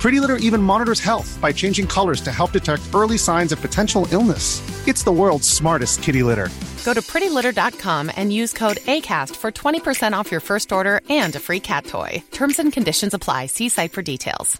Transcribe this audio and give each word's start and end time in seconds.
Pretty 0.00 0.18
Litter 0.18 0.36
even 0.36 0.62
monitors 0.62 0.98
health 0.98 1.38
by 1.42 1.52
changing 1.52 1.86
colors 1.86 2.22
to 2.22 2.32
help 2.32 2.52
detect 2.52 2.82
early 2.94 3.18
signs 3.18 3.52
of 3.52 3.60
potential 3.60 4.08
illness. 4.10 4.62
It's 4.88 5.02
the 5.02 5.12
world's 5.12 5.46
smartest 5.46 6.02
kitty 6.02 6.22
litter. 6.22 6.48
Go 6.86 6.94
to 6.94 7.02
prettylitter.com 7.02 8.10
and 8.16 8.32
use 8.32 8.54
code 8.54 8.78
ACAST 8.78 9.36
for 9.36 9.52
20% 9.52 10.14
off 10.14 10.30
your 10.30 10.40
first 10.40 10.72
order 10.72 11.02
and 11.10 11.36
a 11.36 11.38
free 11.38 11.60
cat 11.60 11.84
toy. 11.84 12.22
Terms 12.30 12.58
and 12.58 12.72
conditions 12.72 13.12
apply. 13.12 13.46
See 13.46 13.68
site 13.68 13.92
for 13.92 14.00
details. 14.00 14.58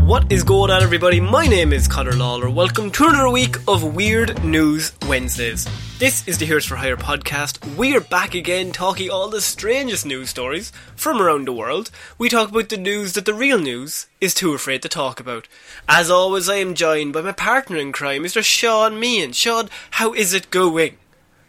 What 0.00 0.30
is 0.32 0.42
going 0.42 0.72
on, 0.72 0.82
everybody? 0.82 1.20
My 1.20 1.46
name 1.46 1.72
is 1.72 1.86
Connor 1.86 2.12
Lawler. 2.12 2.50
Welcome 2.50 2.90
to 2.90 3.04
another 3.04 3.30
week 3.30 3.56
of 3.68 3.94
Weird 3.94 4.44
News 4.44 4.92
Wednesdays. 5.06 5.68
This 6.04 6.28
is 6.28 6.36
the 6.36 6.44
Heroes 6.44 6.66
for 6.66 6.76
Hire 6.76 6.98
podcast. 6.98 7.76
We 7.76 7.96
are 7.96 8.00
back 8.02 8.34
again 8.34 8.72
talking 8.72 9.08
all 9.08 9.30
the 9.30 9.40
strangest 9.40 10.04
news 10.04 10.28
stories 10.28 10.70
from 10.94 11.18
around 11.18 11.48
the 11.48 11.52
world. 11.54 11.90
We 12.18 12.28
talk 12.28 12.50
about 12.50 12.68
the 12.68 12.76
news 12.76 13.14
that 13.14 13.24
the 13.24 13.32
real 13.32 13.58
news 13.58 14.06
is 14.20 14.34
too 14.34 14.52
afraid 14.52 14.82
to 14.82 14.88
talk 14.90 15.18
about. 15.18 15.48
As 15.88 16.10
always, 16.10 16.46
I 16.46 16.56
am 16.56 16.74
joined 16.74 17.14
by 17.14 17.22
my 17.22 17.32
partner 17.32 17.78
in 17.78 17.90
crime, 17.90 18.24
Mr. 18.24 18.44
Sean 18.44 19.00
Meehan. 19.00 19.32
Sean, 19.32 19.70
how 19.92 20.12
is 20.12 20.34
it 20.34 20.50
going? 20.50 20.98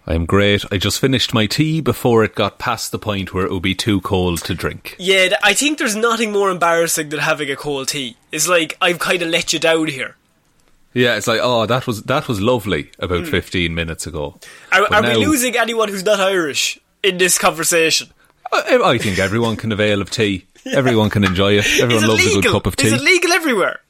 I'm 0.07 0.25
great. 0.25 0.63
I 0.71 0.77
just 0.77 1.01
finished 1.01 1.33
my 1.33 1.47
tea 1.47 1.81
before 1.81 2.23
it 2.23 2.33
got 2.33 2.57
past 2.57 2.93
the 2.93 2.97
point 2.97 3.33
where 3.33 3.45
it 3.45 3.51
would 3.51 3.61
be 3.61 3.75
too 3.75 3.99
cold 3.99 4.41
to 4.45 4.55
drink. 4.55 4.95
Yeah, 4.97 5.35
I 5.43 5.53
think 5.53 5.79
there's 5.79 5.97
nothing 5.97 6.31
more 6.31 6.49
embarrassing 6.49 7.09
than 7.09 7.19
having 7.19 7.51
a 7.51 7.57
cold 7.57 7.89
tea. 7.89 8.15
It's 8.31 8.47
like 8.47 8.77
I've 8.79 8.99
kind 8.99 9.21
of 9.21 9.27
let 9.27 9.51
you 9.51 9.59
down 9.59 9.87
here. 9.87 10.15
Yeah, 10.95 11.17
it's 11.17 11.27
like, 11.27 11.41
oh, 11.43 11.65
that 11.65 11.85
was 11.85 12.03
that 12.03 12.27
was 12.27 12.41
lovely 12.41 12.89
about 12.99 13.27
15 13.27 13.75
minutes 13.75 14.07
ago. 14.07 14.39
Are, 14.71 14.81
are 14.91 15.01
now- 15.01 15.19
we 15.19 15.25
losing 15.25 15.57
anyone 15.57 15.89
who's 15.89 16.03
not 16.05 16.19
Irish 16.19 16.79
in 17.03 17.17
this 17.17 17.37
conversation? 17.37 18.09
I, 18.51 18.79
I 18.83 18.97
think 18.97 19.19
everyone 19.19 19.57
can 19.57 19.71
avail 19.71 20.01
of 20.01 20.09
tea. 20.09 20.45
Everyone 20.65 21.09
can 21.11 21.23
enjoy 21.23 21.53
it. 21.59 21.65
Everyone 21.79 22.05
it 22.05 22.07
loves 22.07 22.25
legal? 22.25 22.39
a 22.39 22.41
good 22.41 22.51
cup 22.51 22.65
of 22.65 22.75
tea. 22.75 22.87
Is 22.87 22.93
it 22.93 23.01
legal 23.01 23.33
everywhere? 23.33 23.81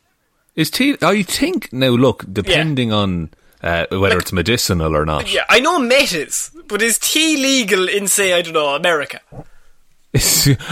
Is 0.55 0.69
tea? 0.69 0.97
I 1.01 1.21
think 1.23 1.71
now. 1.71 1.89
Look, 1.89 2.25
depending 2.33 2.91
on 2.91 3.29
uh, 3.61 3.85
whether 3.91 4.17
it's 4.19 4.33
medicinal 4.33 4.95
or 4.95 5.05
not. 5.05 5.31
Yeah, 5.31 5.45
I 5.49 5.59
know 5.59 5.79
Met 5.79 6.13
is, 6.13 6.51
but 6.67 6.81
is 6.81 6.99
tea 6.99 7.37
legal 7.37 7.87
in, 7.87 8.07
say, 8.07 8.33
I 8.33 8.41
don't 8.41 8.53
know, 8.53 8.75
America? 8.75 9.19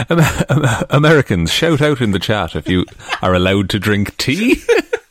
Am- 0.09 0.19
Am- 0.49 0.85
Americans, 0.89 1.51
shout 1.51 1.81
out 1.81 2.01
in 2.01 2.11
the 2.11 2.19
chat 2.19 2.55
if 2.55 2.67
you 2.67 2.85
are 3.21 3.33
allowed 3.33 3.69
to 3.71 3.79
drink 3.79 4.15
tea. 4.17 4.61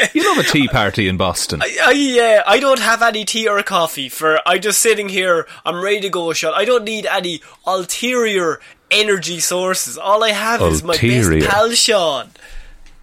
you 0.14 0.28
love 0.28 0.44
a 0.44 0.48
tea 0.48 0.68
party 0.68 1.08
in 1.08 1.16
Boston. 1.16 1.60
I, 1.62 1.76
I, 1.86 1.90
yeah, 1.92 2.42
I 2.46 2.60
don't 2.60 2.80
have 2.80 3.02
any 3.02 3.24
tea 3.24 3.48
or 3.48 3.62
coffee 3.62 4.08
for. 4.08 4.40
I'm 4.46 4.60
just 4.60 4.80
sitting 4.80 5.08
here. 5.08 5.46
I'm 5.64 5.82
ready 5.82 6.00
to 6.00 6.08
go. 6.10 6.32
Shot. 6.32 6.54
I 6.54 6.64
don't 6.64 6.84
need 6.84 7.06
any 7.06 7.40
ulterior 7.66 8.60
energy 8.90 9.40
sources. 9.40 9.96
All 9.98 10.22
I 10.24 10.30
have 10.30 10.60
is 10.62 10.82
my 10.82 10.96
best 10.96 11.48
pal 11.50 11.70
Sean. 11.72 12.30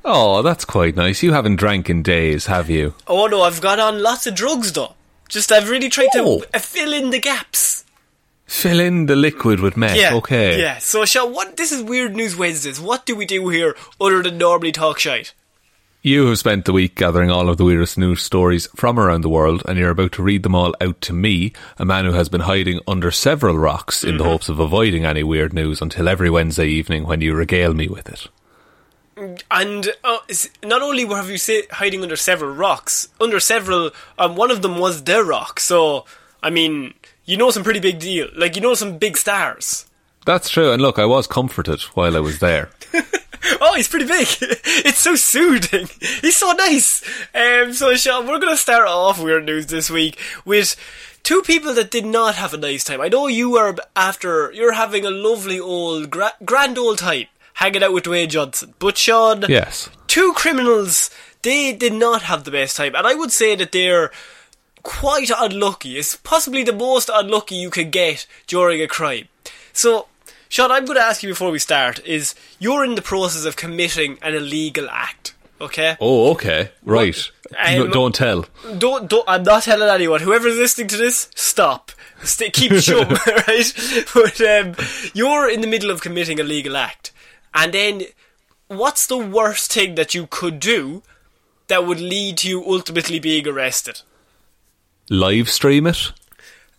Oh, 0.06 0.42
that's 0.42 0.64
quite 0.66 0.96
nice. 0.96 1.22
You 1.22 1.34
haven't 1.34 1.58
drank 1.58 1.90
in 1.90 2.02
days, 2.04 2.46
have 2.46 2.70
you? 2.70 2.94
Oh 3.08 3.28
no, 3.28 3.42
I've 3.42 3.60
got 3.62 3.80
on 3.80 4.02
lots 4.02 4.26
of 4.28 4.36
drugs 4.36 4.72
though. 4.74 4.94
Just 5.28 5.52
I've 5.52 5.70
really 5.70 5.90
tried 5.90 6.08
Oh. 6.16 6.40
to 6.42 6.56
uh, 6.56 6.60
fill 6.60 6.94
in 6.94 7.10
the 7.10 7.20
gaps. 7.20 7.84
Fill 8.46 8.80
in 8.80 9.08
the 9.08 9.16
liquid 9.18 9.60
with 9.60 9.76
meth. 9.76 9.98
Yeah, 9.98 10.14
okay. 10.16 10.62
Yeah. 10.62 10.78
So, 10.78 11.04
Sean, 11.04 11.34
what? 11.34 11.58
This 11.58 11.74
is 11.74 11.84
Weird 11.84 12.16
News 12.16 12.34
Wednesdays. 12.38 12.80
What 12.80 13.06
do 13.06 13.14
we 13.14 13.26
do 13.26 13.50
here 13.50 13.76
other 14.00 14.24
than 14.24 14.38
normally 14.38 14.72
talk 14.72 15.00
shite? 15.00 15.34
You 16.04 16.28
have 16.28 16.40
spent 16.40 16.66
the 16.66 16.74
week 16.74 16.96
gathering 16.96 17.30
all 17.30 17.50
of 17.50 17.58
the 17.58 17.66
weirdest 17.66 17.98
news 17.98 18.22
stories 18.22 18.68
from 18.76 18.98
around 18.98 19.22
the 19.22 19.30
world, 19.30 19.64
and 19.68 19.78
you're 19.78 19.90
about 19.90 20.14
to 20.14 20.24
read 20.24 20.44
them 20.44 20.56
all 20.56 20.74
out 20.80 21.02
to 21.02 21.14
me, 21.14 21.52
a 21.78 21.86
man 21.86 22.06
who 22.06 22.14
has 22.14 22.30
been 22.30 22.42
hiding 22.42 22.80
under 22.88 23.12
several 23.12 23.58
rocks 23.58 24.04
in 24.04 24.16
the 24.18 24.24
Mm-hmm. 24.24 24.32
hopes 24.32 24.48
of 24.50 24.60
avoiding 24.60 25.06
any 25.06 25.24
weird 25.24 25.54
news 25.54 25.82
until 25.82 26.08
every 26.08 26.30
Wednesday 26.30 26.68
evening 26.68 27.04
when 27.06 27.20
you 27.22 27.34
regale 27.36 27.74
me 27.74 27.88
with 27.90 28.08
it. 28.08 28.28
And 29.52 29.90
uh, 30.04 30.20
not 30.64 30.82
only 30.82 31.06
have 31.08 31.30
you 31.30 31.40
sit 31.40 31.72
hiding 31.72 32.04
under 32.04 32.16
several 32.16 32.52
rocks, 32.54 33.10
under 33.20 33.40
several, 33.40 33.90
um, 34.20 34.36
one 34.36 34.52
of 34.52 34.62
them 34.62 34.78
was 34.78 35.04
the 35.04 35.24
rock. 35.24 35.60
So, 35.60 36.06
I 36.44 36.52
mean, 36.52 36.94
you 37.26 37.36
know 37.36 37.50
some 37.52 37.64
pretty 37.64 37.80
big 37.80 38.00
deal. 38.00 38.30
Like 38.36 38.56
you 38.56 38.62
know 38.62 38.76
some 38.76 38.98
big 39.00 39.18
stars. 39.18 39.86
That's 40.26 40.50
true, 40.50 40.72
and 40.72 40.82
look, 40.82 41.00
I 41.00 41.06
was 41.06 41.26
comforted 41.26 41.82
while 41.96 42.16
I 42.16 42.20
was 42.20 42.40
there. 42.40 42.70
Oh, 43.62 43.74
he's 43.76 43.88
pretty 43.88 44.06
big. 44.06 44.28
it's 44.42 45.00
so 45.00 45.16
soothing. 45.16 45.88
He's 46.22 46.36
so 46.38 46.52
nice. 46.54 47.04
Um, 47.34 47.74
so, 47.74 47.96
Sean, 47.96 48.28
we're 48.28 48.40
going 48.40 48.54
to 48.54 48.58
start 48.58 48.88
off 48.88 49.22
weird 49.22 49.46
news 49.46 49.68
this 49.68 49.90
week 49.90 50.18
with 50.46 50.76
two 51.24 51.42
people 51.42 51.74
that 51.76 51.92
did 51.92 52.06
not 52.06 52.36
have 52.36 52.54
a 52.54 52.58
nice 52.58 52.84
time. 52.84 53.02
I 53.02 53.10
know 53.10 53.28
you 53.28 53.56
are 53.58 53.76
after 53.96 54.52
you're 54.54 54.74
having 54.74 55.06
a 55.06 55.10
lovely 55.12 55.60
old 55.60 56.10
gra- 56.10 56.34
grand 56.46 56.78
old 56.78 57.00
time 57.00 57.26
hanging 57.56 57.84
out 57.84 57.94
with 57.94 58.04
Dwayne 58.06 58.30
Johnson, 58.30 58.74
but 58.80 58.98
Sean, 58.98 59.44
Yes. 59.48 59.90
two 60.08 60.34
criminals 60.36 61.10
they 61.42 61.74
did 61.74 61.94
not 61.94 62.24
have 62.24 62.44
the 62.44 62.52
best 62.52 62.76
time, 62.78 62.96
and 62.96 63.06
I 63.08 63.14
would 63.14 63.32
say 63.32 63.56
that 63.56 63.72
they're 63.72 64.12
quite 64.84 65.32
unlucky. 65.36 65.98
It's 65.98 66.16
possibly 66.16 66.64
the 66.64 66.74
most 66.74 67.10
unlucky 67.14 67.56
you 67.56 67.70
can 67.70 67.90
get 67.90 68.26
during 68.48 68.82
a 68.82 68.88
crime. 68.88 69.28
So, 69.74 70.08
Sean, 70.50 70.72
I'm 70.72 70.86
going 70.86 70.98
to 70.98 71.04
ask 71.04 71.24
you 71.24 71.30
before 71.30 71.52
we 71.52 71.60
start: 71.60 72.00
is 72.06 72.36
you're 72.60 72.84
in 72.86 72.96
the 72.96 73.02
process 73.02 73.46
of 73.46 73.56
committing 73.56 74.18
an 74.22 74.34
illegal 74.36 74.90
act? 74.90 75.34
Okay. 75.60 75.98
Oh, 76.00 76.32
okay. 76.32 76.70
Right. 76.84 77.18
No, 77.52 77.86
Um, 77.86 77.92
don't 77.92 78.14
tell. 78.16 78.46
Don't, 78.78 79.10
don't. 79.10 79.26
I'm 79.28 79.42
not 79.44 79.64
telling 79.64 79.90
anyone. 79.90 80.22
Whoever's 80.22 80.56
listening 80.58 80.88
to 80.90 80.98
this, 80.98 81.30
stop. 81.34 81.92
Stay, 82.24 82.50
keep 82.52 82.74
shum, 82.82 83.10
right? 83.48 84.06
But 84.14 84.40
um, 84.42 84.76
you're 85.14 85.50
in 85.50 85.62
the 85.62 85.68
middle 85.68 85.90
of 85.90 86.02
committing 86.02 86.40
a 86.40 86.44
legal 86.44 86.78
act, 86.78 87.12
and 87.56 87.74
then 87.74 88.04
what's 88.68 89.08
the 89.08 89.18
worst 89.18 89.74
thing 89.74 89.96
that 89.96 90.14
you 90.14 90.28
could 90.28 90.60
do 90.60 91.02
that 91.70 91.86
would 91.88 92.00
lead 92.00 92.38
to 92.38 92.50
you 92.50 92.64
ultimately 92.64 93.20
being 93.20 93.48
arrested? 93.48 94.02
Live 95.10 95.50
stream 95.50 95.88
it? 95.88 96.12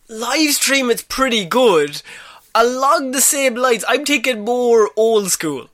Live 0.07 0.53
stream 0.53 0.89
it's 0.89 1.03
pretty 1.03 1.45
good. 1.45 2.01
Along 2.55 3.11
the 3.11 3.21
same 3.21 3.55
lines, 3.55 3.85
I'm 3.87 4.05
taking 4.05 4.43
more 4.43 4.89
old 4.95 5.31
school. 5.31 5.69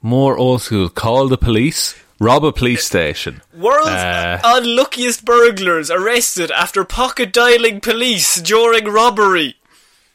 More 0.00 0.36
old 0.36 0.62
school. 0.62 0.88
Call 0.88 1.28
the 1.28 1.38
police. 1.38 1.94
Rob 2.18 2.44
a 2.44 2.52
police 2.52 2.84
station. 2.84 3.42
World's 3.56 3.88
Uh. 3.90 4.40
unluckiest 4.44 5.24
burglars 5.24 5.90
arrested 5.90 6.50
after 6.52 6.84
pocket 6.84 7.32
dialing 7.32 7.80
police 7.80 8.36
during 8.40 8.84
robbery. 8.84 9.56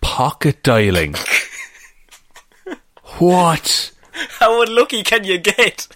Pocket 0.01 0.63
dialing. 0.63 1.15
what? 3.19 3.91
How 4.39 4.61
unlucky 4.61 5.03
can 5.03 5.23
you 5.23 5.37
get? 5.37 5.87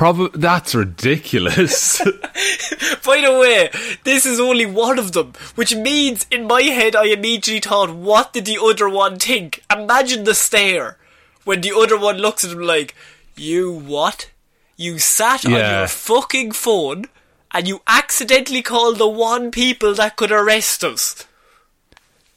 Probably 0.00 0.30
that's 0.32 0.74
ridiculous. 0.74 1.98
By 3.04 3.20
the 3.20 3.36
way, 3.38 3.68
this 4.04 4.24
is 4.24 4.40
only 4.40 4.64
one 4.64 4.98
of 4.98 5.12
them, 5.12 5.34
which 5.56 5.76
means 5.76 6.24
in 6.30 6.46
my 6.46 6.62
head 6.62 6.96
I 6.96 7.08
immediately 7.08 7.60
thought, 7.60 7.94
what 7.94 8.32
did 8.32 8.46
the 8.46 8.58
other 8.58 8.88
one 8.88 9.18
think? 9.18 9.62
Imagine 9.70 10.24
the 10.24 10.32
stare 10.32 10.96
when 11.44 11.60
the 11.60 11.76
other 11.76 11.98
one 11.98 12.16
looks 12.16 12.46
at 12.46 12.52
him 12.52 12.60
like, 12.62 12.94
you 13.36 13.70
what? 13.70 14.30
You 14.78 14.98
sat 14.98 15.44
on 15.44 15.52
your 15.52 15.86
fucking 15.86 16.52
phone 16.52 17.04
and 17.50 17.68
you 17.68 17.82
accidentally 17.86 18.62
called 18.62 18.96
the 18.96 19.06
one 19.06 19.50
people 19.50 19.92
that 19.96 20.16
could 20.16 20.32
arrest 20.32 20.82
us. 20.82 21.26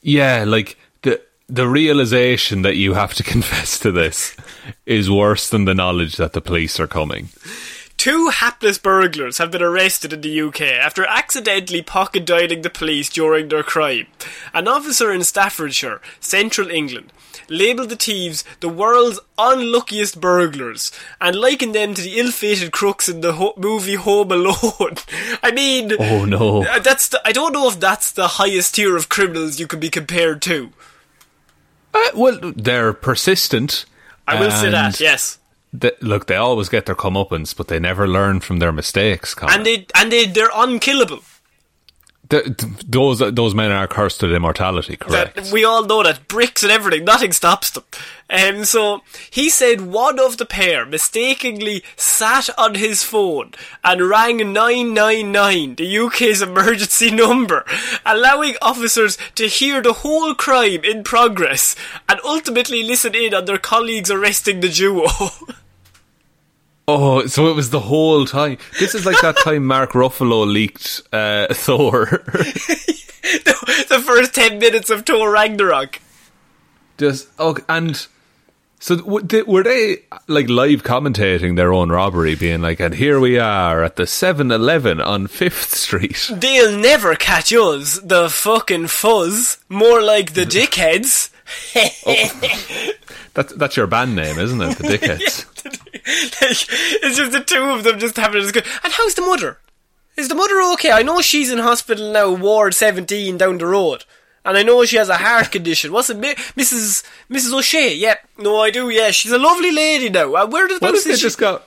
yeah, 0.02 0.44
like 0.46 0.78
the 1.54 1.68
realization 1.68 2.64
that 2.64 2.76
you 2.78 2.96
have 2.96 3.14
to 3.14 3.24
confess 3.34 3.78
to 3.80 3.92
this 3.92 4.36
is 4.88 5.10
worse 5.10 5.50
than 5.50 5.66
the 5.66 5.76
knowledge 5.76 6.16
that 6.18 6.34
the 6.34 6.42
police 6.42 6.80
are 6.80 6.88
coming. 6.88 7.30
Two 7.96 8.30
hapless 8.30 8.80
burglars 8.80 9.38
have 9.38 9.52
been 9.52 9.62
arrested 9.62 10.12
in 10.12 10.22
the 10.22 10.42
UK 10.42 10.62
after 10.62 11.06
accidentally 11.06 11.82
pocket 11.84 12.26
dialing 12.26 12.64
the 12.64 12.70
police 12.70 13.08
during 13.08 13.48
their 13.50 13.62
crime. 13.64 14.08
An 14.54 14.68
officer 14.68 15.14
in 15.14 15.24
Staffordshire, 15.24 16.02
central 16.20 16.70
England, 16.72 17.14
labelled 17.50 17.90
the 17.90 17.96
thieves 17.96 18.44
the 18.60 18.68
world's 18.68 19.20
unluckiest 19.38 20.20
burglars 20.20 20.92
and 21.22 21.36
likened 21.36 21.76
them 21.76 21.94
to 21.94 22.02
the 22.02 22.20
ill-fated 22.20 22.72
crooks 22.72 23.08
in 23.08 23.22
the 23.22 23.34
ho- 23.34 23.54
movie 23.58 23.96
Home 23.96 24.32
Alone. 24.32 24.96
I 25.44 25.52
mean, 25.54 25.92
Oh 26.00 26.26
no. 26.26 26.64
uh, 26.66 26.80
that's 26.80 27.08
the, 27.10 27.22
I 27.24 27.32
don't 27.32 27.54
know 27.54 27.70
if 27.70 27.80
that's 27.80 28.12
the 28.12 28.28
highest 28.28 28.74
tier 28.76 28.98
of 28.98 29.08
criminals 29.08 29.60
you 29.60 29.68
can 29.68 29.80
be 29.80 29.92
compared 29.92 30.42
to. 30.44 30.72
Uh, 31.94 32.00
well, 32.16 32.40
they're 32.56 32.94
persistent. 32.94 33.86
I 34.28 34.40
will 34.40 34.52
say 34.52 34.70
that, 34.72 35.00
yes. 35.00 35.38
they- 35.74 35.92
look, 36.02 36.28
they 36.28 36.36
always 36.36 36.70
get 36.70 36.86
their 36.86 36.96
comeuppance, 36.96 37.56
but 37.56 37.68
they 37.68 37.80
never 37.80 38.08
learn 38.08 38.40
from 38.40 38.60
their 38.60 38.72
mistakes. 38.72 39.34
Colin. 39.36 39.54
And 39.56 39.66
they 39.66 39.86
and 39.96 40.12
they 40.12 40.26
they're 40.26 40.52
unkillable. 40.56 41.20
Th- 42.34 42.58
th- 42.58 42.74
those 42.88 43.20
those 43.20 43.54
men 43.54 43.72
are 43.72 43.88
cursed 43.88 44.24
with 44.24 44.34
immortality. 44.34 44.96
Correct. 44.96 45.36
That 45.36 45.52
we 45.52 45.64
all 45.64 45.86
know 45.86 46.02
that 46.02 46.28
bricks 46.28 46.64
and 46.64 46.72
everything, 46.72 47.06
nothing 47.06 47.32
stops 47.32 47.70
them. 47.70 47.84
Um, 48.28 48.66
so 48.66 49.04
he 49.30 49.52
said 49.52 49.82
one 49.82 50.20
of 50.20 50.38
the 50.38 50.46
pair 50.48 50.84
mistakenly 50.84 51.84
sat 51.96 52.50
on 52.58 52.74
his 52.74 53.04
phone 53.04 53.52
and 53.84 54.10
rang 54.10 54.38
999, 54.52 55.76
the 55.76 55.98
UK's 56.00 56.42
emergency 56.42 57.12
number, 57.24 57.66
allowing 58.04 58.56
officers 58.64 59.16
to 59.36 59.46
hear 59.48 59.84
the 59.84 59.94
whole 59.94 60.34
crime 60.34 60.84
in 60.84 61.04
progress 61.04 61.76
and 62.10 62.20
ultimately 62.24 62.82
listen 62.82 63.14
in 63.14 63.36
on 63.36 63.46
their 63.46 63.60
colleagues 63.60 64.10
arresting 64.10 64.62
the 64.62 64.70
duo. 64.70 65.06
Oh, 66.88 67.26
so 67.28 67.48
it 67.48 67.56
was 67.56 67.70
the 67.70 67.80
whole 67.80 68.26
time. 68.26 68.58
This 68.80 68.94
is 68.94 69.06
like 69.06 69.22
that 69.22 69.38
time 69.38 69.66
Mark 69.66 69.92
Ruffalo 69.92 70.46
leaked 70.46 71.02
uh, 71.14 71.48
Thor. 71.54 72.06
the 72.34 74.04
first 74.06 74.36
10 74.36 74.60
minutes 74.60 74.90
of 74.90 75.06
Thor 75.06 75.32
Ragnarok. 75.32 76.02
Just 76.98 77.30
oh, 77.40 77.58
and 77.70 78.06
so 78.80 79.02
were 79.48 79.64
they 79.64 80.04
like 80.28 80.50
live 80.50 80.84
commentating 80.84 81.56
their 81.56 81.72
own 81.74 81.90
robbery, 81.90 82.36
being 82.36 82.62
like, 82.62 82.82
"And 82.82 82.94
here 82.94 83.18
we 83.20 83.40
are 83.40 83.82
at 83.82 83.96
the 83.96 84.04
7-Eleven 84.04 85.00
on 85.00 85.28
Fifth 85.28 85.74
Street." 85.74 86.30
They'll 86.32 86.78
never 86.78 87.16
catch 87.16 87.52
us, 87.54 88.00
the 88.04 88.30
fucking 88.30 88.88
fuzz. 88.88 89.58
More 89.70 90.02
like 90.02 90.34
the 90.34 90.44
dickheads. 90.46 91.30
That's 93.34 93.52
that's 93.54 93.76
your 93.76 93.88
band 93.88 94.16
name, 94.16 94.38
isn't 94.38 94.62
it? 94.62 94.78
The 94.78 94.84
Dickheads. 94.98 95.46
it's 96.06 97.18
just 97.18 97.32
the 97.32 97.40
two 97.44 97.64
of 97.64 97.84
them 97.84 97.98
just 98.00 98.16
having 98.18 98.38
a 98.38 98.42
discussion. 98.44 98.72
And 98.84 98.94
how's 98.94 99.16
the 99.16 99.22
mother? 99.24 99.58
Is 100.16 100.28
the 100.30 100.36
mother 100.36 100.62
okay? 100.74 100.92
I 100.92 101.02
know 101.02 101.20
she's 101.22 101.52
in 101.52 101.58
hospital 101.58 102.12
now, 102.12 102.32
Ward 102.32 102.76
17 102.76 103.38
down 103.38 103.58
the 103.58 103.66
road. 103.66 104.06
And 104.46 104.56
I 104.58 104.62
know 104.64 104.86
she 104.86 104.98
has 104.98 105.10
a 105.10 105.18
heart 105.18 105.52
condition. 105.52 105.92
What's 105.92 106.12
it, 106.12 106.18
Mi- 106.18 106.36
Mrs. 106.36 107.04
Mrs. 107.30 107.54
O'Shea? 107.54 107.96
Yep. 107.96 108.20
No, 108.38 108.60
I 108.60 108.70
do, 108.70 108.90
yeah. 108.90 109.10
She's 109.10 109.32
a 109.32 109.40
lovely 109.40 109.72
lady 109.72 110.10
now. 110.10 110.36
Uh, 110.36 110.46
where 110.46 110.68
did 110.68 110.82
What 110.82 110.94
if 110.94 111.04
they 111.06 111.16
she- 111.16 111.22
just 111.22 111.40
got? 111.40 111.64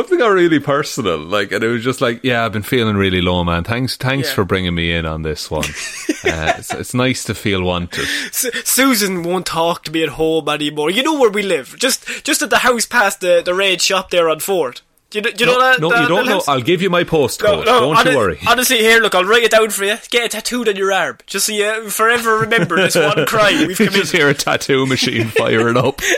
If 0.00 0.08
they 0.08 0.16
got 0.16 0.28
really 0.28 0.58
personal? 0.60 1.18
Like, 1.18 1.52
and 1.52 1.62
it 1.62 1.68
was 1.68 1.84
just 1.84 2.00
like, 2.00 2.20
"Yeah, 2.22 2.44
I've 2.44 2.52
been 2.52 2.62
feeling 2.62 2.96
really 2.96 3.20
low, 3.20 3.44
man. 3.44 3.64
Thanks, 3.64 3.96
thanks 3.96 4.28
Yeah. 4.28 4.34
for 4.34 4.44
bringing 4.44 4.74
me 4.74 4.92
in 4.92 5.06
on 5.06 5.22
this 5.22 5.50
one. 5.50 5.64
uh, 6.24 6.54
it's, 6.58 6.72
it's 6.74 6.94
nice 6.94 7.24
to 7.24 7.34
feel 7.34 7.62
wanted." 7.62 8.06
Su- 8.32 8.50
Susan 8.64 9.22
won't 9.22 9.46
talk 9.46 9.84
to 9.84 9.90
me 9.92 10.02
at 10.02 10.10
home 10.10 10.48
anymore. 10.48 10.90
You 10.90 11.02
know 11.02 11.18
where 11.18 11.30
we 11.30 11.42
live. 11.42 11.76
Just 11.78 12.24
just 12.24 12.42
at 12.42 12.50
the 12.50 12.58
house 12.58 12.86
past 12.86 13.20
the, 13.20 13.42
the 13.44 13.54
red 13.54 13.80
shop 13.80 14.10
there 14.10 14.28
on 14.28 14.40
Fort. 14.40 14.82
Do 15.10 15.18
you, 15.20 15.22
do 15.32 15.44
you 15.44 15.46
know 15.46 15.60
that? 15.60 15.80
no, 15.80 15.90
that 15.90 16.02
you 16.02 16.08
don't 16.08 16.26
know. 16.26 16.32
house? 16.32 16.48
I'll 16.48 16.60
give 16.60 16.82
you 16.82 16.90
my 16.90 17.04
postcode. 17.04 17.64
don't 17.64 17.94
hone- 17.96 18.06
you 18.12 18.16
worry. 18.18 18.38
Honestly, 18.48 18.78
here, 18.78 18.98
look, 19.00 19.14
I'll 19.14 19.24
write 19.24 19.44
it 19.44 19.52
down 19.52 19.70
for 19.70 19.84
you. 19.84 19.96
Get 20.10 20.24
it 20.24 20.30
tattooed 20.32 20.68
on 20.68 20.74
your 20.74 20.92
arm, 20.92 21.18
just 21.26 21.46
so 21.46 21.52
you 21.52 21.88
forever 21.88 22.38
remember 22.40 22.74
this 22.74 22.96
one 22.96 23.24
crime 23.26 23.58
we've 23.68 23.78
you 23.78 23.86
just 23.86 23.92
committed. 23.92 24.10
hear 24.10 24.28
a 24.28 24.34
tattoo 24.34 24.86
machine 24.86 25.28
firing 25.28 25.76
up. 25.76 26.00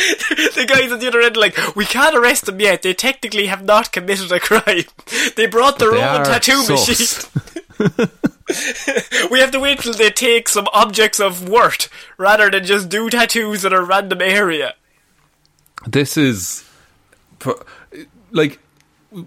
the 0.54 0.66
guys 0.66 0.92
at 0.92 1.00
the 1.00 1.08
other 1.08 1.20
end, 1.20 1.36
are 1.36 1.40
like, 1.40 1.76
we 1.76 1.84
can't 1.84 2.14
arrest 2.16 2.46
them 2.46 2.60
yet. 2.60 2.82
They 2.82 2.94
technically 2.94 3.46
have 3.46 3.64
not 3.64 3.92
committed 3.92 4.32
a 4.32 4.40
crime. 4.40 4.84
They 5.36 5.46
brought 5.46 5.78
their 5.78 5.92
They 5.92 6.02
own 6.02 6.24
tattoo 6.24 6.62
sus. 6.62 6.88
machine. 6.88 7.30
we 9.30 9.40
have 9.40 9.50
to 9.52 9.60
wait 9.60 9.80
till 9.80 9.92
they 9.94 10.10
take 10.10 10.48
some 10.48 10.68
objects 10.72 11.20
of 11.20 11.48
worth 11.48 11.88
rather 12.18 12.50
than 12.50 12.64
just 12.64 12.88
do 12.88 13.08
tattoos 13.10 13.64
in 13.64 13.72
a 13.72 13.82
random 13.82 14.20
area. 14.20 14.74
This 15.86 16.16
is, 16.16 16.64
for- 17.38 17.64
like, 18.30 18.58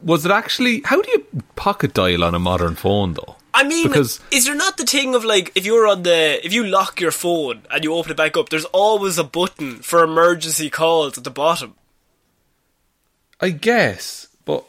was 0.04 0.26
it 0.26 0.32
actually? 0.32 0.82
How 0.86 1.02
do 1.02 1.10
you 1.12 1.26
pocket 1.56 1.94
dial 1.94 2.24
on 2.24 2.36
a 2.36 2.40
modern 2.40 2.76
phone, 2.76 3.14
though? 3.14 3.36
I 3.56 3.64
mean, 3.64 3.88
Because- 3.88 4.20
is 4.32 4.46
there 4.46 4.56
not 4.56 4.78
the 4.78 4.86
thing 4.86 5.14
of 5.16 5.24
like 5.24 5.52
if 5.56 5.66
you're 5.66 5.88
on 5.88 6.04
the 6.04 6.44
if 6.46 6.54
you 6.54 6.66
lock 6.66 7.00
your 7.00 7.12
phone 7.12 7.62
and 7.70 7.84
you 7.84 7.94
open 7.94 8.12
it 8.12 8.18
back 8.18 8.36
up, 8.36 8.50
there's 8.50 8.66
always 8.66 9.18
a 9.20 9.24
button 9.24 9.78
for 9.78 10.04
emergency 10.04 10.70
calls 10.70 11.18
at 11.18 11.24
the 11.24 11.30
bottom. 11.32 11.76
I 13.40 13.50
guess, 13.50 14.28
but 14.46 14.64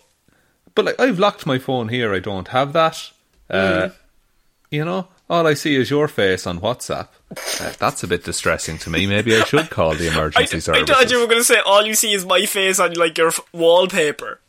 but 0.74 0.84
like 0.84 1.00
I've 1.00 1.18
locked 1.18 1.46
my 1.46 1.58
phone 1.58 1.88
here. 1.88 2.12
I 2.14 2.18
don't 2.18 2.48
have 2.48 2.72
that. 2.72 3.10
Uh, 3.48 3.56
Mm. 3.88 3.92
You 4.70 4.84
know, 4.84 5.06
all 5.30 5.46
I 5.46 5.54
see 5.54 5.76
is 5.76 5.88
your 5.88 6.08
face 6.08 6.48
on 6.48 6.58
WhatsApp. 6.58 7.06
Uh, 7.30 7.72
that's 7.78 8.02
a 8.02 8.08
bit 8.08 8.24
distressing 8.24 8.76
to 8.78 8.90
me. 8.90 9.06
Maybe 9.06 9.36
I 9.36 9.44
should 9.44 9.70
call 9.70 9.94
the 9.94 10.08
I, 10.10 10.12
emergency 10.12 10.56
I 10.56 10.60
services. 10.60 10.88
thought 10.88 11.10
you 11.12 11.20
were 11.20 11.26
going 11.26 11.38
to 11.38 11.44
say 11.44 11.60
all 11.64 11.86
you 11.86 11.94
see 11.94 12.12
is 12.12 12.26
my 12.26 12.44
face 12.44 12.80
on 12.80 12.94
like 12.94 13.16
your 13.16 13.28
f- 13.28 13.38
wallpaper. 13.52 14.40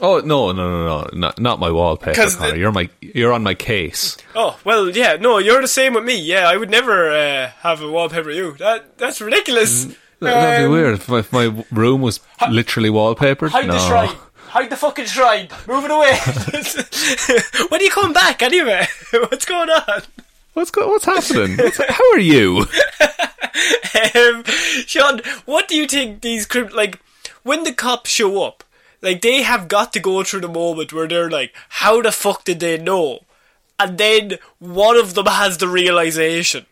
Oh 0.00 0.18
no, 0.20 0.50
no, 0.52 0.68
no, 0.70 0.86
no, 1.02 1.08
not, 1.12 1.38
not 1.38 1.60
my 1.60 1.70
wallpaper 1.70 2.14
Connor. 2.28 2.52
the- 2.52 2.58
You're 2.58 2.72
my, 2.72 2.88
you're 3.00 3.32
on 3.32 3.42
my 3.42 3.54
case. 3.54 4.16
Oh 4.34 4.58
well, 4.64 4.90
yeah, 4.90 5.16
no, 5.16 5.38
you're 5.38 5.60
the 5.60 5.68
same 5.68 5.94
with 5.94 6.04
me. 6.04 6.18
Yeah, 6.20 6.48
I 6.48 6.56
would 6.56 6.70
never 6.70 7.10
uh, 7.10 7.50
have 7.60 7.80
a 7.82 7.90
wallpaper. 7.90 8.30
You 8.30 8.54
that 8.58 8.98
that's 8.98 9.20
ridiculous. 9.20 9.84
That- 9.84 9.96
That'd 10.20 10.60
be 10.60 10.64
Um, 10.66 10.70
weird 10.72 10.94
if 10.94 11.08
my, 11.08 11.18
if 11.18 11.32
my 11.32 11.64
room 11.72 12.00
was 12.00 12.20
literally 12.48 12.90
wallpapered. 12.90 13.50
Hide 13.50 13.66
no. 13.66 13.72
the 13.74 13.78
shrine. 13.88 14.16
Hide 14.50 14.70
the 14.70 14.76
fucking 14.76 15.06
shrine. 15.06 15.48
Move 15.66 15.84
it 15.84 15.90
away. 15.90 16.16
when 17.68 17.80
are 17.80 17.84
you 17.84 17.90
coming 17.90 18.12
back 18.12 18.40
anyway? 18.42 18.86
What's 19.12 19.44
going 19.44 19.68
on? 19.70 20.02
What's 20.54 20.70
go- 20.70 20.86
what's 20.88 21.06
happening? 21.06 21.56
What's, 21.56 21.78
how 21.78 22.12
are 22.12 22.18
you? 22.20 22.66
um, 24.14 24.44
Sean, 24.86 25.20
what 25.44 25.66
do 25.68 25.74
you 25.76 25.86
think 25.86 26.20
these 26.20 26.46
crim- 26.46 26.68
like 26.74 27.00
when 27.42 27.64
the 27.64 27.72
cops 27.72 28.10
show 28.10 28.42
up? 28.44 28.62
Like 29.02 29.20
they 29.20 29.42
have 29.42 29.68
got 29.68 29.92
to 29.92 30.00
go 30.00 30.22
through 30.22 30.40
the 30.40 30.48
moment 30.48 30.92
where 30.92 31.08
they're 31.08 31.30
like, 31.30 31.54
"How 31.68 32.00
the 32.00 32.12
fuck 32.12 32.44
did 32.44 32.60
they 32.60 32.78
know?" 32.78 33.20
And 33.78 33.98
then 33.98 34.38
one 34.60 34.96
of 34.96 35.14
them 35.14 35.26
has 35.26 35.58
the 35.58 35.68
realization. 35.68 36.66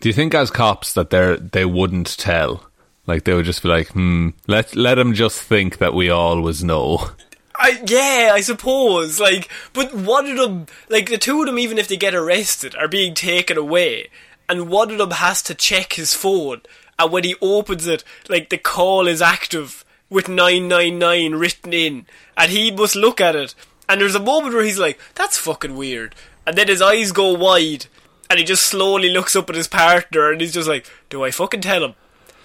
Do 0.00 0.08
you 0.08 0.12
think 0.12 0.34
as 0.34 0.50
cops 0.50 0.92
that 0.94 1.10
they 1.10 1.36
they 1.36 1.64
wouldn't 1.64 2.18
tell? 2.18 2.70
Like 3.06 3.24
they 3.24 3.34
would 3.34 3.44
just 3.44 3.62
be 3.62 3.68
like, 3.68 3.88
hmm, 3.88 4.30
let 4.46 4.74
let 4.74 4.96
them 4.96 5.14
just 5.14 5.40
think 5.40 5.78
that 5.78 5.94
we 5.94 6.10
always 6.10 6.64
know. 6.64 7.10
I 7.54 7.82
yeah, 7.86 8.30
I 8.32 8.40
suppose. 8.40 9.20
Like, 9.20 9.48
but 9.72 9.94
one 9.94 10.26
of 10.28 10.36
them, 10.36 10.66
like 10.88 11.08
the 11.08 11.18
two 11.18 11.40
of 11.40 11.46
them, 11.46 11.58
even 11.58 11.78
if 11.78 11.88
they 11.88 11.96
get 11.96 12.14
arrested, 12.14 12.74
are 12.74 12.88
being 12.88 13.14
taken 13.14 13.58
away, 13.58 14.08
and 14.48 14.68
one 14.68 14.90
of 14.90 14.98
them 14.98 15.10
has 15.10 15.42
to 15.42 15.54
check 15.54 15.92
his 15.92 16.14
phone, 16.14 16.62
and 16.98 17.12
when 17.12 17.24
he 17.24 17.36
opens 17.42 17.86
it, 17.86 18.02
like 18.28 18.48
the 18.48 18.58
call 18.58 19.06
is 19.06 19.20
active 19.20 19.84
with 20.10 20.28
nine 20.28 20.68
nine 20.68 20.98
nine 20.98 21.36
written 21.36 21.72
in, 21.72 22.06
and 22.36 22.50
he 22.50 22.70
must 22.70 22.96
look 22.96 23.20
at 23.20 23.36
it, 23.36 23.54
and 23.88 24.00
there's 24.00 24.14
a 24.14 24.20
moment 24.20 24.54
where 24.54 24.64
he's 24.64 24.78
like, 24.78 24.98
"That's 25.14 25.38
fucking 25.38 25.76
weird," 25.76 26.14
and 26.46 26.58
then 26.58 26.68
his 26.68 26.82
eyes 26.82 27.12
go 27.12 27.32
wide, 27.32 27.86
and 28.28 28.38
he 28.38 28.44
just 28.44 28.66
slowly 28.66 29.08
looks 29.08 29.34
up 29.34 29.48
at 29.48 29.56
his 29.56 29.68
partner, 29.68 30.30
and 30.30 30.40
he's 30.40 30.52
just 30.52 30.68
like, 30.68 30.86
"Do 31.08 31.24
I 31.24 31.30
fucking 31.30 31.62
tell 31.62 31.84
him?" 31.84 31.94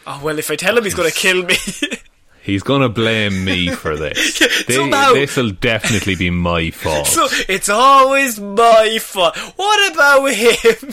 Oh 0.08 0.22
well, 0.24 0.40
if 0.40 0.52
I 0.52 0.56
tell 0.56 0.78
him, 0.78 0.84
he's 0.84 0.94
gonna 0.94 1.12
kill 1.12 1.44
me. 1.44 1.58
He's 2.46 2.62
gonna 2.62 2.90
blame 2.90 3.44
me 3.44 3.70
for 3.72 3.96
this. 3.98 4.38
This 4.68 5.36
will 5.36 5.50
definitely 5.50 6.14
be 6.14 6.30
my 6.30 6.70
fault. 6.70 7.08
So 7.16 7.28
it's 7.50 7.70
always 7.70 8.40
my 8.40 9.00
fault. 9.02 9.36
What 9.56 9.92
about 9.92 10.26
him? 10.28 10.76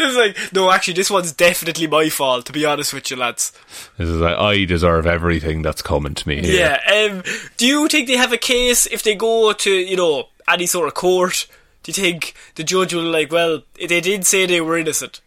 It's 0.00 0.16
like, 0.16 0.52
no, 0.52 0.72
actually, 0.72 0.94
this 0.94 1.08
one's 1.08 1.30
definitely 1.32 1.86
my 1.86 2.08
fault. 2.08 2.46
To 2.46 2.52
be 2.52 2.64
honest 2.64 2.92
with 2.92 3.10
you, 3.12 3.16
lads. 3.16 3.52
this 3.96 4.08
is 4.08 4.16
like 4.20 4.36
I 4.36 4.64
deserve 4.64 5.06
everything 5.06 5.62
that's 5.62 5.82
coming 5.82 6.14
to 6.14 6.28
me. 6.28 6.40
Here. 6.42 6.80
Yeah. 6.84 7.10
Um, 7.12 7.22
do 7.56 7.66
you 7.66 7.86
think 7.86 8.08
they 8.08 8.16
have 8.16 8.32
a 8.32 8.36
case 8.38 8.86
if 8.86 9.04
they 9.04 9.14
go 9.14 9.52
to 9.52 9.70
you 9.70 9.96
know 9.96 10.28
any 10.48 10.66
sort 10.66 10.88
of 10.88 10.94
court? 10.94 11.46
Do 11.84 11.90
you 11.90 11.94
think 11.94 12.34
the 12.56 12.64
judge 12.64 12.92
will 12.92 13.04
like? 13.04 13.30
Well, 13.30 13.62
they 13.88 14.00
did 14.00 14.26
say 14.26 14.46
they 14.46 14.60
were 14.60 14.76
innocent. 14.76 15.20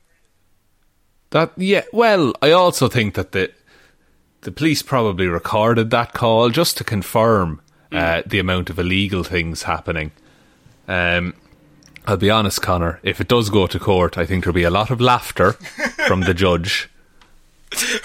That 1.30 1.54
yeah. 1.56 1.84
Well, 1.94 2.34
I 2.42 2.52
also 2.52 2.90
think 2.90 3.14
that 3.16 3.32
the 3.32 3.52
the 4.42 4.52
police 4.52 4.82
probably 4.82 5.28
recorded 5.28 5.90
that 5.92 6.14
call 6.14 6.50
just 6.50 6.78
to 6.78 6.84
confirm 6.84 7.62
uh, 7.92 8.24
the 8.26 8.40
amount 8.40 8.70
of 8.70 8.80
illegal 8.80 9.24
things 9.24 9.64
happening. 9.64 10.12
Um, 10.88 11.36
I'll 12.08 12.18
be 12.18 12.32
honest, 12.32 12.62
Connor. 12.62 13.00
If 13.04 13.22
it 13.22 13.28
does 13.28 13.50
go 13.50 13.68
to 13.68 13.80
court, 13.80 14.18
I 14.18 14.26
think 14.26 14.44
there'll 14.44 14.56
be 14.56 14.64
a 14.64 14.72
lot 14.72 14.90
of 14.90 15.00
laughter 15.00 15.54
from 16.08 16.22
the 16.22 16.34
judge. 16.34 16.90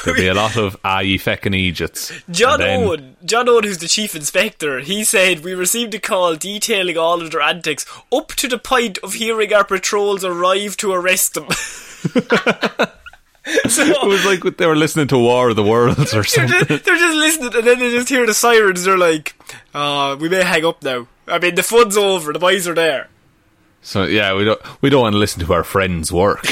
There'll 0.05 0.19
be 0.19 0.29
a 0.29 0.35
lot 0.35 0.57
of 0.57 0.77
ah, 0.85 1.01
you 1.01 1.19
feckin' 1.19 1.55
Egypts. 1.55 2.13
John 2.31 2.61
then- 2.61 2.85
Owen, 2.85 3.17
John 3.25 3.49
Owen, 3.49 3.65
who's 3.65 3.79
the 3.79 3.89
chief 3.89 4.15
inspector, 4.15 4.81
he 4.81 5.03
said 5.03 5.43
we 5.43 5.55
received 5.55 5.95
a 5.95 5.99
call 5.99 6.37
detailing 6.37 6.99
all 6.99 7.21
of 7.23 7.33
their 7.33 7.41
antics, 7.41 7.87
up 8.13 8.29
to 8.29 8.47
the 8.47 8.59
point 8.59 8.99
of 8.99 9.15
hearing 9.15 9.53
our 9.53 9.65
patrols 9.65 10.25
arrive 10.25 10.77
to 10.77 10.93
arrest 10.93 11.35
them. 11.35 11.49
so 13.69 13.83
It 13.87 14.07
was 14.07 14.25
like 14.25 14.57
they 14.57 14.67
were 14.67 14.77
listening 14.77 15.09
to 15.09 15.19
War 15.19 15.51
of 15.51 15.57
the 15.57 15.63
Worlds 15.63 16.13
or 16.15 16.23
they're 16.23 16.25
something. 16.25 16.67
just, 16.67 16.85
they're 16.85 16.97
just 16.97 17.17
listening, 17.17 17.55
and 17.57 17.67
then 17.67 17.79
they 17.79 17.91
just 17.91 18.09
hear 18.09 18.27
the 18.27 18.35
sirens. 18.35 18.85
They're 18.85 18.99
like, 18.99 19.35
"Uh, 19.75 20.17
we 20.21 20.29
may 20.29 20.43
hang 20.43 20.65
up 20.65 20.83
now. 20.83 21.07
I 21.27 21.39
mean, 21.39 21.55
the 21.55 21.63
fun's 21.63 21.97
over. 21.97 22.33
The 22.33 22.39
boys 22.39 22.67
are 22.69 22.75
there." 22.75 23.09
So 23.83 24.03
yeah, 24.05 24.35
we 24.35 24.45
don't 24.45 24.61
we 24.83 24.91
don't 24.91 25.03
want 25.03 25.13
to 25.15 25.19
listen 25.19 25.45
to 25.47 25.53
our 25.53 25.63
friends' 25.65 26.11
work. 26.13 26.45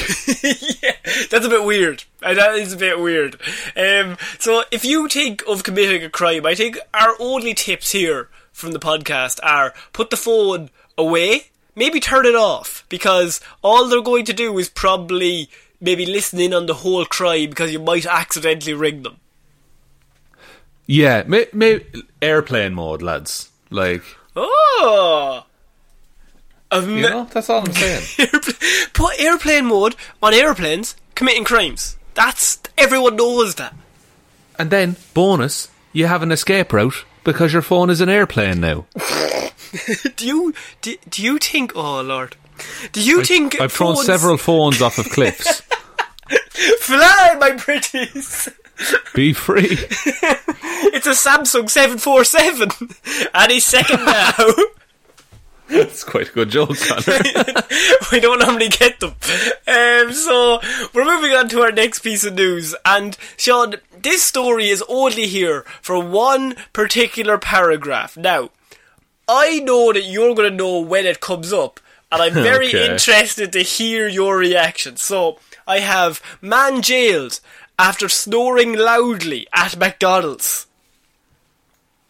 yeah, 0.43 0.93
That's 1.31 1.47
a 1.47 1.49
bit 1.49 1.65
weird. 1.65 2.05
Uh, 2.23 2.35
That 2.35 2.55
is 2.55 2.73
a 2.73 2.77
bit 2.77 3.01
weird. 3.01 3.41
Um, 3.77 4.17
so, 4.39 4.63
if 4.71 4.85
you 4.85 5.09
think 5.09 5.43
of 5.49 5.65
committing 5.65 6.05
a 6.05 6.11
crime, 6.11 6.47
I 6.47 6.55
think 6.55 6.79
our 6.95 7.15
only 7.19 7.53
tips 7.55 7.91
here 7.91 8.29
from 8.53 8.71
the 8.71 8.79
podcast 8.79 9.41
are 9.43 9.75
put 9.93 10.11
the 10.11 10.17
phone 10.17 10.71
away, 10.97 11.49
maybe 11.75 11.99
turn 11.99 12.25
it 12.25 12.37
off, 12.37 12.85
because 12.89 13.41
all 13.63 13.89
they're 13.89 14.01
going 14.01 14.25
to 14.27 14.33
do 14.33 14.57
is 14.59 14.69
probably 14.69 15.51
maybe 15.81 16.07
listen 16.07 16.41
in 16.41 16.55
on 16.55 16.67
the 16.67 16.75
whole 16.75 17.05
crime 17.05 17.51
because 17.51 17.73
you 17.73 17.79
might 17.79 18.07
accidentally 18.07 18.75
ring 18.75 19.03
them. 19.03 19.17
yeah, 20.87 21.23
may, 21.27 21.47
may, 21.53 21.81
airplane 22.21 22.75
mode, 22.75 23.03
lads. 23.03 23.51
Like 23.71 24.03
Oh! 24.37 25.45
I've 26.71 26.89
you 26.89 27.03
know, 27.03 27.25
that's 27.33 27.49
all 27.49 27.65
I'm 27.67 27.73
saying. 27.73 28.29
Put 28.95 29.21
airplane 29.21 29.67
mode 29.67 29.95
on 30.23 30.35
airplanes 30.35 30.97
committing 31.15 31.45
crimes. 31.45 31.97
That's 32.15 32.59
everyone 32.77 33.17
knows 33.17 33.55
that. 33.57 33.75
and 34.59 34.71
then 34.71 34.97
bonus, 35.15 35.69
you 35.93 36.07
have 36.07 36.23
an 36.23 36.33
escape 36.33 36.73
route 36.73 37.05
because 37.25 37.53
your 37.53 37.63
phone 37.63 37.91
is 37.91 38.01
an 38.01 38.09
airplane 38.09 38.61
now. 38.61 38.87
Do 40.17 40.27
you 40.27 40.55
do, 40.83 40.97
do 41.09 41.21
you 41.23 41.39
think? 41.39 41.73
Oh 41.75 42.01
lord, 42.01 42.37
do 42.93 43.03
you 43.03 43.25
think 43.25 43.61
I've 43.61 43.73
thrown 43.73 43.97
several 43.97 44.37
phones 44.37 44.81
off 44.83 44.99
of 44.99 45.09
cliffs. 45.11 45.61
Fly, 46.81 47.37
my 47.41 47.53
pretties! 47.53 48.49
Be 49.15 49.33
free. 49.33 49.79
It's 50.87 51.07
a 51.07 51.11
Samsung 51.29 51.69
seven 51.69 51.99
four 51.99 52.25
seven. 52.25 52.69
Any 53.35 53.59
second 53.59 54.05
now. 54.07 54.33
That's 55.69 56.05
quite 56.05 56.29
a 56.29 56.33
good 56.33 56.51
joke, 56.51 56.77
Connor. 56.79 57.19
we 58.13 58.21
don't 58.21 58.39
normally 58.39 58.69
get 58.69 59.01
them. 59.01 59.15
Um, 59.67 60.13
so 60.13 60.61
we're 60.93 61.05
moving 61.05 61.33
on 61.33 61.49
to 61.49 61.63
our 61.63 61.73
next 61.73 62.01
piece 62.01 62.23
of 62.25 62.35
news, 62.35 62.75
and 62.85 63.17
Sean, 63.37 63.77
this 63.99 64.23
story 64.23 64.69
is 64.69 64.85
only 64.89 65.27
here 65.27 65.63
for 65.83 65.99
one 66.05 66.55
particular 66.73 67.39
paragraph. 67.39 68.17
Now, 68.17 68.51
I 69.27 69.61
know 69.61 69.93
that 69.93 70.05
you're 70.05 70.35
going 70.35 70.51
to 70.51 70.57
know 70.57 70.81
when 70.81 71.07
it 71.07 71.21
comes 71.21 71.53
up, 71.53 71.81
and 72.15 72.23
I'm 72.23 72.33
very 72.51 72.69
Okay. 72.69 72.91
interested 72.93 73.53
to 73.53 73.61
hear 73.63 74.09
your 74.09 74.37
reaction. 74.39 74.97
So 74.97 75.39
I 75.67 75.81
have 75.81 76.21
man 76.41 76.81
jailed 76.83 77.41
after 77.79 78.09
snoring 78.09 78.73
loudly 78.75 79.47
at 79.53 79.77
McDonald's. 79.77 80.67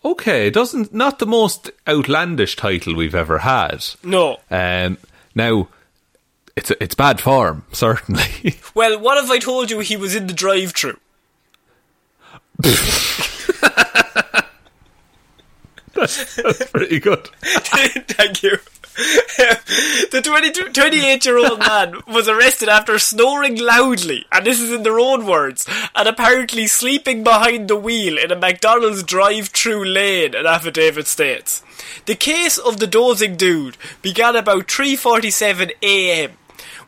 okay, 0.05 0.51
doesn't 0.51 0.93
not 0.93 1.19
the 1.19 1.27
most 1.27 1.71
outlandish 1.89 2.57
title 2.57 2.95
we've 2.95 3.15
ever 3.15 3.39
had. 3.39 3.85
No. 4.03 4.37
Um, 4.51 4.99
now, 5.35 5.69
it's 6.57 6.71
it's 6.81 6.95
bad 6.95 7.21
form, 7.21 7.65
certainly. 7.73 8.57
Well, 8.75 8.99
what 9.01 9.23
if 9.25 9.31
I 9.31 9.39
told 9.39 9.71
you 9.71 9.81
he 9.81 9.97
was 9.97 10.15
in 10.15 10.27
the 10.27 10.35
drive-through? 10.35 10.99
That's 15.95 16.71
pretty 16.71 16.99
good. 17.01 17.27
Thank 17.43 18.43
you. 18.43 18.59
the 20.13 20.21
22 20.23 20.69
28 20.71 21.25
year 21.25 21.39
old 21.39 21.59
man 21.59 21.95
was 22.07 22.29
arrested 22.29 22.69
after 22.69 22.97
snoring 22.97 23.57
loudly, 23.57 24.25
and 24.31 24.47
this 24.47 24.61
is 24.61 24.71
in 24.71 24.85
their 24.85 25.01
own 25.01 25.27
words, 25.27 25.67
and 25.97 26.07
apparently 26.07 26.69
sleeping 26.69 27.25
behind 27.25 27.67
the 27.67 27.77
wheel 27.77 28.17
in 28.17 28.31
a 28.31 28.37
McDonald's 28.37 29.03
drive 29.03 29.49
through 29.49 29.85
lane, 29.85 30.35
an 30.37 30.47
affidavit 30.47 31.09
states. 31.09 31.63
The 32.07 32.15
case 32.15 32.57
of 32.57 32.79
the 32.79 32.87
dozing 32.87 33.37
dude 33.37 33.77
began 34.01 34.37
about 34.37 34.69
3.47am 34.69 36.33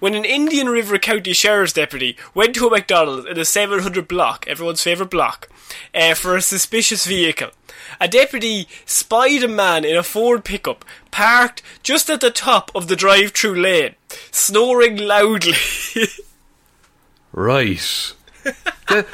when 0.00 0.15
an 0.15 0.25
Indian 0.25 0.69
River 0.69 0.99
County 0.99 1.33
Sheriff's 1.33 1.73
deputy 1.73 2.17
went 2.35 2.55
to 2.57 2.67
a 2.67 2.71
McDonald's 2.71 3.26
in 3.26 3.35
the 3.35 3.45
700 3.45 4.07
block, 4.09 4.47
everyone's 4.49 4.83
favourite 4.83 5.11
block, 5.11 5.49
uh, 5.95 6.15
for 6.15 6.37
a 6.37 6.43
suspicious 6.43 7.07
vehicle. 7.07 7.50
A 8.00 8.09
deputy 8.09 8.69
spied 8.85 9.43
a 9.43 9.49
man 9.49 9.85
in 9.85 9.97
a 9.97 10.03
Ford 10.03 10.45
pickup 10.45 10.85
parked 11.11 11.62
just 11.83 12.11
at 12.11 12.21
the 12.21 12.31
top 12.31 12.71
of 12.75 12.88
the 12.88 12.97
drive-through 12.97 13.55
lane, 13.61 13.95
snoring 14.31 14.97
loudly. 14.97 15.55
Right. 17.33 18.12
The- 18.88 19.05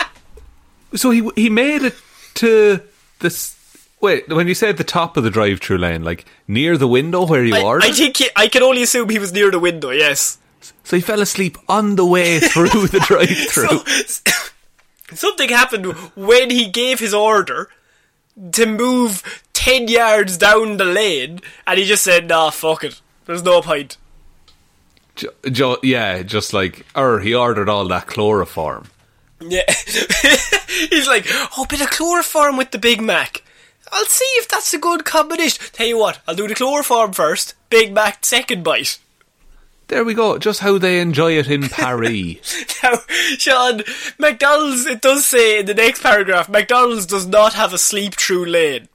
so 0.95 1.11
he 1.11 1.29
he 1.35 1.49
made 1.49 1.83
it 1.83 1.95
to 2.35 2.83
this. 3.21 3.57
Wait, 4.01 4.29
when 4.29 4.47
you 4.47 4.55
said 4.55 4.77
the 4.77 4.85
top 4.85 5.17
of 5.17 5.25
the 5.25 5.31
drive-through 5.31 5.79
lane, 5.79 6.05
like 6.05 6.27
near 6.47 6.77
the 6.77 6.87
window 6.87 7.25
where 7.27 7.43
you 7.45 7.55
I, 7.55 7.63
ordered, 7.63 7.87
I 7.87 7.93
think 7.93 8.19
he, 8.19 8.29
I 8.37 8.49
can 8.49 8.63
only 8.63 8.83
assume 8.83 9.09
he 9.09 9.19
was 9.19 9.33
near 9.33 9.51
the 9.51 9.59
window. 9.59 9.91
Yes. 9.91 10.39
So 10.85 10.97
he 10.97 11.03
fell 11.03 11.21
asleep 11.21 11.59
on 11.69 11.97
the 11.97 12.07
way 12.07 12.39
through 12.41 12.87
the 12.89 13.01
drive-through. 13.01 13.67
So, 13.67 14.33
something 15.15 15.49
happened 15.49 15.87
when 16.17 16.51
he 16.51 16.69
gave 16.69 17.01
his 17.01 17.15
order 17.15 17.69
to 18.53 18.67
move 18.67 19.43
10 19.53 19.89
yards 19.89 20.39
down 20.39 20.77
the 20.77 20.85
lane, 20.85 21.41
and 21.67 21.79
he 21.79 21.85
just 21.85 22.05
said, 22.05 22.29
nah, 22.29 22.51
fuck 22.51 22.85
it. 22.85 23.01
There's 23.27 23.43
no 23.45 23.63
point. 23.63 23.97
Jo- 25.15 25.29
jo- 25.51 25.79
yeah, 25.83 26.23
just 26.23 26.53
like, 26.53 26.87
or 26.97 27.21
he 27.21 27.35
ordered 27.35 27.69
all 27.69 27.87
that 27.89 28.07
chloroform. 28.07 28.87
Yeah. 29.41 29.63
He's 30.91 31.07
like, 31.07 31.27
oh, 31.57 31.67
bit 31.69 31.81
of 31.81 31.91
chloroform 31.91 32.57
with 32.57 32.71
the 32.71 32.79
Big 32.79 33.01
Mac. 33.01 33.43
I'll 33.93 34.07
see 34.07 34.25
if 34.39 34.49
that's 34.49 34.73
a 34.73 34.79
good 34.79 35.05
combination. 35.05 35.63
Tell 35.73 35.87
you 35.87 35.99
what, 35.99 36.21
I'll 36.27 36.35
do 36.35 36.49
the 36.49 36.55
chloroform 36.55 37.13
first, 37.13 37.55
Big 37.69 37.93
Mac 37.93 38.25
second 38.25 38.65
bite. 38.65 38.99
There 39.93 40.05
we 40.05 40.15
go. 40.15 40.39
Just 40.39 40.61
how 40.61 40.79
they 40.79 41.01
enjoy 41.01 41.33
it 41.33 41.51
in 41.51 41.69
Paris. 41.69 42.65
Now, 42.83 42.95
Sean, 43.37 43.83
McDonald's, 44.19 44.87
it 44.87 45.03
does 45.03 45.27
say 45.27 45.61
in 45.61 45.67
the 45.67 45.75
next 45.75 46.03
paragraph, 46.03 46.49
McDonald's 46.49 47.05
does 47.05 47.27
not 47.27 47.53
have 47.53 47.75
a 47.75 47.79
sleep 47.79 48.15
through 48.15 48.47
lane. 48.47 48.89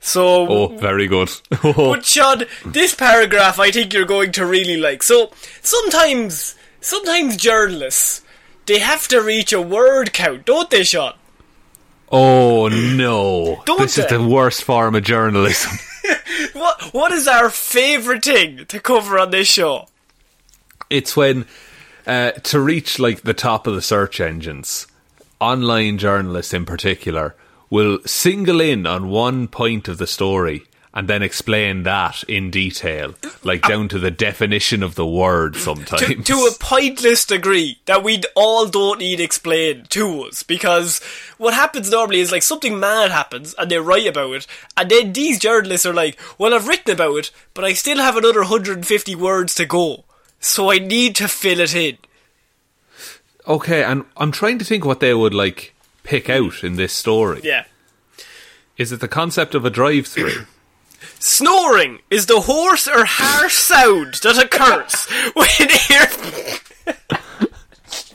So, 0.00 0.48
oh, 0.48 0.66
very 0.78 1.06
good. 1.06 1.30
But 1.62 2.04
Sean, 2.04 2.46
this 2.64 2.96
paragraph 2.96 3.60
I 3.60 3.70
think 3.70 3.94
you're 3.94 4.04
going 4.04 4.32
to 4.32 4.44
really 4.44 4.76
like. 4.76 5.04
So 5.04 5.30
sometimes, 5.62 6.56
sometimes 6.80 7.36
journalists 7.36 8.22
they 8.66 8.80
have 8.80 9.06
to 9.08 9.20
reach 9.20 9.52
a 9.52 9.62
word 9.62 10.12
count, 10.12 10.46
don't 10.46 10.68
they, 10.68 10.82
Sean? 10.82 11.14
oh 12.10 12.66
no! 12.66 13.62
Don't 13.66 13.78
this 13.78 13.98
is 13.98 14.06
the 14.06 14.20
worst 14.20 14.64
form 14.64 14.96
of 14.96 15.04
journalism. 15.04 15.78
What 16.54 16.92
What 16.92 17.12
is 17.12 17.28
our 17.28 17.50
favourite 17.50 18.24
thing 18.24 18.66
to 18.66 18.80
cover 18.80 19.16
on 19.16 19.30
this 19.30 19.46
show? 19.46 19.86
It's 20.90 21.16
when 21.16 21.46
uh, 22.06 22.32
to 22.32 22.60
reach 22.60 22.98
like 22.98 23.22
the 23.22 23.34
top 23.34 23.66
of 23.66 23.74
the 23.74 23.82
search 23.82 24.20
engines, 24.20 24.86
online 25.40 25.96
journalists 25.96 26.52
in 26.52 26.66
particular 26.66 27.34
will 27.70 28.00
single 28.04 28.60
in 28.60 28.86
on 28.86 29.08
one 29.08 29.46
point 29.46 29.88
of 29.88 29.98
the 29.98 30.06
story 30.06 30.64
and 30.92 31.06
then 31.08 31.22
explain 31.22 31.84
that 31.84 32.24
in 32.24 32.50
detail, 32.50 33.14
like 33.44 33.62
down 33.62 33.88
to 33.88 33.98
the 33.98 34.10
definition 34.10 34.82
of 34.82 34.96
the 34.96 35.06
word 35.06 35.54
sometimes. 35.54 36.02
to, 36.02 36.14
to 36.16 36.34
a 36.46 36.52
pointless 36.58 37.24
degree 37.24 37.78
that 37.86 38.02
we 38.02 38.20
all 38.34 38.66
don't 38.66 38.98
need 38.98 39.20
explained 39.20 39.88
to 39.90 40.22
us 40.22 40.42
because 40.42 41.00
what 41.38 41.54
happens 41.54 41.90
normally 41.90 42.18
is 42.18 42.32
like 42.32 42.42
something 42.42 42.80
mad 42.80 43.12
happens 43.12 43.54
and 43.54 43.70
they 43.70 43.78
write 43.78 44.08
about 44.08 44.32
it 44.32 44.46
and 44.76 44.90
then 44.90 45.12
these 45.12 45.38
journalists 45.38 45.86
are 45.86 45.94
like 45.94 46.18
well 46.38 46.52
I've 46.52 46.66
written 46.66 46.92
about 46.92 47.16
it 47.18 47.30
but 47.54 47.64
I 47.64 47.72
still 47.72 47.98
have 47.98 48.16
another 48.16 48.40
150 48.40 49.14
words 49.14 49.54
to 49.54 49.64
go 49.64 50.04
so 50.40 50.70
I 50.70 50.78
need 50.78 51.14
to 51.16 51.28
fill 51.28 51.60
it 51.60 51.74
in 51.74 51.98
okay, 53.46 53.82
and 53.82 54.04
I'm 54.16 54.32
trying 54.32 54.58
to 54.58 54.64
think 54.64 54.84
what 54.84 55.00
they 55.00 55.12
would 55.12 55.34
like 55.34 55.74
pick 56.02 56.30
out 56.30 56.64
in 56.64 56.76
this 56.76 56.92
story. 56.92 57.40
yeah 57.42 57.64
Is 58.76 58.92
it 58.92 59.00
the 59.00 59.08
concept 59.08 59.54
of 59.54 59.64
a 59.64 59.70
drive-through? 59.70 60.46
Snoring 61.18 62.00
is 62.10 62.26
the 62.26 62.42
hoarse 62.42 62.88
or 62.88 63.04
harsh 63.04 63.54
sound 63.54 64.14
that 64.22 64.42
occurs 64.42 65.06
when 65.34 65.70
air 65.90 66.06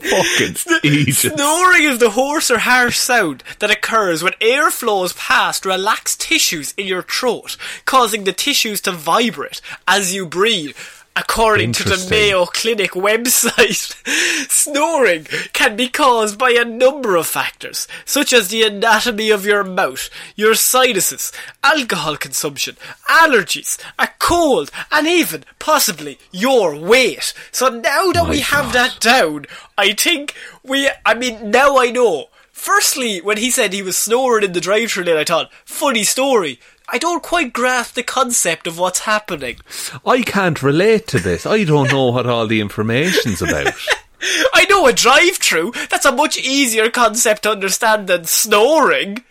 Fucking 0.05 0.55
Egypt. 0.83 1.35
Snoring 1.35 1.83
is 1.83 1.97
the 1.97 2.11
hoarse 2.11 2.51
or 2.51 2.59
harsh 2.59 2.97
sound 2.97 3.43
that 3.57 3.71
occurs 3.71 4.21
when 4.21 4.33
air 4.39 4.69
flows 4.69 5.13
past 5.13 5.65
relaxed 5.65 6.21
tissues 6.21 6.75
in 6.77 6.85
your 6.85 7.01
throat, 7.01 7.57
causing 7.85 8.23
the 8.23 8.31
tissues 8.31 8.81
to 8.81 8.91
vibrate 8.91 9.61
as 9.87 10.13
you 10.13 10.27
breathe. 10.27 10.77
According 11.17 11.71
to 11.73 11.83
the 11.85 12.07
Mayo 12.09 12.45
Clinic 12.45 12.91
website, 12.91 13.95
snoring 14.49 15.23
can 15.53 15.77
be 15.77 15.87
caused 15.87 16.37
by 16.37 16.51
a 16.51 16.65
number 16.65 17.15
of 17.15 17.25
factors, 17.25 17.87
such 18.03 18.33
as 18.33 18.49
the 18.49 18.63
anatomy 18.63 19.29
of 19.29 19.45
your 19.45 19.63
mouth, 19.63 20.09
your 20.35 20.55
sinuses, 20.55 21.31
alcohol 21.63 22.17
consumption, 22.17 22.75
allergies, 23.07 23.79
a 23.97 24.09
cold, 24.19 24.71
and 24.91 25.07
even, 25.07 25.45
possibly, 25.57 26.19
your 26.31 26.77
weight. 26.77 27.33
So 27.49 27.69
now 27.69 28.11
that 28.11 28.25
My 28.25 28.29
we 28.29 28.39
have 28.41 28.73
that 28.73 28.99
down, 28.99 29.45
I 29.77 29.93
think 29.93 30.35
we, 30.63 30.89
I 31.05 31.13
mean, 31.13 31.49
now 31.49 31.77
I 31.77 31.91
know. 31.91 32.25
Firstly, 32.51 33.21
when 33.21 33.37
he 33.37 33.51
said 33.51 33.71
he 33.71 33.81
was 33.81 33.97
snoring 33.97 34.43
in 34.43 34.51
the 34.51 34.59
drive-thru 34.59 35.03
lane, 35.03 35.17
I 35.17 35.23
thought, 35.23 35.51
funny 35.63 36.03
story. 36.03 36.59
I 36.87 36.97
don't 36.97 37.23
quite 37.23 37.53
grasp 37.53 37.95
the 37.95 38.03
concept 38.03 38.67
of 38.67 38.77
what's 38.77 38.99
happening. 38.99 39.57
I 40.05 40.21
can't 40.21 40.61
relate 40.61 41.07
to 41.07 41.19
this. 41.19 41.45
I 41.45 41.63
don't 41.63 41.91
know 41.91 42.11
what 42.11 42.27
all 42.27 42.47
the 42.47 42.61
information's 42.61 43.41
about. 43.41 43.73
I 44.53 44.65
know 44.69 44.87
a 44.87 44.93
drive 44.93 45.37
through. 45.37 45.73
That's 45.89 46.05
a 46.05 46.11
much 46.11 46.37
easier 46.37 46.89
concept 46.89 47.43
to 47.43 47.51
understand 47.51 48.07
than 48.07 48.25
snoring. 48.25 49.23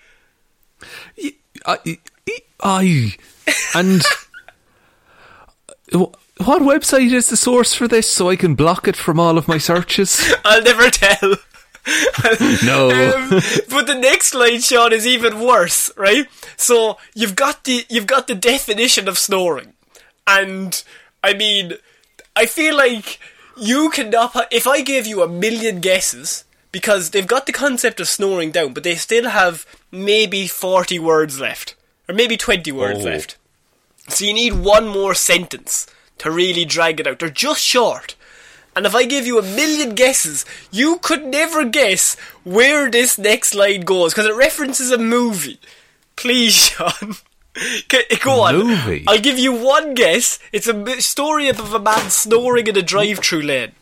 I, 1.67 1.99
I, 2.61 3.15
and 3.75 4.03
what 5.93 6.63
website 6.63 7.13
is 7.13 7.29
the 7.29 7.37
source 7.37 7.75
for 7.75 7.89
this 7.89 8.11
so 8.11 8.29
I 8.29 8.37
can 8.37 8.55
block 8.55 8.89
it 8.89 8.97
from 8.97 9.21
all 9.21 9.39
of 9.39 9.49
my 9.49 9.59
searches? 9.59 10.35
I'll 10.45 10.63
never 10.63 10.91
tell. 10.91 11.37
No. 12.65 12.91
Um, 12.91 13.31
but 13.69 13.87
the 13.87 13.99
next 13.99 14.35
line, 14.35 14.61
Sean, 14.61 14.93
is 14.93 15.07
even 15.07 15.41
worse, 15.41 15.91
right? 15.97 16.27
So 16.57 16.99
you've 17.15 17.37
got 17.37 17.65
the 17.65 17.85
you've 17.89 18.07
got 18.07 18.27
the 18.27 18.35
definition 18.35 19.09
of 19.09 19.19
snoring, 19.19 19.75
and 20.27 20.83
I 21.23 21.35
mean, 21.35 21.75
I 22.37 22.47
feel 22.47 22.77
like 22.77 23.19
you 23.57 23.91
cannot. 23.91 24.33
ha- 24.33 24.47
If 24.51 24.67
I 24.67 24.81
gave 24.83 25.07
you 25.07 25.23
a 25.23 25.29
million 25.29 25.81
guesses, 25.81 26.45
because 26.73 27.11
they've 27.11 27.27
got 27.27 27.47
the 27.47 27.53
concept 27.53 28.01
of 28.01 28.09
snoring 28.09 28.51
down, 28.51 28.73
but 28.73 28.83
they 28.83 28.95
still 28.95 29.29
have 29.29 29.67
maybe 29.93 30.47
forty 30.47 30.99
words 30.99 31.39
left, 31.41 31.75
or 32.09 32.15
maybe 32.15 32.37
twenty 32.37 32.73
words 32.73 33.01
Oh. 33.01 33.11
left. 33.11 33.37
So 34.09 34.25
you 34.25 34.35
need 34.35 34.55
one 34.55 34.89
more 34.89 35.15
sentence 35.15 35.87
to 36.19 36.31
really 36.31 36.65
drag 36.65 37.01
it 37.01 37.07
out. 37.07 37.19
They're 37.19 37.31
just 37.31 37.63
short. 37.63 38.15
And 38.77 38.87
if 38.87 38.95
I 38.95 39.05
gave 39.05 39.27
you 39.27 39.39
a 39.39 39.43
million 39.43 39.95
guesses, 39.95 40.45
you 40.71 40.99
could 41.01 41.25
never 41.25 41.65
guess 41.65 42.17
where 42.43 42.91
this 42.91 43.19
next 43.19 43.55
line 43.55 43.83
goes 43.83 44.13
because 44.13 44.27
it 44.27 44.35
references 44.35 44.91
a 44.91 44.99
movie. 44.99 45.61
Please, 46.17 46.55
Sean. 46.55 47.15
Go 48.23 48.41
on. 48.43 48.57
Movie? 48.59 49.05
I'll 49.07 49.21
give 49.21 49.39
you 49.39 49.53
one 49.53 49.95
guess. 49.95 50.41
It's 50.53 50.67
a 50.67 51.01
story 51.01 51.49
of 51.49 51.73
a 51.73 51.79
man 51.79 52.11
snoring 52.11 52.67
in 52.67 52.77
a 52.77 52.83
drive-through 52.83 53.43
lane. 53.43 53.73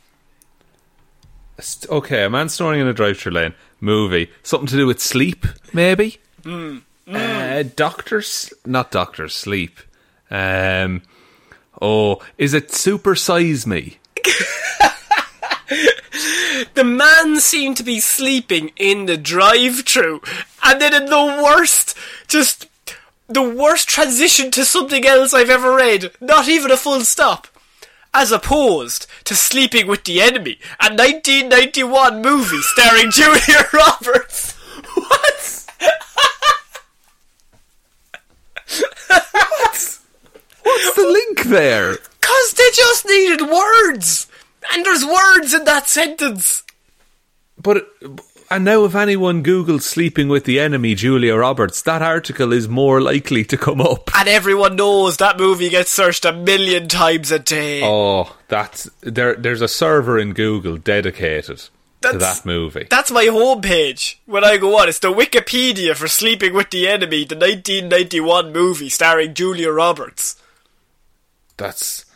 Okay, 1.89 2.25
a 2.25 2.31
man 2.31 2.49
snoring 2.49 2.81
in 2.81 2.87
a 2.87 2.93
drive-through 2.93 3.33
lane. 3.33 3.55
Movie. 3.81 4.31
Something 4.43 4.69
to 4.69 4.77
do 4.77 4.87
with 4.87 5.01
sleep, 5.01 5.47
maybe? 5.73 6.19
Uh, 6.45 7.63
doctors? 7.77 8.53
Not 8.67 8.91
doctors, 8.91 9.35
sleep. 9.35 9.79
Um, 10.31 11.03
oh, 11.81 12.21
is 12.39 12.53
it 12.55 12.73
Super 12.73 13.15
Size 13.15 13.67
Me? 13.67 13.99
The 16.75 16.85
man 16.85 17.41
seemed 17.41 17.77
to 17.79 17.83
be 17.83 17.99
sleeping 17.99 18.73
in 18.77 19.07
the 19.07 19.17
drive-through, 19.17 20.21
and 20.63 20.81
then 20.81 20.95
in 20.95 21.07
the 21.07 21.41
worst, 21.43 21.97
just 22.29 22.69
the 23.29 23.43
worst 23.43 23.89
transition 23.89 24.51
to 24.53 24.65
something 24.65 25.07
else 25.07 25.33
I've 25.33 25.51
ever 25.51 25.75
read. 25.75 26.13
Not 26.21 26.49
even 26.49 26.71
a 26.71 26.77
full 26.77 27.01
stop. 27.01 27.49
As 28.15 28.31
opposed 28.31 29.07
to 29.25 29.35
Sleeping 29.35 29.87
with 29.87 30.05
the 30.05 30.21
Enemy, 30.21 30.59
a 30.79 30.93
1991 30.93 32.21
movie 32.21 32.61
starring 32.61 33.11
Julia 33.11 33.67
Roberts. 33.73 34.53
What? 34.95 35.67
What's 40.63 40.95
the 40.95 41.07
link 41.07 41.45
there? 41.45 41.99
Cause 42.33 42.55
they 42.55 42.71
just 42.75 43.07
needed 43.07 43.43
words! 43.43 44.27
And 44.73 44.87
there's 44.87 45.05
words 45.05 45.53
in 45.53 45.65
that 45.65 45.89
sentence! 45.89 46.63
But 47.61 47.87
and 48.51 48.65
now, 48.65 48.85
if 48.85 48.95
anyone 48.95 49.45
Googles 49.45 49.83
"sleeping 49.83 50.29
with 50.29 50.45
the 50.45 50.59
enemy," 50.59 50.95
Julia 50.95 51.37
Roberts, 51.37 51.83
that 51.83 52.01
article 52.01 52.53
is 52.53 52.69
more 52.69 53.03
likely 53.03 53.45
to 53.45 53.57
come 53.59 53.81
up. 53.83 54.11
And 54.17 54.29
everyone 54.29 54.77
knows 54.77 55.19
that 55.19 55.39
movie 55.39 55.69
gets 55.69 55.91
searched 55.91 56.25
a 56.25 56.33
million 56.33 56.89
times 56.89 57.31
a 57.31 57.39
day. 57.39 57.83
Oh, 57.85 58.35
that's 58.49 58.91
there. 59.01 59.35
There's 59.35 59.61
a 59.61 59.69
server 59.69 60.19
in 60.19 60.33
Google 60.33 60.79
dedicated 60.79 61.69
to 62.01 62.19
that 62.19 62.47
movie. 62.47 62.87
That's 62.89 63.11
my 63.11 63.27
homepage. 63.27 64.17
When 64.25 64.45
I 64.45 64.57
go 64.57 64.79
on, 64.79 64.89
it's 64.89 65.01
the 65.01 65.13
Wikipedia 65.13 65.95
for 65.95 66.09
Sleeping 66.09 66.55
with 66.55 66.71
the 66.71 66.89
Enemy, 66.89 67.25
the 67.25 67.37
1991 67.37 68.53
movie 68.53 68.89
starring 68.89 69.35
Julia 69.35 69.71
Roberts. 69.71 70.37
That's. 71.59 72.07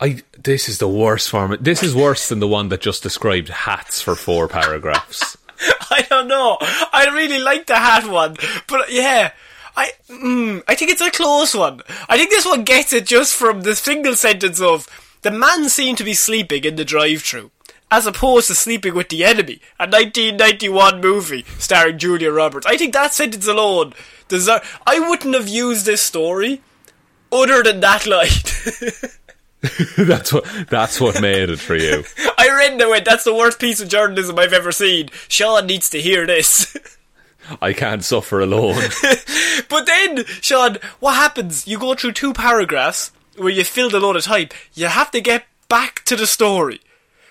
I. 0.00 0.22
This 0.38 0.68
is 0.68 0.78
the 0.78 0.88
worst 0.88 1.30
form. 1.30 1.56
This 1.60 1.82
is 1.82 1.94
worse 1.94 2.28
than 2.28 2.40
the 2.40 2.48
one 2.48 2.68
that 2.68 2.80
just 2.80 3.02
described 3.02 3.48
hats 3.48 4.00
for 4.00 4.14
four 4.14 4.48
paragraphs. 4.48 5.36
I 5.90 6.06
don't 6.08 6.28
know. 6.28 6.58
I 6.60 7.10
really 7.12 7.38
like 7.38 7.66
the 7.66 7.76
hat 7.76 8.10
one, 8.10 8.36
but 8.66 8.92
yeah, 8.92 9.32
I 9.76 9.90
mm, 10.08 10.62
I 10.68 10.74
think 10.74 10.90
it's 10.90 11.00
a 11.00 11.10
close 11.10 11.54
one. 11.54 11.82
I 12.08 12.16
think 12.16 12.30
this 12.30 12.46
one 12.46 12.64
gets 12.64 12.92
it 12.92 13.06
just 13.06 13.34
from 13.34 13.62
the 13.62 13.76
single 13.76 14.16
sentence 14.16 14.60
of 14.60 14.88
the 15.22 15.30
man 15.30 15.68
seemed 15.68 15.98
to 15.98 16.04
be 16.04 16.14
sleeping 16.14 16.64
in 16.64 16.76
the 16.76 16.84
drive-through. 16.84 17.50
As 17.90 18.06
opposed 18.06 18.48
to 18.48 18.54
sleeping 18.56 18.94
with 18.94 19.08
the 19.08 19.24
enemy, 19.24 19.60
a 19.78 19.86
1991 19.86 21.00
movie 21.00 21.44
starring 21.58 21.98
Julia 21.98 22.32
Roberts. 22.32 22.66
I 22.66 22.76
think 22.76 22.92
that 22.92 23.14
sentence 23.14 23.46
alone 23.46 23.94
deserve. 24.26 24.80
I 24.84 24.98
wouldn't 24.98 25.34
have 25.34 25.48
used 25.48 25.86
this 25.86 26.02
story 26.02 26.60
other 27.30 27.62
than 27.62 27.80
that 27.80 28.06
line. 28.06 28.28
that's 29.98 30.32
what. 30.32 30.44
That's 30.68 31.00
what 31.00 31.20
made 31.20 31.50
it 31.50 31.58
for 31.58 31.76
you. 31.76 32.04
I 32.38 32.48
read 32.48 32.72
and 32.72 32.82
I 32.82 32.88
went, 32.88 33.04
that's 33.04 33.24
the 33.24 33.34
worst 33.34 33.58
piece 33.58 33.80
of 33.80 33.88
journalism 33.88 34.38
I've 34.38 34.52
ever 34.52 34.72
seen. 34.72 35.10
Sean 35.28 35.66
needs 35.66 35.90
to 35.90 36.00
hear 36.00 36.26
this. 36.26 36.76
I 37.60 37.72
can't 37.72 38.04
suffer 38.04 38.40
alone. 38.40 38.82
But 39.68 39.86
then, 39.86 40.24
Sean, 40.40 40.78
what 41.00 41.14
happens? 41.14 41.66
You 41.66 41.78
go 41.78 41.94
through 41.94 42.12
two 42.12 42.32
paragraphs 42.32 43.12
where 43.36 43.50
you 43.50 43.64
filled 43.64 43.94
a 43.94 44.00
load 44.00 44.16
of 44.16 44.24
time. 44.24 44.48
You 44.74 44.86
have 44.86 45.10
to 45.12 45.20
get 45.20 45.46
back 45.68 46.04
to 46.04 46.16
the 46.16 46.26
story. 46.26 46.80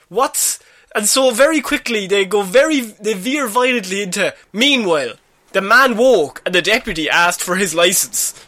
What's 0.09 0.59
and 0.95 1.07
so 1.07 1.31
very 1.31 1.61
quickly 1.61 2.07
they 2.07 2.25
go 2.25 2.41
very 2.41 2.81
they 2.81 3.13
veer 3.13 3.47
violently 3.47 4.01
into. 4.01 4.33
Meanwhile, 4.51 5.13
the 5.51 5.61
man 5.61 5.97
woke 5.97 6.41
and 6.45 6.53
the 6.53 6.61
deputy 6.61 7.09
asked 7.09 7.41
for 7.41 7.55
his 7.55 7.73
license. 7.75 8.45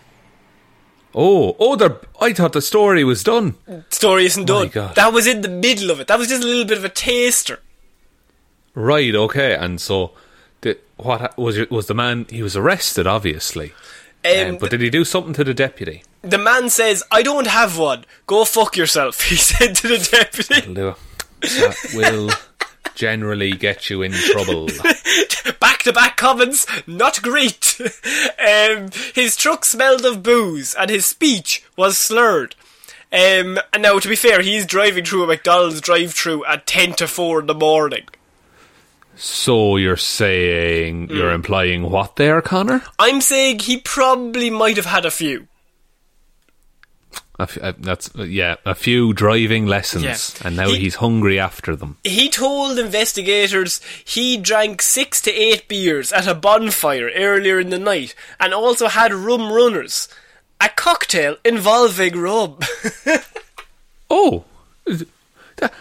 Oh, 1.17 1.55
oh, 1.59 1.75
they're- 1.77 1.99
I 2.19 2.33
thought 2.33 2.51
the 2.53 2.61
story 2.61 3.03
was 3.05 3.23
done. 3.23 3.55
Story 3.89 4.25
isn't 4.25 4.45
done. 4.45 4.69
That 4.95 5.13
was 5.13 5.25
in 5.27 5.41
the 5.41 5.47
middle 5.49 5.89
of 5.89 5.99
it. 6.01 6.07
That 6.07 6.19
was 6.19 6.27
just 6.27 6.43
a 6.43 6.45
little 6.45 6.65
bit 6.65 6.77
of 6.77 6.83
a 6.83 6.89
taster. 6.89 7.59
Right, 8.73 9.15
okay, 9.15 9.55
and 9.55 9.79
so 9.79 10.11
the, 10.61 10.77
what 10.97 11.37
was 11.37 11.57
it, 11.57 11.71
was 11.71 11.87
the 11.87 11.93
man? 11.93 12.25
He 12.29 12.43
was 12.43 12.57
arrested, 12.57 13.07
obviously. 13.07 13.73
Um, 14.25 14.49
Um, 14.49 14.57
but 14.57 14.71
did 14.71 14.81
he 14.81 14.89
do 14.89 15.05
something 15.05 15.33
to 15.33 15.43
the 15.43 15.53
deputy? 15.53 16.03
the 16.23 16.37
man 16.39 16.69
says, 16.71 17.03
"I 17.11 17.21
don't 17.21 17.45
have 17.47 17.77
one. 17.77 18.03
Go 18.27 18.43
fuck 18.45 18.75
yourself." 18.75 19.21
He 19.29 19.35
said 19.37 19.75
to 19.75 19.87
the 19.87 19.99
deputy. 19.99 20.73
That 20.73 21.75
will 21.93 22.31
generally 22.95 23.51
get 23.51 23.89
you 23.89 24.01
in 24.01 24.11
trouble. 24.11 24.67
back 25.59 25.83
to 25.83 25.93
back 25.93 26.17
comments, 26.17 26.65
not 26.87 27.21
great. 27.21 27.79
um, 28.39 28.89
his 29.13 29.35
truck 29.35 29.65
smelled 29.65 30.05
of 30.05 30.23
booze 30.23 30.73
and 30.73 30.89
his 30.89 31.05
speech 31.05 31.63
was 31.77 31.97
slurred. 31.97 32.55
Um, 33.13 33.59
and 33.71 33.81
now, 33.83 33.99
to 33.99 34.09
be 34.09 34.15
fair, 34.15 34.41
he's 34.41 34.65
driving 34.65 35.05
through 35.05 35.23
a 35.23 35.27
McDonald's 35.27 35.79
drive 35.79 36.13
through 36.13 36.43
at 36.45 36.65
10 36.65 36.93
to 36.95 37.07
4 37.07 37.41
in 37.41 37.47
the 37.47 37.53
morning. 37.53 38.03
So 39.15 39.77
you're 39.77 39.95
saying 39.95 41.09
you're 41.09 41.31
Mm. 41.31 41.35
implying 41.35 41.89
what 41.89 42.17
there, 42.17 42.41
Connor? 42.41 42.83
I'm 42.99 43.21
saying 43.21 43.59
he 43.59 43.77
probably 43.77 44.49
might 44.49 44.75
have 44.75 44.87
had 44.87 45.05
a 45.05 45.11
few. 45.11 45.47
A 47.37 47.43
f- 47.43 47.57
uh, 47.61 47.73
that's 47.77 48.09
uh, 48.17 48.23
yeah, 48.23 48.55
a 48.65 48.73
few 48.73 49.11
driving 49.13 49.65
lessons, 49.65 50.03
Yeah. 50.03 50.47
and 50.47 50.55
now 50.55 50.69
He- 50.69 50.79
he's 50.79 50.95
hungry 50.95 51.37
after 51.39 51.75
them. 51.75 51.97
He 52.03 52.29
told 52.29 52.79
investigators 52.79 53.81
he 54.05 54.37
drank 54.37 54.81
six 54.81 55.19
to 55.21 55.31
eight 55.33 55.67
beers 55.67 56.11
at 56.13 56.27
a 56.27 56.33
bonfire 56.33 57.09
earlier 57.13 57.59
in 57.59 57.71
the 57.71 57.79
night 57.79 58.15
and 58.39 58.53
also 58.53 58.87
had 58.87 59.13
rum 59.13 59.51
runners. 59.51 60.07
A 60.61 60.69
cocktail 60.69 61.35
involving 61.43 62.17
rum. 62.17 62.57
Oh, 64.09 64.45
that, 64.85 65.73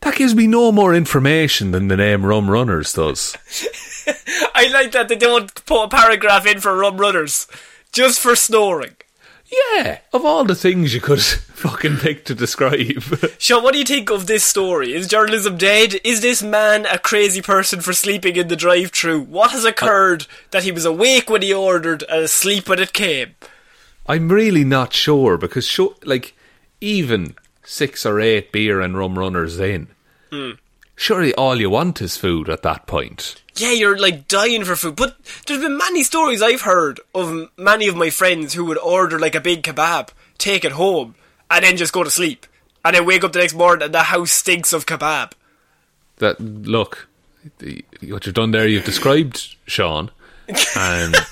that 0.00 0.14
gives 0.16 0.34
me 0.34 0.46
no 0.48 0.72
more 0.72 0.94
information 0.94 1.70
than 1.70 1.86
the 1.88 1.96
name 1.96 2.26
Rum 2.26 2.50
Runners 2.50 2.92
does. 2.92 3.36
I 4.54 4.68
like 4.72 4.90
that 4.92 5.08
they 5.08 5.16
don't 5.16 5.52
put 5.64 5.84
a 5.84 5.88
paragraph 5.88 6.44
in 6.44 6.58
for 6.60 6.76
rum 6.76 6.96
runners. 6.98 7.46
Just 7.92 8.18
for 8.20 8.34
snoring. 8.34 8.96
Yeah, 9.50 9.98
of 10.12 10.24
all 10.24 10.44
the 10.44 10.54
things 10.54 10.94
you 10.94 11.00
could 11.00 11.20
fucking 11.22 11.96
pick 11.98 12.24
to 12.26 12.34
describe. 12.34 13.02
Sean, 13.38 13.62
what 13.62 13.72
do 13.72 13.78
you 13.78 13.84
think 13.84 14.10
of 14.10 14.26
this 14.26 14.44
story? 14.44 14.92
Is 14.92 15.06
journalism 15.08 15.56
dead? 15.56 16.00
Is 16.04 16.20
this 16.20 16.42
man 16.42 16.84
a 16.86 16.98
crazy 16.98 17.40
person 17.40 17.80
for 17.80 17.92
sleeping 17.92 18.36
in 18.36 18.48
the 18.48 18.56
drive 18.56 18.90
through? 18.90 19.20
What 19.22 19.52
has 19.52 19.64
occurred 19.64 20.26
that 20.50 20.64
he 20.64 20.72
was 20.72 20.84
awake 20.84 21.30
when 21.30 21.42
he 21.42 21.52
ordered 21.54 22.02
and 22.10 22.24
asleep 22.24 22.68
when 22.68 22.78
it 22.78 22.92
came? 22.92 23.36
I'm 24.06 24.30
really 24.30 24.64
not 24.64 24.92
sure 24.92 25.36
because, 25.38 25.66
sure, 25.66 25.94
like, 26.04 26.34
even 26.80 27.34
six 27.64 28.04
or 28.06 28.20
eight 28.20 28.52
beer 28.52 28.80
and 28.80 28.96
rum 28.96 29.18
runners 29.18 29.58
in, 29.58 29.88
Hmm. 30.30 30.52
Surely 30.98 31.32
all 31.34 31.58
you 31.58 31.70
want 31.70 32.02
is 32.02 32.16
food 32.18 32.50
at 32.50 32.62
that 32.62 32.86
point. 32.86 33.40
Yeah, 33.56 33.70
you're 33.72 33.96
like 33.98 34.28
dying 34.28 34.64
for 34.64 34.76
food. 34.76 34.96
But 34.96 35.16
there's 35.46 35.62
been 35.62 35.78
many 35.78 36.02
stories 36.02 36.42
I've 36.42 36.60
heard 36.62 37.00
of 37.14 37.48
many 37.56 37.88
of 37.88 37.96
my 37.96 38.10
friends 38.10 38.52
who 38.52 38.64
would 38.66 38.78
order 38.78 39.18
like 39.18 39.34
a 39.34 39.40
big 39.40 39.62
kebab, 39.62 40.10
take 40.36 40.64
it 40.64 40.72
home, 40.72 41.14
and 41.50 41.64
then 41.64 41.76
just 41.76 41.92
go 41.92 42.04
to 42.04 42.10
sleep. 42.10 42.46
And 42.84 42.94
then 42.94 43.06
wake 43.06 43.24
up 43.24 43.32
the 43.32 43.38
next 43.40 43.54
morning 43.54 43.84
and 43.84 43.94
the 43.94 44.02
house 44.04 44.30
stinks 44.32 44.72
of 44.72 44.86
kebab. 44.86 45.32
That 46.18 46.40
look, 46.40 47.08
the- 47.58 47.84
what 48.08 48.26
you've 48.26 48.34
done 48.34 48.50
there, 48.50 48.66
you've 48.68 48.84
described 48.84 49.56
Sean, 49.66 50.10
and 50.76 51.14
um, 51.16 51.22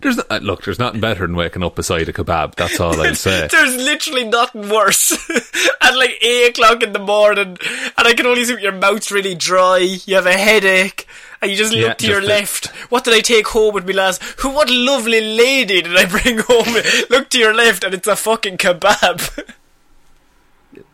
there's 0.00 0.16
no, 0.16 0.24
uh, 0.30 0.38
look, 0.42 0.64
there's 0.64 0.78
nothing 0.78 1.00
better 1.00 1.26
than 1.26 1.36
waking 1.36 1.62
up 1.62 1.74
beside 1.76 2.08
a 2.08 2.12
kebab. 2.12 2.54
That's 2.54 2.80
all 2.80 3.00
I'll 3.00 3.14
say. 3.16 3.48
There's 3.50 3.76
literally 3.76 4.24
nothing 4.24 4.68
worse. 4.68 5.12
At 5.82 5.96
like 5.96 6.18
8 6.22 6.48
o'clock 6.50 6.82
in 6.82 6.92
the 6.92 6.98
morning, 6.98 7.56
and 7.98 8.06
I 8.08 8.14
can 8.14 8.26
only 8.26 8.44
see 8.44 8.60
your 8.60 8.72
mouth's 8.72 9.10
really 9.12 9.34
dry, 9.34 9.78
you 9.78 10.14
have 10.14 10.26
a 10.26 10.32
headache, 10.32 11.06
and 11.42 11.50
you 11.50 11.56
just 11.56 11.72
look 11.72 11.80
Yeah, 11.86 11.94
to 11.94 12.06
your 12.06 12.20
just 12.20 12.30
a- 12.30 12.34
left. 12.34 12.66
What 12.90 13.04
did 13.04 13.14
I 13.14 13.20
take 13.20 13.48
home 13.48 13.74
with 13.74 13.86
me 13.86 13.92
last? 13.94 14.22
Who, 14.40 14.50
what 14.50 14.70
lovely 14.70 15.20
lady 15.20 15.82
did 15.82 15.96
I 15.96 16.04
bring 16.22 16.38
home? 16.38 16.74
look 17.10 17.28
to 17.30 17.38
your 17.38 17.54
left, 17.54 17.82
and 17.84 17.94
it's 17.94 18.06
a 18.08 18.16
fucking 18.16 18.58
kebab. 18.58 19.54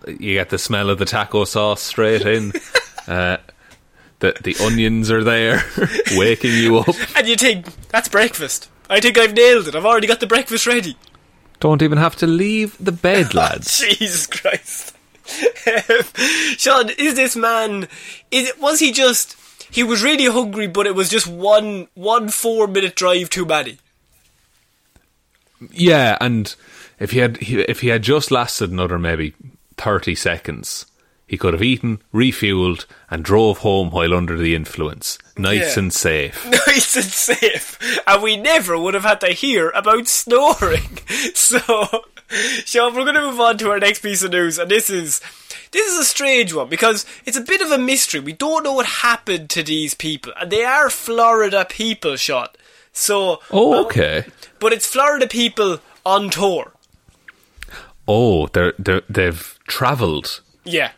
You 0.07 0.35
get 0.35 0.51
the 0.51 0.59
smell 0.59 0.88
of 0.90 0.99
the 0.99 1.05
taco 1.05 1.45
sauce 1.45 1.83
straight 1.83 2.23
in. 2.23 2.53
Uh, 3.09 3.37
the 4.21 4.35
the 4.42 4.57
onions 4.64 5.11
are 5.11 5.23
there, 5.25 5.62
waking 6.12 6.53
you 6.55 6.79
up. 6.79 6.95
and 7.16 7.29
you 7.29 7.37
think, 7.37 7.66
that's 7.88 8.09
breakfast. 8.09 8.71
I 8.88 9.01
think 9.01 9.18
I've 9.18 9.35
nailed 9.35 9.68
it. 9.68 9.75
I've 9.75 9.87
already 9.87 10.07
got 10.07 10.20
the 10.20 10.27
breakfast 10.27 10.66
ready. 10.66 10.96
Don't 11.61 11.83
even 11.83 11.99
have 11.99 12.16
to 12.16 12.27
leave 12.27 12.77
the 12.79 12.92
bed, 12.92 13.35
lads. 13.35 13.79
Jesus 13.81 14.27
Christ. 14.27 14.96
Sean, 16.57 16.90
is 16.90 17.14
this 17.14 17.35
man 17.35 17.88
is 18.31 18.49
it 18.49 18.61
was 18.61 18.79
he 18.79 18.92
just 18.92 19.37
he 19.72 19.83
was 19.83 20.01
really 20.01 20.27
hungry 20.27 20.68
but 20.68 20.87
it 20.87 20.94
was 20.94 21.09
just 21.09 21.27
one 21.27 21.88
one 21.94 22.29
four 22.29 22.68
minute 22.68 22.94
drive 22.94 23.29
too 23.29 23.44
many. 23.44 23.79
Yeah, 25.72 26.16
and 26.20 26.55
if 27.01 27.11
he 27.11 27.18
had 27.18 27.38
if 27.40 27.81
he 27.81 27.88
had 27.88 28.03
just 28.03 28.31
lasted 28.31 28.70
another 28.70 28.99
maybe 28.99 29.35
thirty 29.77 30.14
seconds, 30.14 30.87
he 31.27 31.37
could 31.37 31.55
have 31.55 31.62
eaten, 31.62 32.01
refueled, 32.15 32.87
and 33.11 33.25
drove 33.25 33.59
home 33.59 33.91
while 33.91 34.15
under 34.15 34.37
the 34.37 34.55
influence, 34.55 35.19
nice 35.37 35.77
Yeah. 35.77 35.83
and 35.83 35.93
safe. 35.93 36.45
Nice 36.67 36.97
and 36.97 37.05
safe. 37.05 37.79
And 38.07 38.23
we 38.23 38.37
never 38.37 38.79
would 38.79 38.95
have 38.95 39.05
had 39.05 39.21
to 39.23 39.29
hear 39.33 39.71
about 39.71 40.07
snoring. 40.09 40.99
So 41.35 41.61
Sean, 42.65 42.95
we're 42.95 43.05
gonna 43.05 43.21
move 43.21 43.41
on 43.41 43.57
to 43.59 43.71
our 43.71 43.79
next 43.79 44.01
piece 44.01 44.23
of 44.23 44.33
news 44.33 44.59
and 44.59 44.71
this 44.71 44.91
is 44.91 45.21
this 45.73 45.87
is 45.93 45.99
a 45.99 46.05
strange 46.05 46.53
one 46.53 46.69
because 46.69 47.07
it's 47.25 47.37
a 47.37 47.41
bit 47.41 47.61
of 47.61 47.71
a 47.71 47.79
mystery. 47.79 48.21
We 48.21 48.33
don't 48.33 48.62
know 48.65 48.73
what 48.75 48.87
happened 48.87 49.49
to 49.51 49.62
these 49.62 49.95
people. 49.95 50.33
And 50.41 50.51
they 50.51 50.65
are 50.65 50.91
Florida 50.91 51.65
people, 51.69 52.17
Sean. 52.17 52.49
So 52.93 53.41
Oh, 53.51 53.85
okay. 53.85 54.25
but 54.59 54.73
it's 54.73 54.87
Florida 54.87 55.27
people 55.29 55.81
on 56.05 56.31
tour. 56.31 56.73
Oh, 58.09 58.47
they're, 58.49 58.73
they're 58.79 59.03
they've 59.09 59.59
travelled. 59.67 60.41
Yeah. 60.65 60.93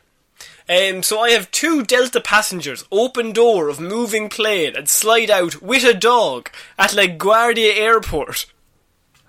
Um, 0.69 1.03
so 1.03 1.21
I 1.21 1.31
have 1.31 1.51
two 1.51 1.83
Delta 1.83 2.21
passengers 2.21 2.85
open 2.93 3.33
door 3.33 3.69
of 3.69 3.81
moving 3.81 4.29
plane 4.29 4.77
and 4.77 4.89
slide 4.89 5.31
out 5.31 5.63
with 5.63 5.83
a 5.85 5.95
dog 5.95 6.51
at 6.79 6.91
LaGuardia 6.91 7.75
Airport. 7.77 8.47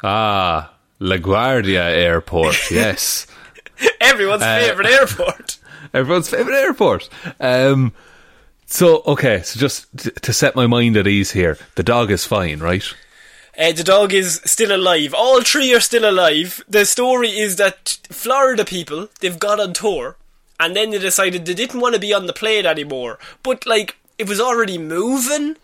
Ah, 0.03 0.73
LaGuardia 0.99 1.81
Airport. 1.83 2.57
Yes, 2.71 3.25
Everyone's 4.01 4.43
favourite 4.43 4.89
airport. 4.91 5.57
everyone's 5.93 6.29
favorite 6.29 6.57
airport. 6.57 7.09
Um, 7.39 7.93
so 8.65 9.01
okay, 9.05 9.41
so 9.41 9.59
just 9.59 9.87
t- 9.97 10.11
to 10.11 10.33
set 10.33 10.55
my 10.55 10.67
mind 10.67 10.97
at 10.97 11.07
ease 11.07 11.31
here, 11.31 11.57
the 11.75 11.83
dog 11.83 12.11
is 12.11 12.25
fine, 12.25 12.59
right? 12.59 12.83
Uh, 13.57 13.71
the 13.71 13.83
dog 13.83 14.13
is 14.13 14.41
still 14.45 14.75
alive. 14.75 15.13
All 15.13 15.41
three 15.41 15.73
are 15.73 15.79
still 15.79 16.09
alive. 16.09 16.61
The 16.67 16.85
story 16.85 17.29
is 17.29 17.55
that 17.57 17.97
Florida 18.09 18.63
people, 18.63 19.07
they've 19.19 19.39
gone 19.39 19.59
on 19.59 19.73
tour, 19.73 20.17
and 20.59 20.75
then 20.75 20.89
they 20.91 20.99
decided 20.99 21.45
they 21.45 21.53
didn't 21.53 21.79
want 21.81 21.95
to 21.95 21.99
be 22.01 22.13
on 22.13 22.25
the 22.27 22.33
plane 22.33 22.65
anymore. 22.65 23.19
But, 23.43 23.65
like, 23.65 23.95
it 24.17 24.27
was 24.27 24.39
already 24.39 24.77
moving. 24.77 25.55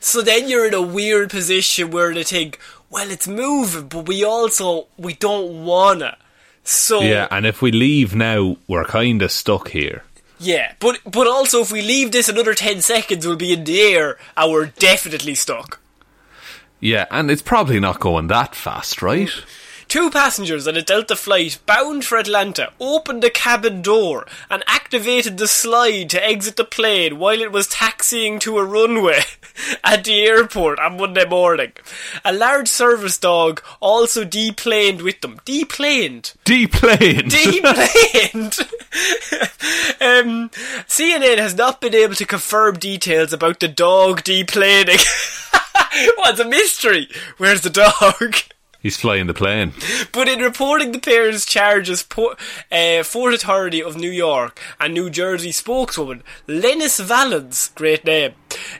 So 0.00 0.20
then 0.22 0.48
you're 0.48 0.66
in 0.68 0.74
a 0.74 0.82
weird 0.82 1.30
position 1.30 1.90
where 1.90 2.12
they 2.14 2.24
think, 2.24 2.58
well, 2.90 3.10
it's 3.10 3.26
moving, 3.26 3.88
but 3.88 4.06
we 4.06 4.22
also, 4.22 4.86
we 4.98 5.14
don't 5.14 5.64
wanna. 5.64 6.16
So, 6.62 7.00
Yeah, 7.00 7.26
and 7.30 7.44
if 7.46 7.60
we 7.62 7.72
leave 7.72 8.14
now, 8.14 8.56
we're 8.68 8.84
kind 8.84 9.22
of 9.22 9.32
stuck 9.32 9.70
here. 9.70 10.04
yeah. 10.38 10.72
But, 10.78 10.98
but 11.10 11.26
also 11.26 11.60
if 11.60 11.72
we 11.72 11.80
leave 11.82 12.12
this 12.12 12.28
another 12.28 12.54
10 12.54 12.82
seconds, 12.82 13.26
we'll 13.26 13.36
be 13.36 13.52
in 13.54 13.64
the 13.64 13.80
air, 13.80 14.18
and 14.36 14.52
we're 14.52 14.66
definitely 14.66 15.34
stuck. 15.34 15.80
Yeah, 16.80 17.06
and 17.10 17.30
it's 17.30 17.42
probably 17.42 17.80
not 17.80 17.98
going 18.00 18.26
that 18.28 18.54
fast, 18.54 19.00
right? 19.00 19.30
Two 19.94 20.10
passengers 20.10 20.66
on 20.66 20.76
a 20.76 20.82
Delta 20.82 21.14
flight 21.14 21.60
bound 21.66 22.04
for 22.04 22.18
Atlanta 22.18 22.72
opened 22.80 23.22
the 23.22 23.30
cabin 23.30 23.80
door 23.80 24.26
and 24.50 24.64
activated 24.66 25.38
the 25.38 25.46
slide 25.46 26.10
to 26.10 26.26
exit 26.26 26.56
the 26.56 26.64
plane 26.64 27.16
while 27.16 27.40
it 27.40 27.52
was 27.52 27.68
taxiing 27.68 28.40
to 28.40 28.58
a 28.58 28.64
runway 28.64 29.20
at 29.84 30.02
the 30.02 30.24
airport 30.24 30.80
on 30.80 30.96
Monday 30.96 31.24
morning. 31.24 31.70
A 32.24 32.32
large 32.32 32.66
service 32.66 33.18
dog 33.18 33.62
also 33.78 34.24
deplaned 34.24 35.00
with 35.00 35.20
them. 35.20 35.40
Deplaned? 35.44 36.32
Deplaned. 36.42 37.30
Deplaned! 37.30 38.58
um, 40.00 40.50
CNN 40.88 41.38
has 41.38 41.54
not 41.54 41.80
been 41.80 41.94
able 41.94 42.16
to 42.16 42.26
confirm 42.26 42.80
details 42.80 43.32
about 43.32 43.60
the 43.60 43.68
dog 43.68 44.24
deplaning. 44.24 45.06
What's 46.16 46.40
a 46.40 46.44
mystery? 46.44 47.08
Where's 47.36 47.60
the 47.60 47.70
dog? 47.70 48.53
He's 48.84 48.98
flying 48.98 49.28
the 49.28 49.32
plane. 49.32 49.72
But 50.12 50.28
in 50.28 50.40
reporting 50.40 50.92
the 50.92 50.98
pair's 50.98 51.46
charges, 51.46 52.02
uh, 52.02 53.02
Port 53.02 53.34
Authority 53.34 53.82
of 53.82 53.96
New 53.96 54.10
York 54.10 54.60
and 54.78 54.92
New 54.92 55.08
Jersey 55.08 55.52
spokeswoman 55.52 56.22
Lenis 56.46 57.02
Valens, 57.02 57.70
great 57.74 58.04
name, 58.04 58.34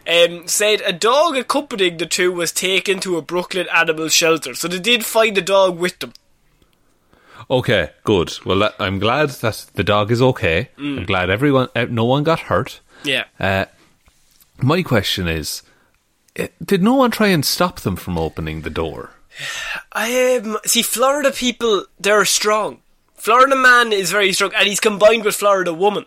um, 0.06 0.46
said 0.46 0.82
a 0.82 0.92
dog 0.92 1.38
accompanying 1.38 1.96
the 1.96 2.04
two 2.04 2.30
was 2.32 2.52
taken 2.52 3.00
to 3.00 3.16
a 3.16 3.22
Brooklyn 3.22 3.66
animal 3.74 4.10
shelter. 4.10 4.52
So 4.52 4.68
they 4.68 4.78
did 4.78 5.06
find 5.06 5.34
the 5.34 5.40
dog 5.40 5.78
with 5.78 5.98
them. 6.00 6.12
Okay, 7.48 7.88
good. 8.04 8.34
Well, 8.44 8.58
that, 8.58 8.74
I'm 8.78 8.98
glad 8.98 9.30
that 9.30 9.66
the 9.72 9.84
dog 9.84 10.10
is 10.10 10.20
okay. 10.20 10.68
I'm 10.76 11.06
glad 11.06 11.30
everyone, 11.30 11.70
no 11.88 12.04
one 12.04 12.24
got 12.24 12.40
hurt. 12.40 12.80
Yeah. 13.04 13.24
Uh, 13.40 13.64
my 14.60 14.82
question 14.82 15.28
is, 15.28 15.62
uh, 16.38 16.48
did 16.62 16.82
no 16.82 16.92
one 16.92 17.10
try 17.10 17.28
and 17.28 17.42
stop 17.42 17.80
them 17.80 17.96
from 17.96 18.18
opening 18.18 18.60
the 18.60 18.70
door? 18.70 19.13
I 19.92 20.36
um, 20.36 20.58
see 20.64 20.82
Florida 20.82 21.30
people. 21.30 21.86
They're 21.98 22.24
strong. 22.24 22.80
Florida 23.14 23.56
man 23.56 23.92
is 23.92 24.12
very 24.12 24.32
strong, 24.32 24.52
and 24.56 24.68
he's 24.68 24.80
combined 24.80 25.24
with 25.24 25.34
Florida 25.34 25.72
woman. 25.72 26.04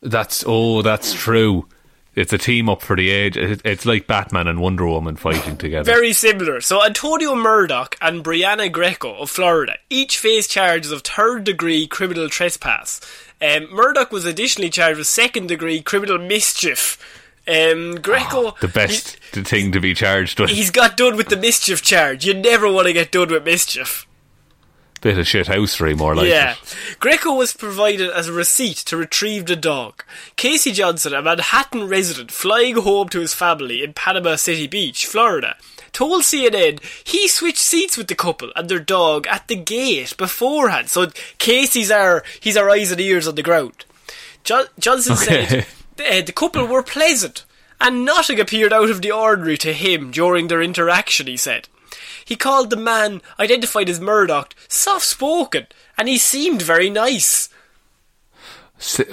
That's 0.00 0.44
oh, 0.46 0.82
that's 0.82 1.12
true. 1.12 1.66
It's 2.18 2.32
a 2.32 2.38
team 2.38 2.68
up 2.68 2.82
for 2.82 2.96
the 2.96 3.10
age. 3.10 3.36
It's 3.36 3.86
like 3.86 4.08
Batman 4.08 4.48
and 4.48 4.60
Wonder 4.60 4.88
Woman 4.88 5.14
fighting 5.14 5.56
together. 5.56 5.84
Very 5.84 6.12
similar. 6.12 6.60
So 6.60 6.84
Antonio 6.84 7.36
Murdoch 7.36 7.96
and 8.00 8.24
Brianna 8.24 8.72
Greco 8.72 9.14
of 9.14 9.30
Florida 9.30 9.76
each 9.88 10.18
face 10.18 10.48
charges 10.48 10.90
of 10.90 11.02
third 11.02 11.44
degree 11.44 11.86
criminal 11.86 12.28
trespass. 12.28 13.00
Um, 13.40 13.72
Murdoch 13.72 14.10
was 14.10 14.24
additionally 14.24 14.68
charged 14.68 14.98
with 14.98 15.06
second 15.06 15.46
degree 15.46 15.80
criminal 15.80 16.18
mischief. 16.18 16.98
Um, 17.48 17.94
Greco, 18.02 18.54
the 18.60 18.68
best 18.68 19.16
thing 19.32 19.72
to 19.72 19.80
be 19.80 19.94
charged 19.94 20.38
with. 20.38 20.50
he, 20.50 20.56
he's 20.56 20.70
got 20.70 20.96
done 20.96 21.16
with 21.16 21.28
the 21.28 21.36
mischief 21.36 21.80
charge. 21.82 22.24
You 22.26 22.34
never 22.34 22.70
want 22.70 22.86
to 22.88 22.92
get 22.92 23.10
done 23.10 23.30
with 23.30 23.44
mischief. 23.44 24.06
Bit 25.00 25.16
of 25.16 25.28
shit 25.28 25.46
housery, 25.46 25.96
more 25.96 26.16
like 26.16 26.26
yeah. 26.28 26.52
it. 26.60 26.76
Greco 26.98 27.32
was 27.32 27.52
provided 27.52 28.10
as 28.10 28.26
a 28.26 28.32
receipt 28.32 28.78
to 28.78 28.96
retrieve 28.96 29.46
the 29.46 29.54
dog. 29.54 30.02
Casey 30.34 30.72
Johnson, 30.72 31.14
a 31.14 31.22
Manhattan 31.22 31.86
resident 31.86 32.32
flying 32.32 32.74
home 32.74 33.08
to 33.10 33.20
his 33.20 33.32
family 33.32 33.84
in 33.84 33.92
Panama 33.92 34.34
City 34.34 34.66
Beach, 34.66 35.06
Florida, 35.06 35.56
told 35.92 36.24
CNN 36.24 36.82
he 37.06 37.28
switched 37.28 37.58
seats 37.58 37.96
with 37.96 38.08
the 38.08 38.16
couple 38.16 38.50
and 38.56 38.68
their 38.68 38.80
dog 38.80 39.28
at 39.28 39.46
the 39.46 39.54
gate 39.54 40.16
beforehand. 40.16 40.90
So 40.90 41.06
Casey's 41.38 41.92
our 41.92 42.24
he's 42.40 42.56
our 42.56 42.68
eyes 42.68 42.90
and 42.90 43.00
ears 43.00 43.28
on 43.28 43.36
the 43.36 43.42
ground. 43.44 43.84
Jo- 44.42 44.66
Johnson 44.80 45.12
Okay. 45.12 45.46
said 45.46 45.66
uh, 46.00 46.22
the 46.22 46.32
couple 46.32 46.66
were 46.66 46.82
pleasant 46.82 47.44
and 47.80 48.04
nothing 48.04 48.40
appeared 48.40 48.72
out 48.72 48.90
of 48.90 49.02
the 49.02 49.10
ordinary 49.10 49.56
to 49.58 49.72
him 49.72 50.10
during 50.10 50.48
their 50.48 50.62
interaction. 50.62 51.26
He 51.26 51.36
said. 51.36 51.68
He 52.24 52.36
called 52.36 52.68
the 52.68 52.76
man, 52.76 53.22
identified 53.38 53.88
as 53.88 54.00
Murdoch, 54.00 54.54
soft 54.68 55.06
spoken, 55.06 55.66
and 55.96 56.08
he 56.08 56.18
seemed 56.18 56.60
very 56.60 56.90
nice. 56.90 57.48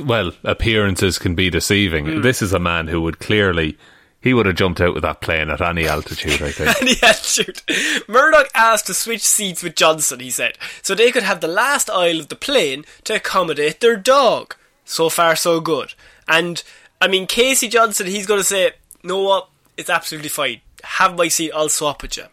Well, 0.01 0.33
appearances 0.43 1.17
can 1.17 1.33
be 1.33 1.49
deceiving. 1.49 2.05
Hmm. 2.05 2.21
This 2.21 2.41
is 2.41 2.51
a 2.51 2.59
man 2.59 2.87
who 2.87 3.01
would 3.01 3.19
clearly. 3.19 3.77
He 4.19 4.33
would 4.33 4.47
have 4.47 4.55
jumped 4.55 4.81
out 4.81 4.93
with 4.95 5.03
that 5.03 5.21
plane 5.21 5.49
at 5.49 5.61
any 5.61 5.87
altitude, 5.87 6.41
I 6.41 6.51
think. 6.51 6.99
Had 7.01 7.15
shoot. 7.15 7.63
Murdoch 8.09 8.49
asked 8.55 8.87
to 8.87 8.93
switch 8.93 9.21
seats 9.21 9.61
with 9.61 9.75
Johnson, 9.75 10.19
he 10.19 10.31
said, 10.31 10.57
so 10.81 10.95
they 10.95 11.11
could 11.11 11.23
have 11.23 11.41
the 11.41 11.47
last 11.47 11.91
aisle 11.91 12.19
of 12.19 12.29
the 12.29 12.35
plane 12.35 12.85
to 13.03 13.15
accommodate 13.15 13.81
their 13.81 13.95
dog. 13.95 14.55
So 14.83 15.09
far, 15.09 15.35
so 15.35 15.61
good. 15.61 15.93
And, 16.27 16.63
I 17.01 17.07
mean, 17.07 17.27
Casey 17.27 17.67
Johnson, 17.67 18.07
he's 18.07 18.25
going 18.25 18.39
to 18.39 18.45
say, 18.45 18.71
know 19.03 19.21
what? 19.21 19.49
It's 19.77 19.89
absolutely 19.89 20.29
fine. 20.29 20.61
Have 20.83 21.17
my 21.17 21.27
seat, 21.27 21.51
I'll 21.53 21.69
swap 21.69 22.01
with 22.01 22.17
you. 22.17 22.25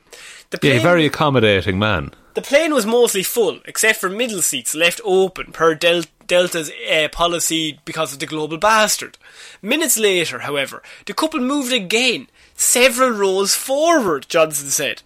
The 0.50 0.58
yeah, 0.62 0.82
very 0.82 1.06
accommodating 1.06 1.78
man. 1.78 2.12
The 2.34 2.42
plane 2.42 2.72
was 2.72 2.86
mostly 2.86 3.22
full, 3.22 3.60
except 3.66 4.00
for 4.00 4.08
middle 4.08 4.40
seats 4.40 4.74
left 4.74 5.00
open 5.04 5.52
per 5.52 5.74
Del- 5.74 6.04
Delta's 6.26 6.70
uh, 6.90 7.08
policy 7.12 7.78
because 7.84 8.12
of 8.12 8.20
the 8.20 8.26
global 8.26 8.56
bastard. 8.56 9.18
Minutes 9.60 9.98
later, 9.98 10.40
however, 10.40 10.82
the 11.06 11.12
couple 11.12 11.40
moved 11.40 11.72
again, 11.72 12.28
several 12.54 13.10
rows 13.10 13.54
forward, 13.54 14.26
Johnson 14.28 14.68
said. 14.68 15.02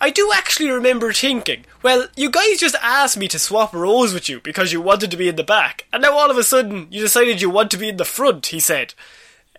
I 0.00 0.10
do 0.10 0.30
actually 0.34 0.70
remember 0.70 1.12
thinking, 1.12 1.66
well, 1.82 2.08
you 2.16 2.30
guys 2.30 2.58
just 2.58 2.76
asked 2.82 3.18
me 3.18 3.28
to 3.28 3.38
swap 3.38 3.74
rows 3.74 4.14
with 4.14 4.28
you 4.28 4.40
because 4.40 4.72
you 4.72 4.80
wanted 4.80 5.10
to 5.10 5.16
be 5.16 5.28
in 5.28 5.36
the 5.36 5.44
back, 5.44 5.86
and 5.92 6.02
now 6.02 6.12
all 6.12 6.30
of 6.30 6.38
a 6.38 6.42
sudden 6.42 6.88
you 6.90 7.00
decided 7.00 7.42
you 7.42 7.50
want 7.50 7.70
to 7.72 7.76
be 7.76 7.88
in 7.88 7.98
the 7.98 8.04
front, 8.04 8.46
he 8.46 8.60
said. 8.60 8.94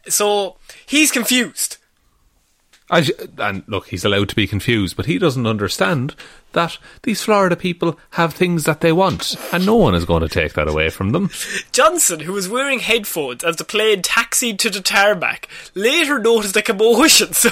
So, 0.08 0.58
he's 0.86 1.12
confused. 1.12 1.78
And 2.90 3.64
look, 3.68 3.88
he's 3.88 4.04
allowed 4.04 4.30
to 4.30 4.36
be 4.36 4.48
confused, 4.48 4.98
but 4.98 5.06
he 5.06 5.18
doesn't 5.18 5.46
understand 5.48 6.16
that 6.54 6.78
these 7.04 7.24
Florida 7.24 7.56
people 7.56 8.00
have 8.12 8.34
things 8.34 8.64
that 8.66 8.82
they 8.82 8.92
want, 8.92 9.36
and 9.52 9.66
no 9.66 9.76
one 9.76 9.96
is 9.96 10.06
going 10.06 10.22
to 10.22 10.30
take 10.30 10.54
that 10.54 10.68
away 10.68 10.90
from 10.90 11.12
them. 11.12 11.30
Johnson, 11.72 12.22
who 12.22 12.34
was 12.34 12.50
wearing 12.50 12.80
headphones 12.80 13.44
as 13.44 13.58
the 13.58 13.64
plane 13.64 14.02
taxied 14.02 14.60
to 14.60 14.70
the 14.70 14.82
tarmac, 14.82 15.48
later 15.76 16.20
noticed 16.20 16.58
a 16.58 16.62
commotion. 16.62 17.30
So 17.42 17.50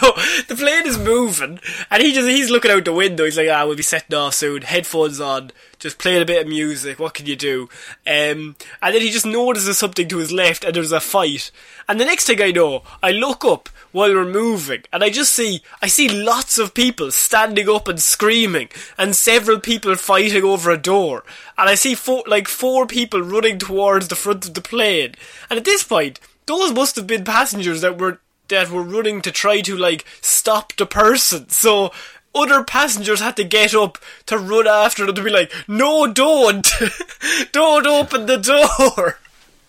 the 0.47 0.55
plane 0.55 0.85
is 0.85 0.99
moving, 0.99 1.59
and 1.89 2.03
he 2.03 2.13
just 2.13 2.27
he's 2.27 2.51
looking 2.51 2.69
out 2.69 2.85
the 2.85 2.93
window. 2.93 3.25
He's 3.25 3.37
like, 3.37 3.49
"Ah, 3.49 3.65
we'll 3.65 3.75
be 3.75 3.81
setting 3.81 4.15
off 4.15 4.35
soon. 4.35 4.61
Headphones 4.61 5.19
on, 5.19 5.51
just 5.79 5.97
playing 5.97 6.21
a 6.21 6.25
bit 6.25 6.43
of 6.43 6.47
music. 6.47 6.99
What 6.99 7.15
can 7.15 7.25
you 7.25 7.35
do?" 7.35 7.69
Um, 8.05 8.55
and 8.81 8.93
then 8.93 9.01
he 9.01 9.09
just 9.09 9.25
notices 9.25 9.79
something 9.79 10.07
to 10.07 10.17
his 10.17 10.31
left, 10.31 10.63
and 10.63 10.75
there's 10.75 10.91
a 10.91 10.99
fight. 10.99 11.49
And 11.87 11.99
the 11.99 12.05
next 12.05 12.25
thing 12.25 12.39
I 12.39 12.51
know, 12.51 12.83
I 13.01 13.11
look 13.11 13.43
up 13.43 13.67
while 13.91 14.13
we're 14.13 14.25
moving, 14.25 14.83
and 14.93 15.03
I 15.03 15.09
just 15.09 15.33
see 15.33 15.63
I 15.81 15.87
see 15.87 16.07
lots 16.09 16.59
of 16.59 16.73
people 16.75 17.09
standing 17.11 17.67
up 17.67 17.87
and 17.87 17.99
screaming, 17.99 18.69
and 18.97 19.15
several 19.15 19.59
people 19.59 19.95
fighting 19.95 20.43
over 20.43 20.71
a 20.71 20.77
door. 20.77 21.23
And 21.57 21.69
I 21.69 21.75
see 21.75 21.95
four, 21.95 22.23
like 22.27 22.47
four 22.47 22.85
people 22.85 23.21
running 23.21 23.59
towards 23.59 24.07
the 24.07 24.15
front 24.15 24.47
of 24.47 24.53
the 24.53 24.61
plane. 24.61 25.15
And 25.49 25.57
at 25.57 25.65
this 25.65 25.83
point, 25.83 26.19
those 26.45 26.73
must 26.73 26.95
have 26.95 27.07
been 27.07 27.23
passengers 27.23 27.81
that 27.81 27.99
were 27.99 28.19
that 28.47 28.69
were 28.71 28.81
running 28.81 29.21
to 29.21 29.31
try 29.31 29.61
to 29.61 29.77
like 29.77 30.05
stop 30.21 30.75
the 30.75 30.85
person. 30.85 31.49
So 31.49 31.91
other 32.33 32.63
passengers 32.63 33.21
had 33.21 33.37
to 33.37 33.43
get 33.43 33.73
up 33.73 33.97
to 34.27 34.37
run 34.37 34.67
after 34.67 35.05
them 35.05 35.15
to 35.15 35.23
be 35.23 35.29
like, 35.29 35.53
"No, 35.67 36.11
don't, 36.11 36.67
don't 37.51 37.87
open 37.87 38.25
the 38.25 38.37
door." 38.37 39.19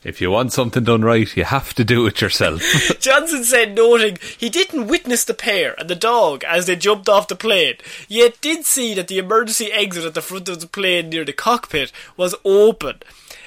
If 0.02 0.22
you 0.22 0.30
want 0.30 0.54
something 0.54 0.84
done 0.84 1.02
right, 1.02 1.36
you 1.36 1.44
have 1.44 1.74
to 1.74 1.84
do 1.84 2.06
it 2.06 2.22
yourself. 2.22 2.62
Johnson 3.00 3.44
said, 3.44 3.74
noting 3.74 4.16
he 4.38 4.48
didn't 4.48 4.86
witness 4.86 5.24
the 5.24 5.34
pair 5.34 5.74
and 5.78 5.90
the 5.90 5.94
dog 5.94 6.42
as 6.44 6.64
they 6.66 6.74
jumped 6.74 7.06
off 7.06 7.28
the 7.28 7.36
plane, 7.36 7.74
yet 8.08 8.40
did 8.40 8.64
see 8.64 8.94
that 8.94 9.08
the 9.08 9.18
emergency 9.18 9.70
exit 9.70 10.06
at 10.06 10.14
the 10.14 10.22
front 10.22 10.48
of 10.48 10.60
the 10.60 10.66
plane 10.66 11.10
near 11.10 11.26
the 11.26 11.34
cockpit 11.34 11.92
was 12.16 12.34
open. 12.46 13.00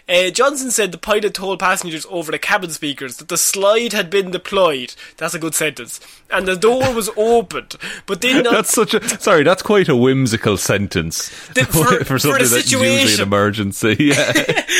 Uh, 0.10 0.30
Johnson 0.32 0.70
said 0.70 0.92
the 0.92 0.98
pilot 0.98 1.34
told 1.34 1.60
passengers 1.60 2.06
over 2.10 2.30
the 2.32 2.38
cabin 2.38 2.70
speakers 2.72 3.18
that 3.18 3.30
the 3.30 3.38
slide 3.38 3.94
had 3.94 4.10
been 4.10 4.32
deployed. 4.32 4.94
That's 5.16 5.34
a 5.34 5.40
good 5.40 5.56
sentence. 5.56 6.02
And 6.30 6.46
the 6.46 6.58
door 6.58 6.94
was 6.94 7.10
opened, 7.16 7.76
but 8.06 8.20
did 8.20 8.44
not. 8.44 8.54
that's 8.54 8.74
such 8.74 8.94
a 8.94 9.08
sorry. 9.22 9.44
That's 9.44 9.62
quite 9.64 9.88
a 9.88 9.96
whimsical 9.96 10.58
sentence 10.58 11.30
The- 11.54 11.64
for- 11.66 12.04
for 12.04 12.20
something 12.20 12.44
the 12.44 12.50
that's 12.50 12.70
usually 12.72 12.96
an 12.96 13.00
situation. 13.08 13.24
emergency. 13.24 13.96
Yeah. 14.00 14.34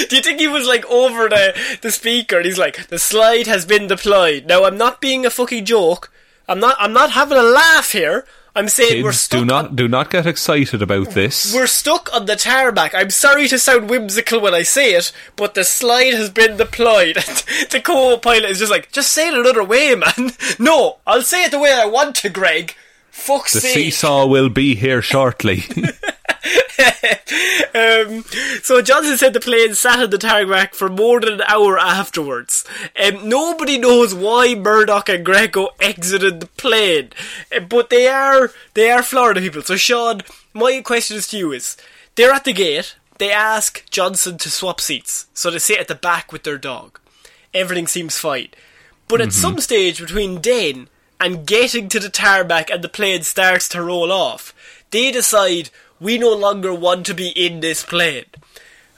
Do 0.10 0.16
you 0.18 0.22
think 0.22 0.40
he 0.42 0.48
was 0.50 0.68
like 0.68 0.86
over 0.88 1.30
the, 1.30 1.78
the 1.82 1.92
speaker 1.92 2.38
and 2.38 2.46
he's 2.46 2.60
like, 2.60 2.88
the 2.88 3.00
slide 3.00 3.48
has 3.48 3.66
been 3.66 3.88
deployed. 3.88 4.46
Now 4.46 4.66
I'm 4.66 4.78
not 4.78 5.00
being 5.00 5.26
a 5.26 5.30
fucking 5.30 5.64
joke. 5.66 6.12
I'm 6.50 6.60
not 6.60 6.76
I'm 6.80 6.92
not 6.92 7.12
having 7.12 7.38
a 7.38 7.44
laugh 7.44 7.94
here. 7.94 8.26
I'm 8.56 8.70
saying 8.70 9.04
we're 9.04 9.10
Kids, 9.10 9.22
stuck 9.22 9.40
do 9.40 9.46
not 9.46 9.66
on, 9.70 9.76
do 9.76 9.88
not 9.88 10.10
get 10.12 10.28
excited 10.28 10.82
about 10.84 11.12
this. 11.12 11.54
we're 11.56 11.66
stuck 11.66 12.14
on 12.14 12.26
the 12.28 12.36
tarmac. 12.36 12.94
I'm 12.94 13.10
sorry 13.10 13.48
to 13.48 13.58
sound 13.58 13.90
whimsical 13.90 14.40
when 14.42 14.54
I 14.54 14.62
say 14.62 14.94
it, 14.94 15.12
but 15.36 15.56
the 15.56 15.64
slide 15.64 16.14
has 16.14 16.30
been 16.30 16.58
deployed. 16.58 17.16
the 17.72 17.82
co-pilot 17.84 18.52
is 18.52 18.60
just 18.60 18.72
like, 18.72 18.92
just 18.92 19.12
say 19.12 19.28
it 19.30 19.34
another 19.34 19.64
way, 19.64 19.96
man. 19.96 20.32
No, 20.60 20.98
I'll 21.08 21.24
say 21.24 21.46
it 21.46 21.52
the 21.52 21.58
way 21.60 21.74
I 21.74 21.86
want 21.88 22.16
to, 22.18 22.30
Greg. 22.30 22.76
Fuck's 23.10 23.54
The 23.54 23.62
sake. 23.62 23.74
seesaw 23.74 24.28
will 24.28 24.50
be 24.50 24.76
here 24.76 25.02
shortly. 25.02 25.64
Um, 27.76 28.24
so 28.62 28.84
Johnson 28.84 29.18
said 29.18 29.34
the 29.34 29.40
plane 29.40 29.74
sat 29.74 30.00
on 30.00 30.12
the 30.12 30.20
tarmac 30.20 30.76
for 30.76 30.90
more 30.90 31.20
than 31.20 31.34
an 31.34 31.42
hour 31.48 31.80
afterwards. 31.80 32.64
Um, 33.02 33.28
nobody 33.28 33.80
knows 33.80 34.14
why 34.14 34.54
Murdoch 34.54 35.10
and 35.10 35.26
Greco 35.26 35.70
exited 35.80 36.40
the 36.40 36.46
plane, 36.46 37.10
Uh, 37.56 37.62
but 37.62 37.90
they 37.90 38.08
are 38.08 38.52
they 38.76 38.92
are 38.92 39.02
Florida 39.02 39.42
people. 39.42 39.64
So 39.64 39.76
Sean, 39.76 40.22
my 40.54 40.82
question 40.82 41.18
is 41.18 41.28
to 41.30 41.38
you: 41.38 41.52
Is 41.52 41.76
they're 42.14 42.32
at 42.32 42.44
the 42.44 42.54
gate? 42.54 42.96
They 43.18 43.32
ask 43.32 43.90
Johnson 43.90 44.38
to 44.40 44.52
swap 44.52 44.80
seats, 44.80 45.26
so 45.34 45.50
they 45.50 45.60
sit 45.60 45.80
at 45.80 45.88
the 45.88 45.96
back 45.96 46.32
with 46.32 46.44
their 46.44 46.60
dog. 46.60 47.00
Everything 47.56 47.88
seems 47.88 48.20
fine, 48.20 48.50
but 49.08 49.22
at 49.22 49.34
some 49.34 49.60
stage 49.60 50.00
between 50.00 50.42
then 50.42 50.90
and 51.20 51.48
getting 51.48 51.90
to 51.90 52.00
the 52.00 52.10
tarmac 52.10 52.70
and 52.70 52.84
the 52.84 52.90
plane 52.90 53.24
starts 53.24 53.68
to 53.70 53.82
roll 53.82 54.12
off, 54.12 54.54
they 54.92 55.12
decide 55.12 55.72
we 56.00 56.18
no 56.18 56.34
longer 56.34 56.74
want 56.74 57.06
to 57.06 57.14
be 57.14 57.30
in 57.30 57.60
this 57.60 57.84
plane. 57.84 58.26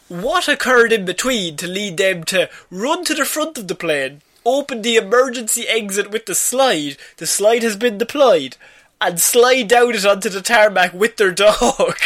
What 0.07 0.47
occurred 0.47 0.91
in 0.93 1.05
between 1.05 1.57
to 1.57 1.67
lead 1.67 1.97
them 1.97 2.23
to 2.25 2.49
run 2.69 3.03
to 3.05 3.15
the 3.15 3.25
front 3.25 3.57
of 3.57 3.67
the 3.67 3.75
plane, 3.75 4.21
open 4.45 4.81
the 4.81 4.97
emergency 4.97 5.67
exit 5.67 6.11
with 6.11 6.25
the 6.25 6.35
slide, 6.35 6.97
the 7.17 7.25
slide 7.25 7.63
has 7.63 7.75
been 7.75 7.97
deployed, 7.97 8.57
and 9.01 9.19
slide 9.19 9.67
down 9.67 9.95
it 9.95 10.05
onto 10.05 10.29
the 10.29 10.41
tarmac 10.41 10.93
with 10.93 11.17
their 11.17 11.31
dog? 11.31 11.97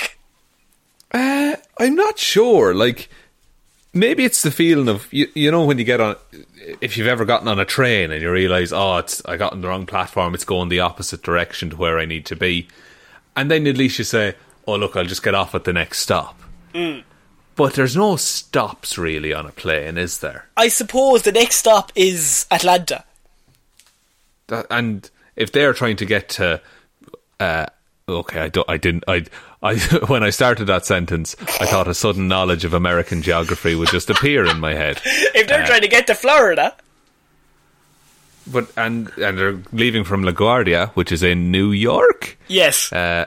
Uh, 1.12 1.56
I'm 1.78 1.96
not 1.96 2.20
sure. 2.20 2.74
Like, 2.74 3.10
maybe 3.94 4.24
it's 4.26 4.42
the 4.42 4.52
feeling 4.52 4.88
of 4.88 5.12
you, 5.12 5.28
you 5.34 5.52
know 5.52 5.66
when 5.66 5.78
you 5.78 5.84
get 5.84 6.02
on. 6.02 6.16
If 6.82 6.98
you've 6.98 7.08
ever 7.08 7.26
gotten 7.26 7.48
on 7.48 7.60
a 7.60 7.66
train 7.66 8.12
and 8.12 8.22
you 8.22 8.32
realise, 8.32 8.72
oh, 8.72 8.98
it's 8.98 9.22
I 9.26 9.38
got 9.38 9.54
on 9.54 9.62
the 9.62 9.68
wrong 9.68 9.86
platform. 9.86 10.34
It's 10.34 10.46
going 10.46 10.70
the 10.70 10.82
opposite 10.82 11.24
direction 11.24 11.72
to 11.72 11.76
where 11.76 12.00
I 12.00 12.06
need 12.06 12.26
to 12.28 12.36
be, 12.36 12.68
and 13.36 13.50
then 13.50 13.66
at 13.68 13.78
least 13.78 13.98
you 13.98 14.06
say, 14.06 14.36
oh, 14.68 14.76
look, 14.76 14.96
I'll 14.96 15.06
just 15.06 15.24
get 15.24 15.36
off 15.36 15.56
at 15.56 15.64
the 15.64 15.74
next 15.74 16.00
stop. 16.00 16.40
But 17.56 17.74
there's 17.74 17.96
no 17.96 18.16
stops 18.16 18.98
really 18.98 19.34
on 19.34 19.46
a 19.46 19.52
plane, 19.52 19.98
is 19.98 20.20
there? 20.20 20.46
I 20.56 20.70
suppose 20.70 21.24
the 21.24 21.32
next 21.32 21.56
stop 21.58 21.92
is 21.96 22.46
Atlanta. 22.52 23.04
That, 24.48 24.66
and 24.70 25.10
if 25.36 25.52
they're 25.52 25.74
trying 25.74 25.98
to 25.98 26.06
get 26.06 26.30
to 26.30 26.62
uh, 27.40 27.66
okay, 28.08 28.40
I 28.40 28.50
don't, 28.50 28.70
I 28.70 28.78
didn't, 28.78 29.04
I, 29.08 29.26
I, 29.62 29.76
when 30.08 30.24
I 30.24 30.30
started 30.30 30.66
that 30.66 30.86
sentence, 30.86 31.36
I 31.40 31.66
thought 31.66 31.88
a 31.88 31.94
sudden 31.94 32.28
knowledge 32.28 32.66
of 32.66 32.74
American 32.74 33.22
geography 33.22 33.76
would 33.76 33.90
just 33.90 34.10
appear 34.10 34.46
in 34.46 34.60
my 34.60 34.74
head. 34.74 35.02
If 35.06 35.48
they're 35.48 35.66
trying 35.66 35.82
to 35.82 35.88
get 35.88 36.08
to 36.08 36.16
Florida, 36.16 36.76
But 38.48 38.72
and 38.76 39.10
and 39.18 39.38
they're 39.38 39.60
leaving 39.72 40.04
from 40.04 40.24
LaGuardia, 40.24 40.90
which 40.96 41.12
is 41.12 41.24
in 41.24 41.52
New 41.52 41.72
York. 41.72 42.38
yes. 42.48 42.92
Uh, 42.92 43.26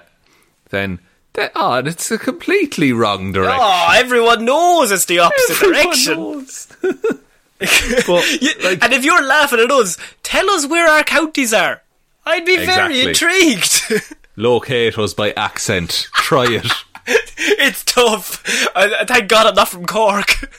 then, 0.71 0.99
that, 1.35 1.53
oh, 1.55 1.75
it's 1.79 2.11
a 2.11 2.19
completely 2.19 2.93
wrong 2.93 3.33
direction. 3.33 3.59
Oh, 3.61 3.93
everyone 3.95 4.45
knows 4.45 4.91
it's 4.91 5.07
the 5.07 5.21
opposite 5.21 5.63
Everyone 5.63 5.83
direction. 5.85 6.99
but 8.07 8.41
You- 8.43 8.51
like, 8.65 8.83
and 8.85 8.93
if 8.93 9.05
you're 9.05 9.23
laughing 9.25 9.61
at 9.61 9.71
us, 9.71 9.97
tell 10.23 10.51
us 10.51 10.67
where 10.67 10.89
our 10.89 11.03
counties 11.05 11.53
are. 11.55 11.83
I'd 12.27 12.45
be 12.45 12.57
very 12.65 13.01
intrigued. 13.03 13.83
locate 14.37 14.99
us 14.99 15.15
by 15.15 15.33
accent. 15.33 16.09
Try 16.15 16.47
it. 16.49 16.67
it's 17.07 17.83
tough. 17.85 18.43
I 18.77 19.05
thank 19.07 19.29
God 19.29 19.47
I'm 19.47 19.55
not 19.55 19.69
from 19.69 19.87
Cork. 19.87 20.51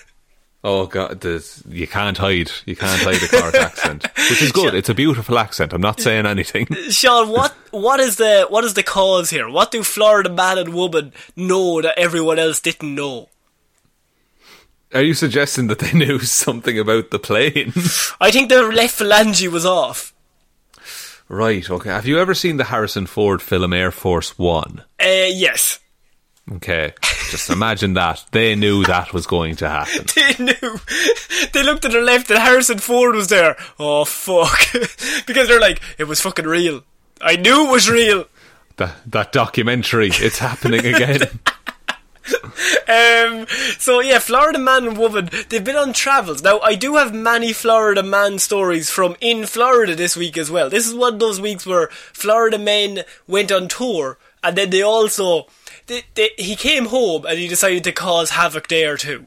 Oh 0.65 0.85
god, 0.85 1.23
you 1.69 1.87
can't 1.87 2.17
hide. 2.17 2.49
You 2.65 2.75
can't 2.77 3.01
hide 3.01 3.17
the 3.19 3.27
Cork 3.27 3.53
accent, 3.55 4.07
which 4.29 4.41
is 4.41 4.51
good. 4.53 4.73
It's 4.79 4.87
a 4.87 4.93
beautiful 4.93 5.37
accent. 5.37 5.73
I'm 5.73 5.81
not 5.81 5.99
saying 5.99 6.25
anything. 6.25 6.67
Sean, 6.89 7.29
what 7.29 7.51
what 7.71 7.99
is 7.99 8.15
the 8.15 8.45
what 8.49 8.63
is 8.63 8.73
the 8.73 8.83
cause 8.83 9.29
here? 9.29 9.49
What 9.49 9.71
do 9.71 9.83
Florida 9.83 10.29
man 10.29 10.57
and 10.57 10.73
woman 10.73 11.11
know 11.35 11.81
that 11.81 11.99
everyone 11.99 12.39
else 12.39 12.61
didn't 12.61 12.95
know? 12.95 13.27
Are 14.93 15.01
you 15.01 15.13
suggesting 15.13 15.67
that 15.67 15.79
they 15.79 15.91
knew 15.97 16.19
something 16.19 16.79
about 16.79 17.09
the 17.11 17.19
plane? 17.19 17.73
I 18.21 18.31
think 18.31 18.47
the 18.49 18.61
left 18.63 18.97
phalange 18.99 19.45
was 19.51 19.65
off. 19.65 20.13
right. 21.27 21.69
Okay. 21.69 21.89
Have 21.89 22.05
you 22.07 22.19
ever 22.19 22.33
seen 22.33 22.55
the 22.57 22.65
Harrison 22.65 23.05
Ford 23.05 23.41
film 23.41 23.73
Air 23.73 23.91
Force 23.91 24.37
One? 24.39 24.83
Uh, 24.97 25.27
yes. 25.27 25.79
Okay. 26.51 26.93
Just 27.31 27.49
imagine 27.49 27.93
that 27.93 28.25
they 28.31 28.53
knew 28.55 28.83
that 28.83 29.13
was 29.13 29.25
going 29.25 29.55
to 29.57 29.69
happen. 29.69 30.05
They 30.15 30.43
knew. 30.43 30.79
They 31.53 31.63
looked 31.63 31.83
to 31.83 31.89
their 31.89 32.03
left 32.03 32.29
and 32.29 32.39
Harrison 32.39 32.79
Ford 32.79 33.15
was 33.15 33.27
there. 33.29 33.55
Oh 33.79 34.05
fuck! 34.05 34.59
because 35.25 35.47
they're 35.47 35.59
like, 35.59 35.81
it 35.97 36.03
was 36.05 36.19
fucking 36.21 36.45
real. 36.45 36.83
I 37.21 37.37
knew 37.37 37.67
it 37.67 37.71
was 37.71 37.89
real. 37.89 38.25
That 38.77 38.95
that 39.07 39.31
documentary. 39.31 40.09
It's 40.13 40.39
happening 40.39 40.85
again. 40.85 41.21
Um, 42.87 43.47
so 43.77 44.01
yeah, 44.01 44.19
Florida 44.19 44.59
man 44.59 44.87
and 44.87 44.97
woman, 44.97 45.29
they've 45.49 45.63
been 45.63 45.75
on 45.75 45.93
travels. 45.93 46.43
Now, 46.43 46.59
I 46.59 46.75
do 46.75 46.95
have 46.95 47.13
many 47.13 47.53
Florida 47.53 48.03
man 48.03 48.39
stories 48.39 48.89
from 48.89 49.15
in 49.21 49.45
Florida 49.45 49.95
this 49.95 50.15
week 50.15 50.37
as 50.37 50.51
well. 50.51 50.69
This 50.69 50.87
is 50.87 50.93
one 50.93 51.15
of 51.15 51.19
those 51.19 51.41
weeks 51.41 51.65
where 51.65 51.87
Florida 51.87 52.59
men 52.59 53.03
went 53.27 53.51
on 53.51 53.67
tour, 53.67 54.17
and 54.43 54.57
then 54.57 54.69
they 54.69 54.81
also, 54.81 55.47
they, 55.87 56.03
they, 56.15 56.31
he 56.37 56.55
came 56.55 56.87
home 56.87 57.25
and 57.25 57.39
he 57.39 57.47
decided 57.47 57.83
to 57.85 57.91
cause 57.91 58.31
havoc 58.31 58.67
there 58.67 58.97
too. 58.97 59.25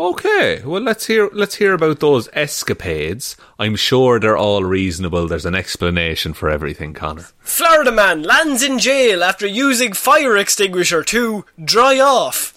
Okay, 0.00 0.62
well 0.64 0.80
let's 0.80 1.06
hear 1.08 1.28
let's 1.34 1.56
hear 1.56 1.74
about 1.74 2.00
those 2.00 2.30
escapades. 2.32 3.36
I'm 3.58 3.76
sure 3.76 4.18
they're 4.18 4.34
all 4.34 4.64
reasonable. 4.64 5.28
There's 5.28 5.44
an 5.44 5.54
explanation 5.54 6.32
for 6.32 6.48
everything, 6.48 6.94
Connor. 6.94 7.26
Florida 7.40 7.92
man 7.92 8.22
lands 8.22 8.62
in 8.62 8.78
jail 8.78 9.22
after 9.22 9.46
using 9.46 9.92
fire 9.92 10.38
extinguisher 10.38 11.02
to 11.04 11.44
dry 11.62 12.00
off. 12.00 12.54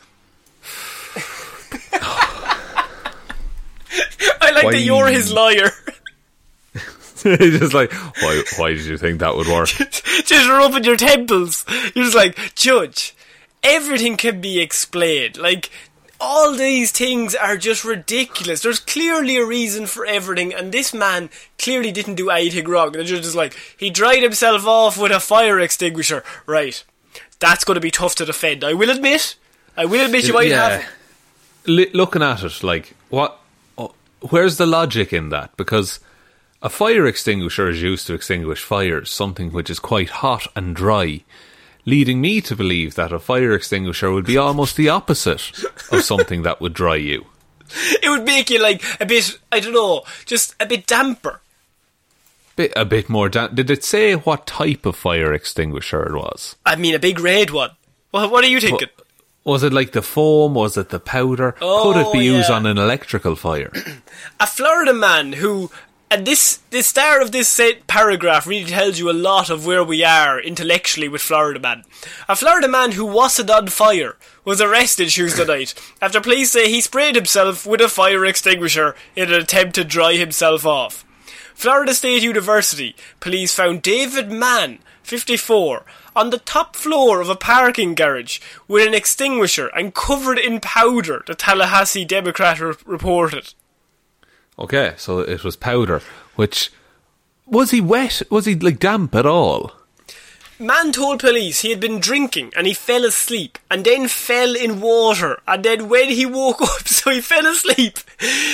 I 4.42 4.52
like 4.52 4.64
Why- 4.64 4.72
that 4.72 4.82
you're 4.82 5.08
his 5.08 5.34
lawyer. 5.34 5.70
He's 7.24 7.60
just 7.60 7.74
like, 7.74 7.92
why? 7.92 8.44
Why 8.56 8.70
did 8.74 8.86
you 8.86 8.98
think 8.98 9.20
that 9.20 9.36
would 9.36 9.48
work? 9.48 9.68
just 9.68 10.50
rubbing 10.50 10.86
your 10.86 10.96
temples. 10.96 11.66
You're 11.94 12.06
just 12.06 12.16
like, 12.16 12.38
Judge, 12.56 13.16
everything 13.64 14.16
can 14.16 14.40
be 14.40 14.60
explained. 14.62 15.38
Like, 15.38 15.70
all 16.24 16.56
these 16.56 16.92
things 16.92 17.36
are 17.36 17.58
just 17.58 17.84
ridiculous. 17.84 18.62
There's 18.62 18.80
clearly 18.80 19.38
a 19.38 19.46
reason 19.46 19.86
for 19.86 20.06
everything, 20.06 20.54
and 20.54 20.72
this 20.72 20.94
man 20.94 21.30
clearly 21.60 21.92
didn't 21.92 22.16
do 22.16 22.30
anything 22.30 22.68
wrong. 22.68 22.94
The 22.94 23.04
judge 23.04 23.26
is 23.26 23.36
like, 23.36 23.56
he 23.78 23.90
dried 23.90 24.24
himself 24.24 24.66
off 24.66 24.98
with 24.98 25.12
a 25.12 25.20
fire 25.20 25.60
extinguisher. 25.60 26.24
Right. 26.46 26.84
That's 27.40 27.64
going 27.64 27.76
to 27.76 27.82
be 27.82 27.92
tough 27.92 28.16
to 28.16 28.26
defend. 28.26 28.64
I 28.64 28.74
will 28.74 28.90
admit. 28.90 29.36
I 29.76 29.86
will 29.86 30.06
admit 30.06 30.26
you 30.26 30.34
might 30.34 30.52
have. 30.52 30.86
Li- 31.66 31.92
looking 31.94 32.24
at 32.24 32.44
it, 32.44 32.64
like 32.64 32.96
what? 33.10 33.40
oh, 33.78 33.94
Where's 34.30 34.58
the 34.58 34.66
logic 34.66 35.12
in 35.12 35.30
that? 35.30 35.56
Because 35.58 36.00
a 36.62 36.70
fire 36.70 37.06
extinguisher 37.06 37.70
is 37.70 37.82
used 37.82 38.08
to 38.08 38.14
extinguish 38.14 38.64
fires, 38.64 39.12
something 39.12 39.52
which 39.52 39.70
is 39.70 39.80
quite 39.80 40.10
hot 40.10 40.48
and 40.56 40.76
dry, 40.76 41.24
leading 41.86 42.22
me 42.22 42.42
to 42.42 42.56
believe 42.56 42.96
that 42.96 43.12
a 43.12 43.20
fire 43.20 43.54
extinguisher 43.54 44.12
would 44.12 44.26
be 44.26 44.38
almost 44.38 44.76
the 44.78 44.90
opposite 44.90 45.52
of 45.92 46.04
something 46.04 46.44
that 46.44 46.62
would 46.62 46.74
dry 46.74 46.96
you. 46.96 47.26
It 48.04 48.10
would 48.10 48.24
make 48.26 48.50
you 48.52 48.62
like 48.62 48.84
a 49.00 49.06
bit, 49.06 49.40
I 49.52 49.60
don't 49.60 49.74
know, 49.74 50.04
just 50.26 50.54
a 50.60 50.66
bit 50.66 50.86
damper. 50.86 51.42
Bit, 52.56 52.72
a 52.76 52.86
bit 52.86 53.10
more. 53.10 53.30
damp. 53.30 53.56
Did 53.56 53.72
it 53.72 53.84
say 53.84 54.14
what 54.14 54.46
type 54.46 54.86
of 54.86 54.96
fire 54.96 55.34
extinguisher 55.34 56.04
it 56.04 56.14
was? 56.14 56.56
I 56.66 56.76
mean, 56.76 56.94
a 56.94 57.00
big 57.00 57.20
red 57.20 57.50
one. 57.50 57.72
Well, 58.12 58.30
what 58.30 58.44
are 58.44 58.48
you 58.48 58.60
thinking? 58.62 58.90
Was 59.44 59.64
it 59.64 59.74
like 59.74 59.92
the 59.94 60.04
foam? 60.04 60.54
Was 60.54 60.78
it 60.78 60.90
the 60.90 61.00
powder? 61.00 61.54
Could 61.54 61.98
it 61.98 62.06
Oh, 62.08 62.14
be 62.14 62.20
used 62.26 62.52
on 62.52 62.66
an 62.68 62.78
electrical 62.78 63.36
fire? 63.36 63.72
a 64.40 64.46
Florida 64.46 64.94
man 64.94 65.34
who, 65.34 65.72
and 66.10 66.28
this 66.28 66.58
the 66.70 66.84
start 66.84 67.22
of 67.22 67.32
this 67.32 67.60
paragraph 67.88 68.46
really 68.46 68.70
tells 68.70 69.00
you 69.00 69.10
a 69.10 69.14
lot 69.14 69.50
of 69.50 69.66
where 69.66 69.84
we 69.84 70.04
are 70.04 70.40
intellectually 70.40 71.08
with 71.08 71.22
Florida 71.22 71.60
man. 71.60 71.84
A 72.30 72.36
Florida 72.36 72.68
man 72.68 72.92
who 72.92 73.06
wasn't 73.06 73.50
on 73.50 73.68
fire 73.68 74.18
was 74.46 74.62
arrested 74.62 75.10
Tuesday 75.10 75.46
night 75.46 75.74
after 76.02 76.22
police 76.22 76.52
say 76.52 76.70
he 76.70 76.82
sprayed 76.82 77.16
himself 77.16 77.66
with 77.66 77.82
a 77.82 77.90
fire 77.90 78.26
extinguisher 78.26 78.96
in 79.16 79.34
an 79.34 79.42
attempt 79.42 79.76
to 79.76 79.84
dry 79.84 80.14
himself 80.14 80.66
off. 80.66 81.04
Florida 81.56 81.94
State 81.94 82.24
University 82.24 82.96
police 83.20 83.54
found 83.54 83.82
David 83.82 84.32
Mann, 84.32 84.80
54, 85.04 85.86
on 86.16 86.30
the 86.30 86.38
top 86.38 86.76
floor 86.76 87.22
of 87.22 87.30
a 87.30 87.36
parking 87.36 87.96
garage 87.96 88.40
with 88.68 88.88
an 88.88 88.94
extinguisher 88.94 89.68
and 89.68 89.96
covered 89.96 90.38
in 90.38 90.60
powder, 90.60 91.24
the 91.26 91.36
Tallahassee 91.36 92.06
Democrat 92.06 92.60
re- 92.60 92.76
reported. 92.86 93.54
Okay, 94.58 94.94
so 94.98 95.20
it 95.20 95.44
was 95.44 95.56
powder. 95.56 96.02
Which 96.36 96.72
was 97.46 97.72
he 97.72 97.82
wet? 97.82 98.22
Was 98.30 98.46
he 98.46 98.56
like 98.56 98.80
damp 98.80 99.16
at 99.16 99.26
all? 99.26 99.72
Man 100.60 100.92
told 100.92 101.20
police 101.20 101.62
he 101.62 101.72
had 101.72 101.80
been 101.80 102.00
drinking 102.00 102.54
and 102.56 102.68
he 102.68 102.74
fell 102.74 103.04
asleep 103.04 103.58
and 103.72 103.84
then 103.84 104.08
fell 104.08 104.56
in 104.56 104.80
water 104.80 105.42
and 105.48 105.66
then 105.66 105.90
when 105.90 106.10
he 106.10 106.26
woke 106.26 106.62
up, 106.62 106.88
so 106.88 107.12
he 107.12 107.22
fell 107.22 107.46
asleep, 107.48 107.98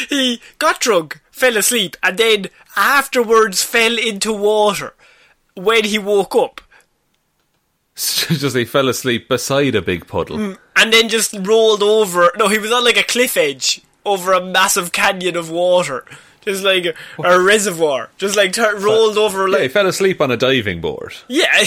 he 0.10 0.42
got 0.58 0.80
drunk, 0.80 1.20
fell 1.30 1.58
asleep 1.58 1.98
and 2.02 2.18
then 2.18 2.46
afterwards 2.76 3.64
fell 3.64 3.98
into 3.98 4.32
water 4.32 4.96
when 5.56 5.84
he 5.84 6.00
woke 6.00 6.36
up 6.36 6.62
Just 7.96 8.56
he 8.56 8.64
fell 8.64 8.88
asleep 8.88 9.28
beside 9.28 9.76
a 9.76 9.82
big 9.82 10.08
puddle. 10.08 10.38
Mm, 10.38 10.58
and 10.78 10.94
then 10.94 11.10
just 11.10 11.36
rolled 11.42 11.84
over. 11.84 12.32
No, 12.38 12.48
he 12.48 12.58
was 12.58 12.72
on 12.72 12.86
like 12.86 12.96
a 12.96 13.04
cliff 13.04 13.36
edge 13.36 13.82
over 14.10 14.34
a 14.34 14.43
massive 14.43 14.91
canyon 14.91 15.36
of 15.36 15.50
water. 15.50 16.06
Just 16.41 16.63
like 16.63 16.86
a, 16.86 16.93
a 17.22 17.39
reservoir, 17.39 18.10
just 18.17 18.38
like 18.38 18.56
rolled 18.58 19.17
over 19.17 19.48
Yeah, 19.50 19.58
he 19.58 19.63
like 19.63 19.72
fell 19.72 19.88
asleep 19.88 20.22
on 20.22 20.32
a 20.32 20.38
diving 20.38 20.80
board. 20.80 21.13
Yeah, 21.28 21.45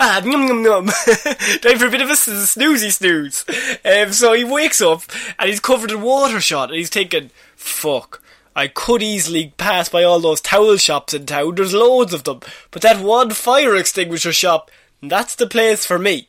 ah, 0.00 0.22
num 0.24 0.46
num 0.46 0.62
num. 0.62 0.86
Time 1.60 1.78
for 1.78 1.86
a 1.86 1.90
bit 1.90 2.00
of 2.00 2.08
a 2.08 2.14
snoozy 2.14 2.90
snooze. 2.90 3.44
Um, 3.84 4.12
so 4.12 4.32
he 4.32 4.42
wakes 4.42 4.80
up 4.80 5.02
and 5.38 5.50
he's 5.50 5.60
covered 5.60 5.90
in 5.90 6.00
water 6.00 6.40
shot 6.40 6.70
and 6.70 6.78
he's 6.78 6.88
thinking, 6.88 7.30
fuck, 7.56 8.22
I 8.56 8.68
could 8.68 9.02
easily 9.02 9.52
pass 9.58 9.88
by 9.88 10.02
all 10.02 10.18
those 10.18 10.40
towel 10.40 10.76
shops 10.78 11.14
in 11.14 11.26
town, 11.26 11.54
there's 11.54 11.74
loads 11.74 12.12
of 12.12 12.24
them, 12.24 12.40
but 12.70 12.82
that 12.82 13.02
one 13.02 13.30
fire 13.30 13.76
extinguisher 13.76 14.32
shop, 14.32 14.70
that's 15.02 15.34
the 15.34 15.46
place 15.46 15.86
for 15.86 15.98
me. 15.98 16.28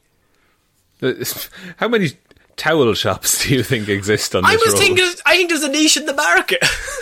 How 1.78 1.88
many 1.88 2.12
towel 2.62 2.94
shops 2.94 3.44
do 3.48 3.56
you 3.56 3.64
think 3.64 3.90
exist 3.90 4.36
on 4.36 4.44
this 4.44 4.52
I 4.52 4.56
was 4.56 4.74
road? 4.74 4.80
thinking, 4.80 5.06
I 5.26 5.36
think 5.36 5.50
there's 5.50 5.64
a 5.64 5.70
niche 5.70 5.98
in 5.98 6.06
the 6.06 6.14
market. 6.14 6.64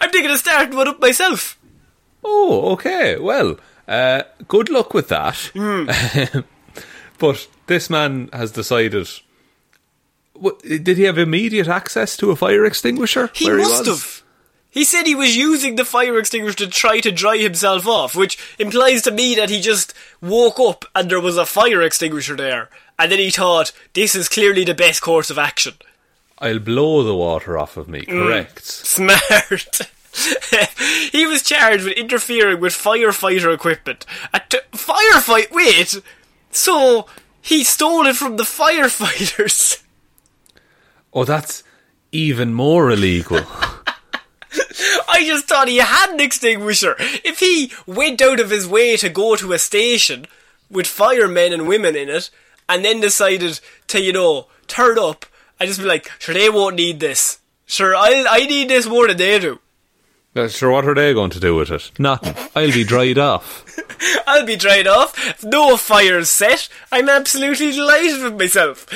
I'm 0.00 0.10
thinking 0.10 0.30
of 0.30 0.38
starting 0.38 0.76
one 0.76 0.86
up 0.86 1.00
myself. 1.00 1.58
Oh, 2.22 2.72
okay. 2.72 3.18
Well, 3.18 3.58
uh, 3.88 4.22
good 4.46 4.68
luck 4.68 4.94
with 4.94 5.08
that. 5.08 5.36
Hmm. 5.54 5.90
but 7.18 7.48
this 7.66 7.90
man 7.90 8.28
has 8.32 8.52
decided. 8.52 9.08
What, 10.34 10.60
did 10.62 10.96
he 10.96 11.02
have 11.02 11.18
immediate 11.18 11.68
access 11.68 12.16
to 12.18 12.30
a 12.30 12.36
fire 12.36 12.64
extinguisher? 12.64 13.30
He 13.34 13.46
where 13.46 13.58
must 13.58 13.86
was? 13.86 13.88
have. 13.88 14.22
He 14.70 14.84
said 14.84 15.04
he 15.04 15.16
was 15.16 15.36
using 15.36 15.74
the 15.74 15.84
fire 15.84 16.16
extinguisher 16.16 16.56
to 16.58 16.68
try 16.68 17.00
to 17.00 17.10
dry 17.10 17.38
himself 17.38 17.88
off, 17.88 18.14
which 18.14 18.38
implies 18.58 19.02
to 19.02 19.10
me 19.10 19.34
that 19.34 19.50
he 19.50 19.60
just 19.60 19.92
woke 20.20 20.60
up 20.60 20.84
and 20.94 21.10
there 21.10 21.20
was 21.20 21.36
a 21.36 21.44
fire 21.44 21.82
extinguisher 21.82 22.36
there, 22.36 22.70
and 23.00 23.10
then 23.10 23.18
he 23.18 23.30
thought, 23.30 23.72
this 23.94 24.14
is 24.14 24.28
clearly 24.28 24.64
the 24.64 24.74
best 24.74 25.00
course 25.00 25.30
of 25.30 25.38
action. 25.38 25.74
I'll 26.38 26.58
blow 26.58 27.02
the 27.02 27.14
water 27.14 27.58
off 27.58 27.76
of 27.76 27.88
me. 27.88 28.02
Mm. 28.02 28.24
Correct. 28.24 28.64
Smart. 28.64 29.80
he 31.12 31.26
was 31.26 31.42
charged 31.42 31.84
with 31.84 31.94
interfering 31.94 32.60
with 32.60 32.72
firefighter 32.72 33.54
equipment. 33.54 34.04
A 34.34 34.40
t- 34.48 34.58
firefight? 34.72 35.50
Wait! 35.50 36.02
So 36.50 37.06
he 37.40 37.64
stole 37.64 38.06
it 38.06 38.16
from 38.16 38.36
the 38.36 38.44
firefighters. 38.44 39.82
Oh, 41.12 41.24
that's 41.24 41.64
even 42.12 42.54
more 42.54 42.88
illegal. 42.88 43.38
I 45.08 45.24
just 45.26 45.48
thought 45.48 45.66
he 45.66 45.78
had 45.78 46.10
an 46.10 46.20
extinguisher. 46.20 46.94
If 47.24 47.40
he 47.40 47.72
went 47.84 48.22
out 48.22 48.38
of 48.38 48.50
his 48.50 48.68
way 48.68 48.96
to 48.98 49.08
go 49.08 49.34
to 49.34 49.52
a 49.52 49.58
station 49.58 50.26
with 50.70 50.86
firemen 50.86 51.52
and 51.52 51.66
women 51.66 51.96
in 51.96 52.08
it, 52.08 52.30
and 52.70 52.84
then 52.84 53.00
decided 53.00 53.60
to, 53.88 54.00
you 54.00 54.12
know, 54.12 54.46
turn 54.66 54.98
up, 54.98 55.26
I'd 55.58 55.66
just 55.66 55.80
be 55.80 55.86
like, 55.86 56.10
sure, 56.18 56.34
they 56.34 56.48
won't 56.48 56.76
need 56.76 57.00
this. 57.00 57.40
Sure, 57.66 57.94
I 57.94 58.24
I 58.28 58.46
need 58.46 58.68
this 58.70 58.86
more 58.86 59.06
than 59.06 59.18
they 59.18 59.38
do. 59.38 59.60
Uh, 60.34 60.46
sure, 60.46 60.70
what 60.70 60.86
are 60.86 60.94
they 60.94 61.12
going 61.12 61.30
to 61.30 61.40
do 61.40 61.56
with 61.56 61.70
it? 61.70 61.90
Nothing. 61.98 62.36
I'll 62.54 62.72
be 62.72 62.84
dried 62.84 63.18
off. 63.18 63.64
I'll 64.28 64.46
be 64.46 64.54
dried 64.54 64.86
off. 64.86 65.42
No 65.42 65.76
fire's 65.76 66.30
set. 66.30 66.68
I'm 66.92 67.08
absolutely 67.08 67.72
delighted 67.72 68.22
with 68.22 68.38
myself. 68.38 68.86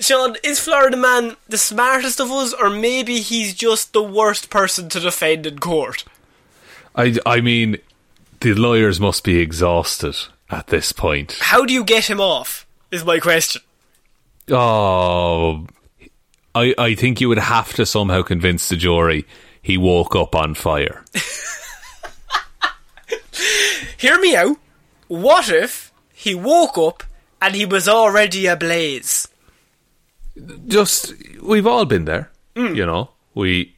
Sean, 0.00 0.36
is 0.42 0.58
Florida 0.58 0.96
Man 0.96 1.36
the 1.48 1.58
smartest 1.58 2.20
of 2.20 2.30
us, 2.32 2.52
or 2.52 2.70
maybe 2.70 3.20
he's 3.20 3.54
just 3.54 3.92
the 3.92 4.02
worst 4.02 4.50
person 4.50 4.88
to 4.88 4.98
defend 4.98 5.46
in 5.46 5.60
court? 5.60 6.04
I, 6.96 7.16
I 7.24 7.40
mean, 7.40 7.78
the 8.40 8.54
lawyers 8.54 8.98
must 8.98 9.22
be 9.22 9.38
exhausted 9.38 10.16
at 10.50 10.66
this 10.68 10.90
point. 10.90 11.38
How 11.40 11.64
do 11.64 11.72
you 11.72 11.84
get 11.84 12.10
him 12.10 12.20
off? 12.20 12.66
Is 12.90 13.04
my 13.04 13.18
question. 13.18 13.62
Oh, 14.50 15.66
I, 16.54 16.74
I 16.76 16.94
think 16.94 17.20
you 17.20 17.28
would 17.28 17.38
have 17.38 17.72
to 17.74 17.86
somehow 17.86 18.22
convince 18.22 18.68
the 18.68 18.76
jury 18.76 19.26
he 19.62 19.76
woke 19.78 20.16
up 20.16 20.34
on 20.34 20.54
fire. 20.54 21.04
Hear 23.96 24.18
me 24.20 24.34
out. 24.34 24.56
What 25.08 25.48
if 25.50 25.92
he 26.12 26.34
woke 26.34 26.78
up 26.78 27.04
and 27.40 27.54
he 27.54 27.66
was 27.66 27.88
already 27.88 28.46
ablaze? 28.46 29.28
Just, 30.66 31.14
we've 31.42 31.66
all 31.66 31.84
been 31.84 32.06
there. 32.06 32.30
Hmm. 32.56 32.74
You 32.74 32.86
know, 32.86 33.10
we, 33.34 33.74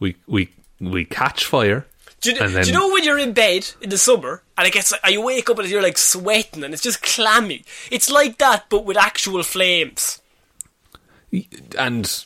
we, 0.00 0.16
we, 0.26 0.48
we 0.80 1.04
catch 1.04 1.44
fire. 1.44 1.86
Do 2.34 2.44
you, 2.44 2.48
then- 2.50 2.62
do 2.64 2.68
you 2.68 2.74
know 2.74 2.92
when 2.92 3.04
you're 3.04 3.18
in 3.18 3.32
bed 3.32 3.68
in 3.80 3.90
the 3.90 3.98
summer 3.98 4.42
and 4.58 4.66
it 4.66 4.72
gets 4.72 4.92
like, 4.92 5.00
you 5.10 5.20
wake 5.22 5.48
up 5.50 5.58
and 5.58 5.68
you're 5.68 5.82
like 5.82 5.98
sweating 5.98 6.64
and 6.64 6.72
it's 6.74 6.82
just 6.82 7.02
clammy? 7.02 7.64
It's 7.90 8.10
like 8.10 8.38
that, 8.38 8.66
but 8.68 8.84
with 8.84 8.96
actual 8.96 9.42
flames. 9.42 10.20
and 11.78 12.24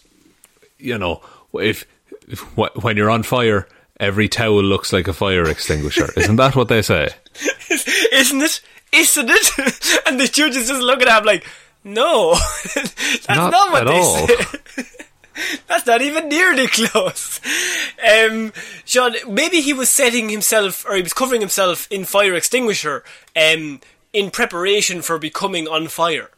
you 0.78 0.96
know 0.98 1.20
if, 1.55 1.84
if 2.28 2.40
when 2.57 2.96
you're 2.96 3.11
on 3.11 3.22
fire 3.22 3.66
every 3.98 4.28
towel 4.28 4.62
looks 4.62 4.92
like 4.92 5.09
a 5.09 5.12
fire 5.12 5.48
extinguisher 5.48 6.09
isn't 6.16 6.36
that 6.36 6.55
what 6.55 6.68
they 6.68 6.80
say 6.82 7.09
Isn't 8.12 8.42
it? 8.42 8.61
Isn't 8.92 9.30
it? 9.30 10.03
and 10.07 10.18
the 10.20 10.26
judge 10.26 10.57
is 10.57 10.68
just 10.68 10.82
looking 10.82 11.07
at 11.09 11.20
him 11.20 11.24
like, 11.24 11.46
no, 11.84 12.34
that's 12.74 13.28
not, 13.28 13.51
Not 13.53 13.70
what 13.72 13.82
at 13.82 13.86
they 13.86 13.98
all. 13.98 14.26
say. 14.26 14.84
That's 15.68 15.86
not 15.86 16.03
even 16.03 16.28
nearly 16.28 16.66
close. 16.72 17.41
Um, 18.03 18.53
Sean, 18.84 19.14
maybe 19.28 19.61
he 19.61 19.72
was 19.72 19.88
setting 19.88 20.28
himself, 20.28 20.84
or 20.86 20.97
he 20.97 21.03
was 21.03 21.12
covering 21.12 21.41
himself 21.41 21.86
in 21.91 22.05
fire 22.05 22.34
extinguisher, 22.34 23.05
um, 23.36 23.80
in 24.12 24.30
preparation 24.30 25.03
for 25.03 25.18
becoming 25.18 25.68
on 25.68 25.88
fire. 25.88 26.30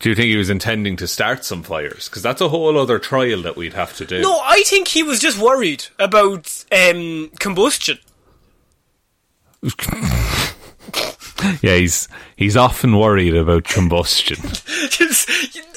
do 0.00 0.08
you 0.08 0.14
think 0.14 0.28
he 0.28 0.36
was 0.36 0.50
intending 0.50 0.96
to 0.96 1.06
start 1.06 1.44
some 1.44 1.62
fires 1.62 2.08
because 2.08 2.22
that's 2.22 2.40
a 2.40 2.48
whole 2.48 2.76
other 2.78 2.98
trial 2.98 3.42
that 3.42 3.56
we'd 3.56 3.74
have 3.74 3.94
to 3.96 4.04
do 4.04 4.20
No, 4.20 4.40
I 4.42 4.62
think 4.64 4.88
he 4.88 5.02
was 5.02 5.20
just 5.20 5.38
worried 5.38 5.84
about 5.98 6.64
um, 6.72 7.30
combustion. 7.38 7.98
yeah 11.62 11.76
he's 11.76 12.08
he's 12.36 12.56
often 12.56 12.96
worried 12.96 13.36
about 13.36 13.64
combustion 13.64 14.38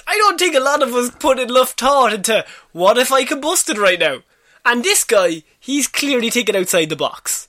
I 0.08 0.18
don't 0.18 0.40
think 0.40 0.56
a 0.56 0.60
lot 0.60 0.82
of 0.84 0.94
us 0.94 1.12
put 1.12 1.40
enough 1.40 1.72
thought 1.72 2.14
into 2.14 2.46
what 2.72 2.98
if 2.98 3.12
I 3.12 3.24
combusted 3.26 3.78
right 3.78 4.00
now. 4.00 4.20
And 4.66 4.84
this 4.84 5.04
guy, 5.04 5.44
he's 5.60 5.88
clearly 5.88 6.30
thinking 6.30 6.56
outside 6.56 6.90
the 6.90 6.96
box. 6.96 7.48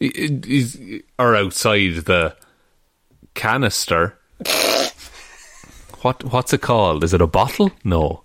He's 0.00 0.76
or 1.18 1.36
outside 1.36 1.96
the 2.06 2.34
canister 3.34 4.18
what 6.00 6.24
what's 6.24 6.52
it 6.52 6.62
called 6.62 7.04
is 7.04 7.12
it 7.14 7.20
a 7.20 7.26
bottle 7.26 7.70
no 7.84 8.22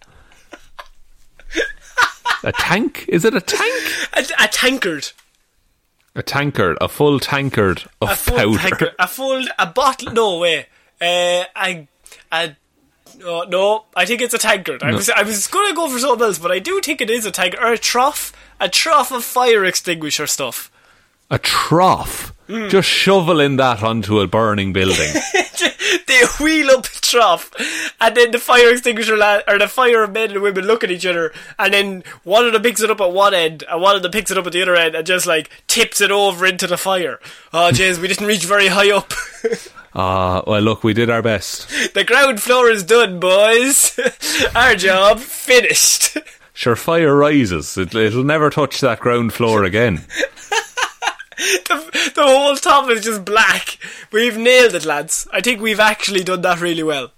a 2.44 2.52
tank 2.54 3.06
is 3.10 3.24
it 3.26 3.36
a 3.36 3.42
tank 3.42 3.84
A, 4.14 4.26
a 4.40 4.48
tankard, 4.48 5.12
A 6.16 6.24
tankard, 6.24 6.78
a 6.80 6.88
full 6.88 7.20
tankard 7.20 7.84
of 8.02 8.10
a 8.12 8.16
full 8.16 8.38
powder. 8.38 8.58
tankard, 8.58 8.96
a 8.98 9.08
full, 9.08 9.44
a 9.60 9.66
bottle. 9.68 10.14
No 10.14 10.40
way. 10.40 10.68
Uh, 11.02 11.44
a, 11.58 11.88
a. 12.32 12.56
Oh, 13.24 13.45
no, 13.47 13.86
I 13.95 14.05
think 14.05 14.22
it's 14.22 14.34
a 14.34 14.38
tankard. 14.38 14.84
I 14.84 14.93
was, 14.93 15.09
I 15.09 15.24
was 15.24 15.47
going 15.47 15.70
to 15.70 15.76
go 15.76 15.89
for 15.89 15.99
something 15.99 16.26
else, 16.26 16.39
but 16.39 16.51
I 16.51 16.59
do 16.59 16.80
think 16.82 17.01
it 17.01 17.09
is 17.09 17.26
a 17.26 17.32
tankard 17.32 17.63
or 17.63 17.74
a 17.74 17.78
trough, 17.78 18.34
a 18.59 18.70
trough 18.70 19.11
of 19.11 19.24
fire 19.24 19.63
extinguisher 19.66 20.28
stuff. 20.28 20.72
A 21.30 21.39
trough. 21.39 22.34
Hmm. 22.47 22.68
Just 22.70 22.88
shoveling 22.88 23.57
that 23.57 23.82
onto 23.82 24.20
a 24.20 24.28
burning 24.28 24.72
building. 24.72 25.13
they 26.07 26.22
wheel 26.39 26.70
up 26.70 26.84
the 26.84 26.99
trough, 27.01 27.51
and 27.99 28.16
then 28.16 28.30
the 28.32 28.38
fire 28.38 28.70
extinguisher 28.70 29.18
lad, 29.18 29.43
or 29.47 29.57
the 29.57 29.68
fire 29.68 30.05
men 30.05 30.32
and 30.32 30.41
women 30.41 30.66
look 30.66 30.84
at 30.84 30.91
each 30.91 31.07
other, 31.07 31.34
and 31.57 31.74
then 31.74 32.03
one 32.24 32.45
of 32.45 32.53
them 32.53 32.61
picks 32.61 32.82
it 32.82 32.91
up 32.91 33.01
at 33.01 33.11
one 33.11 33.34
end, 33.34 33.63
and 33.70 33.82
one 33.82 33.95
of 33.95 34.03
them 34.03 34.11
picks 34.11 34.30
it 34.30 34.38
up 34.38 34.45
at 34.45 34.53
the 34.53 34.61
other 34.61 34.76
end, 34.76 34.93
and 34.93 35.07
just 35.07 35.26
like 35.26 35.49
tips 35.66 36.01
it 36.01 36.11
over 36.11 36.45
into 36.45 36.68
the 36.68 36.78
fire. 36.78 37.20
Oh, 37.51 37.72
jeez, 37.74 37.99
we 37.99 38.07
didn't 38.07 38.28
reach 38.28 38.45
very 38.45 38.68
high 38.68 38.91
up. 38.91 39.11
Ah, 39.96 40.43
well, 40.46 40.62
look, 40.62 40.84
we 40.84 40.93
did 40.93 41.10
our 41.10 41.22
best. 41.22 41.70
the 41.93 42.04
ground 42.04 42.41
floor 42.41 42.70
is 42.70 42.84
done, 42.84 43.20
boys. 43.20 43.98
Our 44.56 44.76
job 44.76 45.20
finished. 45.20 46.18
Sure, 46.58 46.78
fire 46.78 47.14
rises. 47.14 47.78
It, 47.78 47.93
it'll 47.93 48.24
never 48.24 48.50
touch 48.50 48.80
that 48.80 49.02
ground 49.02 49.34
floor 49.34 49.66
again. 49.66 50.06
the, 51.38 52.12
the 52.16 52.24
whole 52.24 52.56
top 52.56 52.89
is 52.89 53.04
just 53.04 53.26
black. 53.26 53.78
We've 54.14 54.38
nailed 54.38 54.74
it, 54.74 54.86
lads. 54.86 55.28
I 55.34 55.41
think 55.41 55.60
we've 55.60 55.82
actually 55.82 56.24
done 56.24 56.43
that 56.43 56.62
really 56.62 56.84
well. 56.84 57.12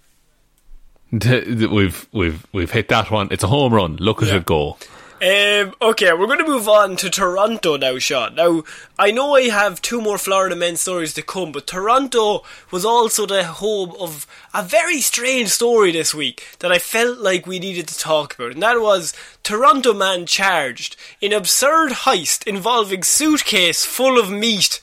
We've 1.12 2.08
we've 2.12 2.48
we've 2.52 2.72
hit 2.72 2.90
that 2.90 3.12
one. 3.12 3.28
It's 3.30 3.44
a 3.44 3.48
home 3.48 3.76
run. 3.76 3.98
Look 3.98 4.24
at 4.24 4.30
Yeah. 4.30 4.38
it 4.38 4.46
go. 4.46 4.78
Um, 5.20 5.74
okay, 5.82 6.14
we're 6.14 6.28
going 6.28 6.38
to 6.38 6.46
move 6.46 6.70
on 6.70 6.96
to 6.98 7.10
Toronto 7.10 7.76
now, 7.76 7.98
Sean. 7.98 8.36
Now, 8.36 8.64
I 9.00 9.10
know 9.10 9.34
I 9.36 9.50
have 9.50 9.82
two 9.82 10.00
more 10.00 10.20
Florida 10.20 10.56
men 10.56 10.76
stories 10.76 11.16
to 11.16 11.24
come, 11.24 11.52
but 11.52 11.66
Toronto 11.66 12.44
was 12.70 12.86
also 12.86 13.26
the 13.26 13.44
home 13.44 13.96
of 14.00 14.28
a 14.54 14.62
very 14.62 15.02
strange 15.02 15.50
story 15.50 15.92
this 15.92 16.14
week 16.14 16.44
that 16.60 16.72
I 16.72 16.78
felt 16.78 17.18
like 17.18 17.48
we 17.48 17.58
needed 17.58 17.88
to 17.88 17.98
talk 17.98 18.36
about, 18.36 18.52
and 18.52 18.62
that 18.62 18.80
was 18.80 19.14
Toronto 19.42 19.92
man 19.92 20.28
charged 20.28 20.96
in 21.20 21.34
absurd 21.34 21.92
heist 21.92 22.46
involving 22.46 23.02
suitcase 23.02 23.86
full 23.86 24.20
of 24.20 24.30
meat. 24.30 24.82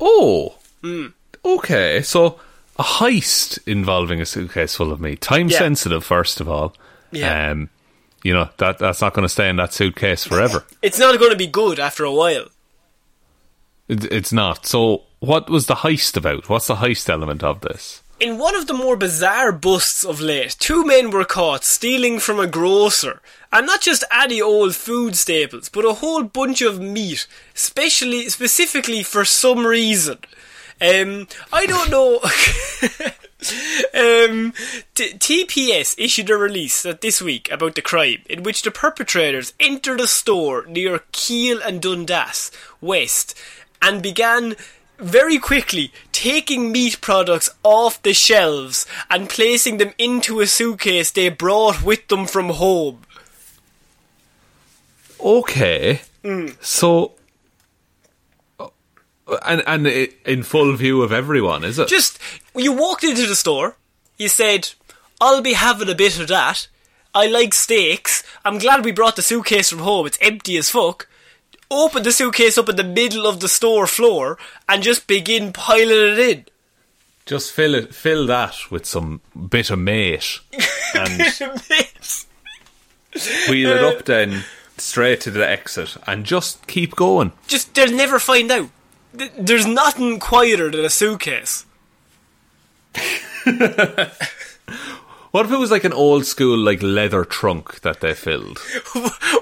Oh, 0.00 0.56
Hmm. 0.82 1.06
okay. 1.44 2.02
So 2.02 2.40
a 2.76 2.82
heist 2.82 3.60
involving 3.68 4.20
a 4.20 4.26
suitcase 4.26 4.74
full 4.74 4.90
of 4.90 5.00
meat. 5.00 5.20
Time 5.20 5.48
Yeah. 5.48 5.58
sensitive, 5.58 6.04
first 6.04 6.40
of 6.40 6.48
all. 6.48 6.74
Yeah. 7.12 7.50
Um, 7.52 7.70
you 8.24 8.32
know 8.32 8.48
that 8.56 8.78
that's 8.78 9.00
not 9.00 9.14
going 9.14 9.24
to 9.24 9.28
stay 9.28 9.48
in 9.48 9.56
that 9.56 9.72
suitcase 9.72 10.24
forever. 10.24 10.64
It's 10.82 10.98
not 10.98 11.18
going 11.18 11.30
to 11.30 11.36
be 11.36 11.46
good 11.46 11.78
after 11.78 12.04
a 12.04 12.12
while. 12.12 12.46
It, 13.86 14.04
it's 14.12 14.32
not. 14.32 14.66
So, 14.66 15.02
what 15.20 15.48
was 15.48 15.66
the 15.66 15.76
heist 15.76 16.16
about? 16.16 16.48
What's 16.48 16.66
the 16.66 16.76
heist 16.76 17.08
element 17.08 17.44
of 17.44 17.60
this? 17.60 18.02
In 18.20 18.38
one 18.38 18.54
of 18.56 18.66
the 18.66 18.74
more 18.74 18.96
bizarre 18.96 19.52
busts 19.52 20.04
of 20.04 20.20
late, 20.20 20.56
two 20.58 20.84
men 20.84 21.10
were 21.10 21.24
caught 21.24 21.64
stealing 21.64 22.18
from 22.20 22.40
a 22.40 22.46
grocer, 22.46 23.20
and 23.52 23.66
not 23.66 23.82
just 23.82 24.04
any 24.10 24.40
old 24.40 24.74
food 24.74 25.16
staples, 25.16 25.68
but 25.68 25.84
a 25.84 25.94
whole 25.94 26.22
bunch 26.22 26.62
of 26.62 26.80
meat, 26.80 27.26
specially, 27.54 28.28
specifically 28.28 29.02
for 29.02 29.24
some 29.24 29.66
reason. 29.66 30.18
Um, 30.80 31.28
I 31.52 31.66
don't 31.66 31.90
know. 31.90 32.20
um, 33.94 34.52
T- 34.94 35.14
TPS 35.14 35.94
issued 35.98 36.30
a 36.30 36.36
release 36.36 36.82
that 36.82 37.00
this 37.00 37.20
week 37.20 37.50
about 37.50 37.74
the 37.74 37.82
crime, 37.82 38.22
in 38.28 38.42
which 38.42 38.62
the 38.62 38.70
perpetrators 38.70 39.54
entered 39.60 40.00
a 40.00 40.06
store 40.06 40.64
near 40.66 41.00
Keele 41.12 41.60
and 41.62 41.80
Dundas 41.80 42.50
West 42.80 43.34
and 43.82 44.02
began 44.02 44.56
very 44.98 45.38
quickly 45.38 45.92
taking 46.12 46.72
meat 46.72 47.00
products 47.00 47.50
off 47.62 48.02
the 48.02 48.14
shelves 48.14 48.86
and 49.10 49.28
placing 49.28 49.78
them 49.78 49.92
into 49.98 50.40
a 50.40 50.46
suitcase 50.46 51.10
they 51.10 51.28
brought 51.28 51.82
with 51.82 52.06
them 52.08 52.26
from 52.26 52.50
home. 52.50 53.00
Okay. 55.20 56.00
Hmm. 56.22 56.48
So, 56.60 57.12
and 59.44 59.62
and 59.66 59.86
i- 59.88 60.08
in 60.26 60.42
full 60.42 60.72
view 60.74 61.02
of 61.02 61.12
everyone, 61.12 61.64
is 61.64 61.78
it? 61.78 61.88
Just, 61.88 62.18
you 62.54 62.72
walked 62.72 63.04
into 63.04 63.26
the 63.26 63.36
store, 63.36 63.76
you 64.18 64.28
said, 64.28 64.70
I'll 65.20 65.42
be 65.42 65.54
having 65.54 65.88
a 65.88 65.94
bit 65.94 66.18
of 66.18 66.28
that. 66.28 66.68
I 67.14 67.26
like 67.28 67.54
steaks. 67.54 68.22
I'm 68.44 68.58
glad 68.58 68.84
we 68.84 68.90
brought 68.92 69.16
the 69.16 69.22
suitcase 69.22 69.70
from 69.70 69.78
home. 69.78 70.06
It's 70.06 70.18
empty 70.20 70.56
as 70.56 70.70
fuck. 70.70 71.08
Open 71.70 72.02
the 72.02 72.12
suitcase 72.12 72.58
up 72.58 72.68
in 72.68 72.76
the 72.76 72.84
middle 72.84 73.26
of 73.26 73.40
the 73.40 73.48
store 73.48 73.86
floor 73.86 74.36
and 74.68 74.82
just 74.82 75.06
begin 75.06 75.52
piling 75.52 75.88
it 75.90 76.18
in. 76.18 76.44
Just 77.24 77.52
fill 77.52 77.74
it, 77.74 77.94
fill 77.94 78.26
that 78.26 78.54
with 78.70 78.84
some 78.84 79.20
bit 79.48 79.70
of 79.70 79.78
mate, 79.78 80.40
and 80.94 81.18
wheel 83.48 83.70
it 83.70 83.82
uh, 83.82 83.88
up 83.88 84.04
then 84.04 84.44
straight 84.76 85.20
to 85.22 85.30
the 85.30 85.48
exit, 85.48 85.96
and 86.06 86.24
just 86.26 86.66
keep 86.66 86.94
going. 86.96 87.32
Just 87.46 87.74
they'll 87.74 87.94
never 87.94 88.18
find 88.18 88.50
out. 88.50 88.68
Th- 89.16 89.32
There's 89.38 89.66
nothing 89.66 90.18
quieter 90.18 90.70
than 90.70 90.84
a 90.84 90.90
suitcase. 90.90 91.66
What 95.34 95.46
if 95.46 95.50
it 95.50 95.58
was 95.58 95.72
like 95.72 95.82
an 95.82 95.92
old 95.92 96.26
school 96.26 96.56
like 96.56 96.80
leather 96.80 97.24
trunk 97.24 97.80
that 97.80 98.00
they 98.00 98.14
filled? 98.14 98.56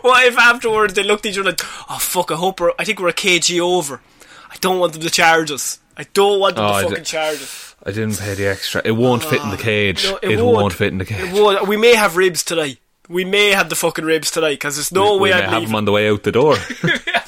what 0.01 0.27
if 0.27 0.39
afterwards 0.39 0.95
they 0.95 1.03
looked 1.03 1.27
at 1.27 1.33
each 1.33 1.39
other 1.39 1.51
like, 1.51 1.61
oh 1.91 1.99
fuck, 2.01 2.31
I 2.31 2.37
hope 2.37 2.61
we're, 2.61 2.73
I 2.79 2.85
think 2.85 2.99
we're 2.99 3.09
a 3.09 3.13
kg 3.13 3.61
over. 3.61 4.01
I 4.51 4.57
don't 4.63 4.79
want 4.79 4.95
them 4.95 5.03
to 5.03 5.11
charge 5.11 5.51
us. 5.51 5.81
I 5.95 6.05
don't 6.15 6.41
want 6.41 6.57
them 6.57 6.65
Oh, 6.65 6.69
to 6.69 6.75
I 6.75 6.83
fucking 6.85 7.05
charge 7.05 7.43
us. 7.43 7.77
I 7.85 7.91
didn't 7.91 8.19
pay 8.19 8.33
the 8.33 8.47
extra. 8.47 8.81
It 8.83 8.93
won't 8.93 9.23
fit 9.23 9.43
in 9.43 9.51
the 9.51 9.57
ah, 9.59 9.61
cage. 9.63 10.05
No, 10.05 10.19
it 10.23 10.41
won't. 10.41 10.73
fit 10.73 10.93
in 10.93 10.97
the 10.99 11.05
cage. 11.05 11.29
It 11.31 11.35
won't. 11.35 11.69
We 11.69 11.77
may 11.77 11.95
have 11.95 12.17
ribs 12.17 12.43
tonight. 12.43 12.79
We 13.11 13.27
may 13.27 13.51
have 13.51 13.69
the 13.69 13.77
fucking 13.77 14.07
ribs 14.07 14.31
tonight 14.31 14.53
because 14.55 14.77
there's 14.77 14.93
no 14.93 15.17
we 15.17 15.25
way 15.25 15.31
may 15.33 15.37
I'm 15.37 15.43
have 15.43 15.53
leaving. 15.53 15.67
them 15.69 15.77
on 15.77 15.85
the 15.85 15.93
way 15.93 16.09
out 16.09 16.23
the 16.23 16.33
door. 16.33 16.57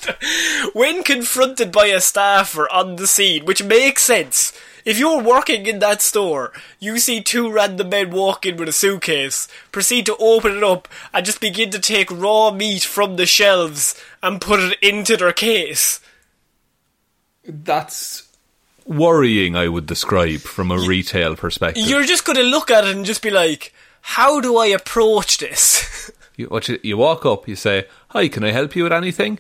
when 0.73 1.03
confronted 1.03 1.73
by 1.73 1.87
a 1.87 2.01
staffer 2.01 2.71
on 2.71 2.97
the 2.97 3.07
scene, 3.07 3.45
which 3.45 3.63
makes 3.63 4.03
sense. 4.03 4.53
If 4.85 4.99
you're 4.99 5.23
working 5.23 5.67
in 5.67 5.79
that 5.79 6.03
store, 6.03 6.53
you 6.79 6.99
see 6.99 7.23
two 7.23 7.51
random 7.51 7.89
men 7.89 8.11
walk 8.11 8.45
in 8.45 8.59
with 8.59 8.69
a 8.69 8.73
suitcase, 8.73 9.49
proceed 9.73 10.05
to 10.07 10.17
open 10.19 10.59
it 10.59 10.63
up, 10.63 10.89
and 11.13 11.25
just 11.25 11.41
begin 11.41 11.71
to 11.71 11.79
take 11.79 12.11
raw 12.11 12.51
meat 12.51 12.85
from 12.85 13.17
the 13.17 13.25
shelves 13.25 14.01
and 14.23 14.43
put 14.43 14.61
it 14.61 14.79
into 14.83 15.17
their 15.17 15.33
case. 15.33 16.01
That's 17.47 18.29
worrying. 18.85 19.57
I 19.57 19.69
would 19.69 19.87
describe 19.87 20.41
from 20.41 20.71
a 20.71 20.79
retail 20.79 21.35
perspective. 21.35 21.87
You're 21.87 22.05
just 22.05 22.27
going 22.27 22.37
to 22.37 22.43
look 22.43 22.71
at 22.71 22.85
it 22.85 22.95
and 22.95 23.07
just 23.07 23.23
be 23.23 23.31
like, 23.31 23.73
how 24.03 24.39
do 24.41 24.59
I 24.59 24.67
approach 24.67 25.39
this? 25.39 26.11
You, 26.37 26.47
what 26.47 26.69
you, 26.69 26.81
you 26.83 26.97
walk 26.97 27.25
up, 27.25 27.47
you 27.47 27.55
say, 27.55 27.87
"Hi, 28.09 28.27
can 28.27 28.43
I 28.43 28.51
help 28.51 28.75
you 28.75 28.83
with 28.83 28.93
anything?" 28.93 29.39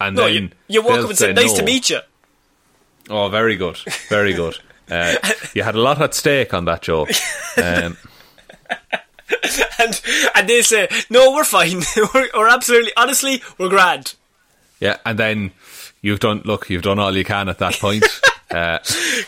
And 0.00 0.16
no, 0.16 0.24
then 0.24 0.34
you, 0.34 0.50
you 0.68 0.82
walk 0.82 1.00
up 1.00 1.08
and 1.10 1.18
say, 1.18 1.32
nice 1.32 1.52
to 1.54 1.62
meet 1.62 1.90
you. 1.90 1.98
Oh, 3.10 3.28
very 3.28 3.56
good, 3.56 3.78
very 4.08 4.32
good. 4.34 4.58
Uh, 4.90 5.14
you 5.54 5.62
had 5.62 5.74
a 5.74 5.80
lot 5.80 5.98
at 6.02 6.12
stake 6.12 6.52
on 6.52 6.66
that 6.66 6.82
joke. 6.82 7.08
Um, 7.56 7.96
And, 9.78 10.00
and 10.34 10.48
they 10.48 10.60
say, 10.62 10.88
no, 11.10 11.32
we're 11.32 11.44
fine. 11.44 11.80
we're, 12.14 12.28
we're 12.34 12.48
absolutely, 12.48 12.92
honestly, 12.96 13.42
we're 13.58 13.68
grand. 13.70 14.14
yeah, 14.80 14.98
and 15.06 15.18
then 15.18 15.52
you've 16.02 16.20
done. 16.20 16.42
Look, 16.44 16.68
you've 16.70 16.82
done 16.82 16.98
all 16.98 17.16
you 17.16 17.24
can 17.24 17.48
at 17.48 17.58
that 17.58 17.74
point. 17.74 18.04
uh, 18.50 18.78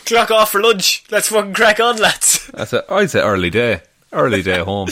Clock 0.05 0.31
off 0.31 0.51
for 0.51 0.61
lunch. 0.61 1.03
Let's 1.09 1.29
fucking 1.29 1.53
crack 1.53 1.79
on, 1.79 1.97
lads. 1.97 2.47
that's 2.53 2.73
a, 2.73 2.91
I'd 2.93 3.09
say 3.09 3.21
early 3.21 3.49
day, 3.49 3.81
early 4.13 4.41
day 4.41 4.59
home. 4.59 4.89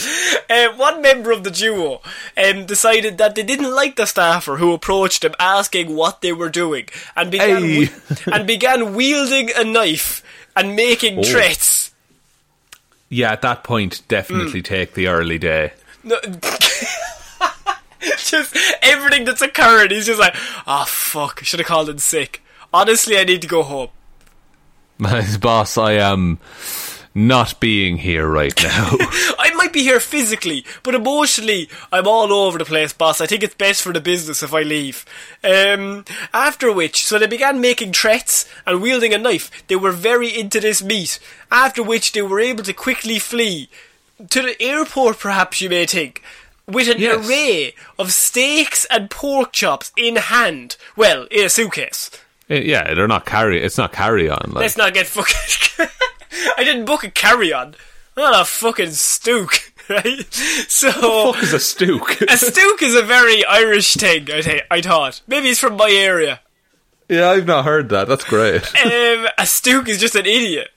Uh, 0.50 0.68
one 0.76 1.00
member 1.02 1.30
of 1.32 1.42
the 1.44 1.50
duo 1.50 2.00
um, 2.36 2.66
decided 2.66 3.18
that 3.18 3.34
they 3.34 3.42
didn't 3.42 3.74
like 3.74 3.96
the 3.96 4.06
staffer 4.06 4.56
who 4.56 4.72
approached 4.72 5.22
them 5.22 5.34
asking 5.38 5.94
what 5.96 6.20
they 6.20 6.32
were 6.32 6.48
doing 6.50 6.86
and 7.16 7.30
began, 7.30 7.62
Hey. 7.62 7.88
and 8.32 8.46
began 8.46 8.94
wielding 8.94 9.50
a 9.56 9.64
knife 9.64 10.22
and 10.54 10.76
making 10.76 11.18
Oh. 11.18 11.22
threats. 11.22 11.92
Yeah, 13.08 13.32
at 13.32 13.42
that 13.42 13.62
point, 13.64 14.02
definitely 14.08 14.62
take 14.62 14.94
the 14.94 15.06
early 15.06 15.38
day. 15.38 15.72
No, 16.02 16.18
just 18.18 18.56
everything 18.82 19.24
that's 19.24 19.42
occurring, 19.42 19.90
he's 19.90 20.06
just 20.06 20.20
like, 20.20 20.34
oh 20.66 20.84
fuck, 20.86 21.38
I 21.40 21.44
should 21.44 21.60
have 21.60 21.66
called 21.68 21.88
in 21.88 21.98
sick. 21.98 22.42
Honestly, 22.72 23.16
I 23.18 23.24
need 23.24 23.42
to 23.42 23.48
go 23.48 23.62
home. 23.62 23.88
My 24.98 25.24
boss, 25.40 25.78
I 25.78 25.92
am 25.92 26.38
not 27.16 27.58
being 27.60 27.96
here 27.96 28.28
right 28.28 28.54
now. 28.62 28.90
I 29.38 29.50
might 29.56 29.72
be 29.72 29.82
here 29.82 30.00
physically, 30.00 30.66
but 30.82 30.94
emotionally, 30.94 31.68
I'm 31.90 32.06
all 32.06 32.30
over 32.30 32.58
the 32.58 32.66
place, 32.66 32.92
boss. 32.92 33.22
I 33.22 33.26
think 33.26 33.42
it's 33.42 33.54
best 33.54 33.80
for 33.82 33.92
the 33.94 34.02
business 34.02 34.42
if 34.42 34.52
I 34.52 34.60
leave. 34.62 35.06
Um, 35.42 36.04
after 36.34 36.70
which, 36.70 37.06
so 37.06 37.18
they 37.18 37.26
began 37.26 37.58
making 37.60 37.94
threats 37.94 38.46
and 38.66 38.82
wielding 38.82 39.14
a 39.14 39.18
knife. 39.18 39.50
They 39.66 39.76
were 39.76 39.92
very 39.92 40.28
into 40.28 40.60
this 40.60 40.82
meat. 40.84 41.18
After 41.50 41.82
which, 41.82 42.12
they 42.12 42.20
were 42.20 42.38
able 42.38 42.62
to 42.64 42.74
quickly 42.74 43.18
flee 43.18 43.70
to 44.28 44.42
the 44.42 44.62
airport, 44.62 45.18
perhaps 45.18 45.62
you 45.62 45.70
may 45.70 45.86
think, 45.86 46.22
with 46.66 46.88
an 46.88 46.98
Yes. 47.00 47.26
array 47.26 47.74
of 47.98 48.12
steaks 48.12 48.84
and 48.90 49.08
pork 49.08 49.52
chops 49.52 49.90
in 49.96 50.16
hand. 50.16 50.76
Well, 50.96 51.24
in 51.30 51.46
a 51.46 51.48
suitcase. 51.48 52.10
Eh, 52.50 52.60
yeah, 52.64 52.92
they're 52.92 53.08
not 53.08 53.24
carry. 53.24 53.62
It's 53.62 53.78
not 53.78 53.92
carry 53.92 54.28
on. 54.28 54.50
Like 54.50 54.62
Let's 54.62 54.76
not 54.76 54.92
get 54.92 55.06
fucking. 55.06 55.88
I 56.56 56.64
didn't 56.64 56.84
book 56.84 57.04
a 57.04 57.10
carry 57.10 57.52
on. 57.52 57.74
Not 58.16 58.40
a 58.40 58.44
fucking 58.44 58.92
stook, 58.92 59.72
right? 59.88 60.24
So. 60.32 61.32
fuck 61.32 61.42
is 61.42 61.52
a 61.52 61.60
stook? 61.60 62.20
A 62.30 62.36
stook 62.36 62.82
is 62.82 62.94
a 62.94 63.02
very 63.02 63.44
Irish 63.44 63.94
thing, 63.94 64.22
I, 64.32 64.40
th- 64.40 64.62
I 64.70 64.80
thought. 64.80 65.20
Maybe 65.26 65.48
it's 65.50 65.60
from 65.60 65.76
my 65.76 65.90
area. 65.90 66.40
yeah, 67.08 67.28
I've 67.30 67.46
not 67.46 67.64
heard 67.66 67.90
that. 67.90 68.08
That's 68.08 68.24
great. 68.24 68.62
Um, 68.84 69.26
a 69.38 69.46
stook 69.46 69.88
is 69.88 69.98
just 70.00 70.14
an 70.14 70.24
idiot. 70.26 70.68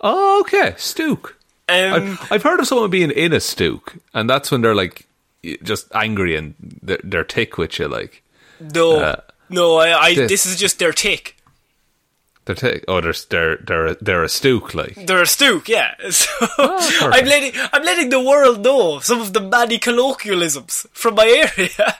oh, 0.00 0.40
okay, 0.40 0.74
stook. 0.76 1.36
Um, 1.68 2.18
I've, 2.20 2.32
I've 2.32 2.42
heard 2.42 2.58
of 2.60 2.66
someone 2.66 2.90
being 2.90 3.10
in 3.12 3.32
a 3.32 3.40
stook, 3.40 3.94
and 4.12 4.28
that's 4.28 4.50
when 4.50 4.60
they're 4.62 4.74
like 4.74 5.06
just 5.62 5.86
angry 5.94 6.36
and 6.36 6.54
they're, 6.82 6.98
they're 7.04 7.24
tick 7.24 7.56
with 7.56 7.78
you. 7.78 7.86
Like 7.88 8.22
no, 8.74 8.98
uh, 9.00 9.20
no, 9.48 9.76
I, 9.76 9.98
I, 10.00 10.14
the- 10.14 10.26
this 10.26 10.44
is 10.46 10.56
just 10.56 10.78
their 10.80 10.92
tick. 10.92 11.36
They're 12.44 12.54
tick. 12.54 12.84
Oh, 12.88 13.00
they're 13.00 13.14
they're 13.28 13.56
they're 13.58 13.86
a, 13.86 13.94
they're 14.00 14.22
a 14.24 14.28
stook. 14.28 14.74
Like 14.74 15.06
They're 15.06 15.22
a 15.22 15.26
stook, 15.26 15.68
yeah. 15.68 15.94
So 16.10 16.28
Oh, 16.58 17.10
I'm 17.12 17.24
letting 17.26 17.52
I'm 17.72 17.82
letting 17.84 18.08
the 18.10 18.20
world 18.20 18.62
know 18.62 18.98
some 19.00 19.20
of 19.20 19.32
the 19.32 19.40
many 19.40 19.78
colloquialisms 19.78 20.86
from 20.92 21.14
my 21.16 21.26
area. 21.56 21.96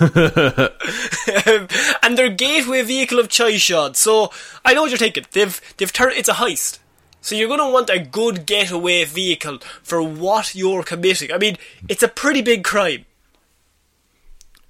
Um, 0.00 1.68
and 2.02 2.18
their 2.18 2.30
gateway 2.30 2.82
vehicle 2.82 3.18
of 3.18 3.28
choice, 3.28 3.60
Sean. 3.60 3.94
So 3.94 4.30
I 4.64 4.74
know 4.74 4.82
what 4.82 4.90
you're 4.90 4.98
thinking. 4.98 5.24
They've 5.32 5.60
they've 5.76 5.92
turned 5.92 6.16
it's 6.16 6.28
a 6.28 6.34
heist. 6.34 6.78
So 7.20 7.34
you're 7.34 7.48
going 7.48 7.60
to 7.60 7.70
want 7.70 7.88
a 7.88 7.98
good 7.98 8.44
getaway 8.44 9.04
vehicle 9.04 9.58
for 9.82 10.02
what 10.02 10.54
you're 10.54 10.82
committing. 10.82 11.32
I 11.32 11.38
mean, 11.38 11.56
it's 11.88 12.02
a 12.02 12.08
pretty 12.08 12.42
big 12.42 12.64
crime. 12.64 13.06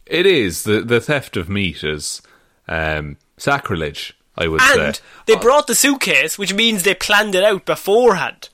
it 0.07 0.27
is 0.27 0.63
the 0.65 0.81
the 0.83 1.01
theft 1.01 1.37
of 1.37 1.49
meat 1.49 1.83
is 1.85 2.23
um, 2.69 3.17
sacrilege. 3.37 4.17
I 4.37 4.49
would 4.49 4.61
And 4.62 4.97
say. 4.97 5.03
they 5.26 5.35
uh, 5.35 5.41
brought 5.41 5.66
the 5.66 5.74
suitcase, 5.74 6.37
which 6.39 6.55
means 6.55 6.82
they 6.82 6.95
planned 6.95 7.35
it 7.35 7.45
out 7.45 7.64
beforehand. 7.64 8.49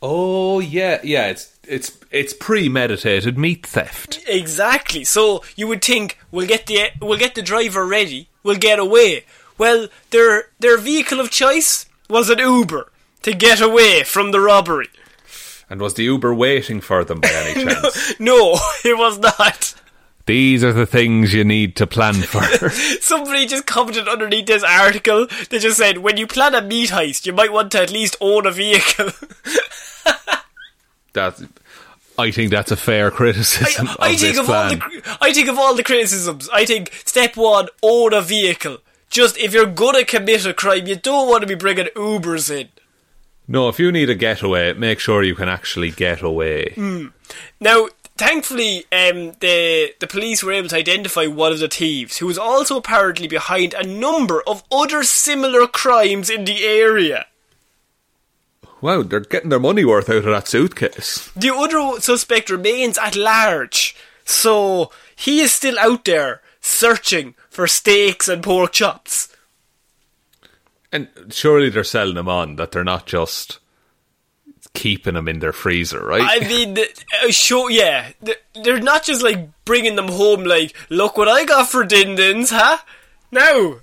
Oh 0.00 0.58
yeah, 0.60 1.00
yeah. 1.04 1.28
It's 1.28 1.56
it's 1.64 1.96
it's 2.10 2.32
premeditated 2.34 3.38
meat 3.38 3.64
theft. 3.66 4.20
Exactly. 4.26 5.04
So 5.04 5.44
you 5.56 5.68
would 5.68 5.82
think 5.82 6.18
we'll 6.30 6.46
get 6.48 6.66
the 6.66 6.90
we'll 7.00 7.18
get 7.18 7.34
the 7.34 7.42
driver 7.42 7.86
ready, 7.86 8.28
we'll 8.42 8.56
get 8.58 8.78
away. 8.78 9.24
Well, 9.58 9.88
their 10.10 10.46
their 10.58 10.76
vehicle 10.78 11.20
of 11.20 11.30
choice 11.30 11.86
was 12.10 12.30
an 12.30 12.38
Uber 12.40 12.90
to 13.22 13.32
get 13.32 13.60
away 13.60 14.02
from 14.02 14.32
the 14.32 14.40
robbery. 14.40 14.88
And 15.70 15.80
was 15.80 15.94
the 15.94 16.04
Uber 16.04 16.34
waiting 16.34 16.80
for 16.80 17.04
them 17.04 17.20
by 17.20 17.28
any 17.30 17.64
chance? 17.64 18.18
No, 18.20 18.58
it 18.84 18.98
was 18.98 19.18
not. 19.18 19.74
These 20.26 20.62
are 20.62 20.72
the 20.72 20.86
things 20.86 21.34
you 21.34 21.44
need 21.44 21.74
to 21.76 21.86
plan 21.86 22.14
for. 22.14 22.42
Somebody 23.00 23.46
just 23.46 23.66
commented 23.66 24.06
underneath 24.06 24.46
this 24.46 24.62
article. 24.62 25.26
They 25.50 25.58
just 25.58 25.78
said, 25.78 25.98
when 25.98 26.16
you 26.16 26.26
plan 26.26 26.54
a 26.54 26.62
meat 26.62 26.90
heist, 26.90 27.26
you 27.26 27.32
might 27.32 27.52
want 27.52 27.72
to 27.72 27.80
at 27.82 27.90
least 27.90 28.16
own 28.20 28.46
a 28.46 28.52
vehicle. 28.52 29.10
that's, 31.12 31.44
I 32.18 32.30
think 32.30 32.50
that's 32.50 32.70
a 32.70 32.76
fair 32.76 33.10
criticism 33.10 33.88
I, 33.98 34.08
I 34.08 34.12
of 34.12 34.20
think 34.20 34.38
of 34.38 34.48
all 34.50 34.68
the 34.68 35.18
I 35.20 35.32
think 35.32 35.48
of 35.48 35.58
all 35.58 35.74
the 35.74 35.82
criticisms. 35.82 36.48
I 36.52 36.64
think 36.64 36.92
step 37.04 37.36
one, 37.36 37.68
own 37.82 38.12
a 38.12 38.20
vehicle. 38.20 38.78
Just 39.10 39.36
if 39.38 39.52
you're 39.52 39.66
gonna 39.66 40.04
commit 40.04 40.46
a 40.46 40.54
crime, 40.54 40.86
you 40.86 40.96
don't 40.96 41.28
want 41.28 41.42
to 41.42 41.46
be 41.46 41.54
bringing 41.54 41.86
Ubers 41.96 42.50
in. 42.50 42.68
No, 43.48 43.68
if 43.68 43.78
you 43.78 43.90
need 43.90 44.08
a 44.08 44.14
getaway, 44.14 44.72
make 44.72 45.00
sure 45.00 45.22
you 45.22 45.34
can 45.34 45.48
actually 45.48 45.90
get 45.90 46.22
away. 46.22 46.72
Hmm. 46.74 47.08
Now, 47.60 47.88
thankfully, 48.16 48.84
um, 48.92 49.32
the 49.40 49.94
the 50.00 50.06
police 50.06 50.42
were 50.42 50.52
able 50.52 50.68
to 50.68 50.76
identify 50.76 51.26
one 51.26 51.52
of 51.52 51.58
the 51.58 51.68
thieves, 51.68 52.18
who 52.18 52.26
was 52.26 52.38
also 52.38 52.76
apparently 52.76 53.28
behind 53.28 53.74
a 53.74 53.86
number 53.86 54.42
of 54.46 54.64
other 54.70 55.02
similar 55.02 55.66
crimes 55.66 56.30
in 56.30 56.44
the 56.44 56.64
area. 56.64 57.26
Wow, 58.80 59.02
they're 59.02 59.20
getting 59.20 59.50
their 59.50 59.60
money 59.60 59.84
worth 59.84 60.10
out 60.10 60.16
of 60.16 60.24
that 60.24 60.48
suitcase. 60.48 61.30
The 61.36 61.54
other 61.54 62.00
suspect 62.00 62.50
remains 62.50 62.98
at 62.98 63.14
large, 63.14 63.94
so 64.24 64.90
he 65.14 65.40
is 65.40 65.52
still 65.52 65.78
out 65.78 66.04
there 66.04 66.42
searching 66.60 67.34
for 67.48 67.66
steaks 67.66 68.28
and 68.28 68.42
pork 68.42 68.72
chops. 68.72 69.28
And 70.90 71.08
surely 71.30 71.70
they're 71.70 71.84
selling 71.84 72.16
them 72.16 72.28
on, 72.28 72.56
that 72.56 72.72
they're 72.72 72.84
not 72.84 73.06
just 73.06 73.60
keeping 74.74 75.14
them 75.14 75.28
in 75.28 75.40
their 75.40 75.52
freezer, 75.52 76.04
right? 76.04 76.22
I 76.22 76.46
mean, 76.46 76.76
uh, 76.78 77.30
sure, 77.30 77.70
yeah, 77.70 78.12
they're 78.54 78.80
not 78.80 79.04
just 79.04 79.22
like 79.22 79.48
bringing 79.64 79.96
them 79.96 80.08
home. 80.08 80.44
Like, 80.44 80.74
look 80.88 81.16
what 81.16 81.28
I 81.28 81.44
got 81.44 81.68
for 81.68 81.84
din 81.84 82.14
dins, 82.16 82.50
huh? 82.50 82.78
No, 83.30 83.80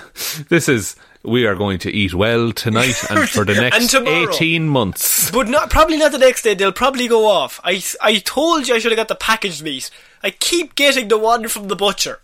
this 0.48 0.68
is 0.68 0.96
we 1.22 1.46
are 1.46 1.54
going 1.54 1.78
to 1.78 1.90
eat 1.90 2.14
well 2.14 2.52
tonight 2.52 3.02
and 3.10 3.28
for 3.28 3.44
the 3.44 3.54
next 3.54 3.94
18 3.94 4.68
months. 4.68 5.30
But 5.30 5.48
not 5.48 5.70
probably 5.70 5.96
not 5.96 6.12
the 6.12 6.18
next 6.18 6.42
day. 6.42 6.54
They'll 6.54 6.72
probably 6.72 7.08
go 7.08 7.26
off. 7.26 7.60
I 7.64 7.82
I 8.00 8.18
told 8.18 8.68
you 8.68 8.74
I 8.74 8.78
should 8.78 8.92
have 8.92 8.96
got 8.96 9.08
the 9.08 9.14
packaged 9.14 9.62
meat. 9.62 9.90
I 10.22 10.30
keep 10.30 10.74
getting 10.74 11.08
the 11.08 11.18
one 11.18 11.48
from 11.48 11.68
the 11.68 11.76
butcher. 11.76 12.20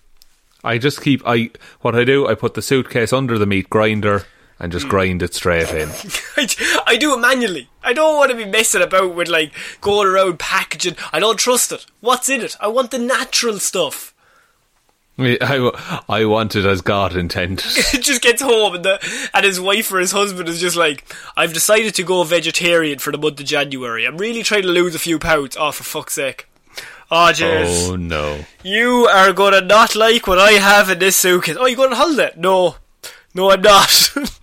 I 0.65 0.79
just 0.79 1.03
keep 1.03 1.23
I 1.25 1.51
what 1.81 1.95
I 1.95 2.05
do 2.05 2.27
I 2.27 2.35
put 2.35 2.55
the 2.55 2.63
suitcase 2.63 3.13
under 3.13 3.39
the 3.39 3.47
meat 3.47 3.71
grinder 3.71 4.25
and 4.59 4.73
just 4.73 4.89
grind 4.89 5.23
it 5.23 5.35
straight 5.35 5.71
in. 5.71 5.89
I, 6.87 6.97
do 6.99 7.15
it 7.15 7.21
manually. 7.21 7.69
I 7.83 7.93
don't 7.93 8.17
want 8.17 8.31
to 8.31 8.37
be 8.37 8.45
messing 8.45 8.83
about 8.83 9.15
with 9.15 9.29
like 9.29 9.53
going 9.81 10.09
around 10.09 10.39
packaging. 10.39 10.97
I 11.13 11.21
don't 11.21 11.39
trust 11.39 11.73
it. 11.73 11.87
What's 12.01 12.29
in 12.29 12.41
it? 12.41 12.57
I 12.61 12.69
want 12.69 12.91
the 12.91 12.99
natural 12.99 13.59
stuff. 13.59 14.15
I, 15.21 16.03
I 16.09 16.25
want 16.27 16.55
it 16.55 16.65
as 16.65 16.81
God 16.81 17.17
intended. 17.17 17.65
It 17.93 18.03
just 18.03 18.23
gets 18.23 18.41
home 18.41 18.77
and 18.77 18.85
the 18.85 19.31
and 19.35 19.45
his 19.45 19.61
wife 19.61 19.93
or 19.93 19.99
his 19.99 20.13
husband 20.13 20.49
is 20.49 20.61
just 20.61 20.77
like, 20.77 21.05
I've 21.37 21.53
decided 21.53 21.95
to 21.97 22.05
go 22.05 22.23
vegetarian 22.23 22.99
for 23.01 23.11
the 23.11 23.19
month 23.19 23.41
of 23.41 23.47
January. 23.47 24.07
I'm 24.07 24.19
really 24.19 24.43
trying 24.43 24.63
to 24.63 24.69
lose 24.69 24.95
a 24.95 25.01
few 25.01 25.19
pounds. 25.19 25.57
Oh, 25.59 25.73
for 25.73 25.83
fuck's 25.83 26.15
sake. 26.15 26.49
Oh, 27.11 27.33
jeez. 27.33 27.89
Oh 27.89 27.97
no. 27.97 28.45
You 28.63 29.07
are 29.07 29.33
gonna 29.33 29.61
not 29.61 29.97
like 29.97 30.27
what 30.27 30.39
I 30.39 30.53
have 30.53 30.91
in 30.91 30.99
this 31.01 31.17
suitcase. 31.17 31.57
Oh, 31.59 31.67
you 31.67 31.75
going 31.75 31.91
on 31.91 31.97
holiday? 31.97 32.33
No. 32.37 32.77
No, 33.35 33.51
I'm 33.51 33.63
not. 33.63 34.15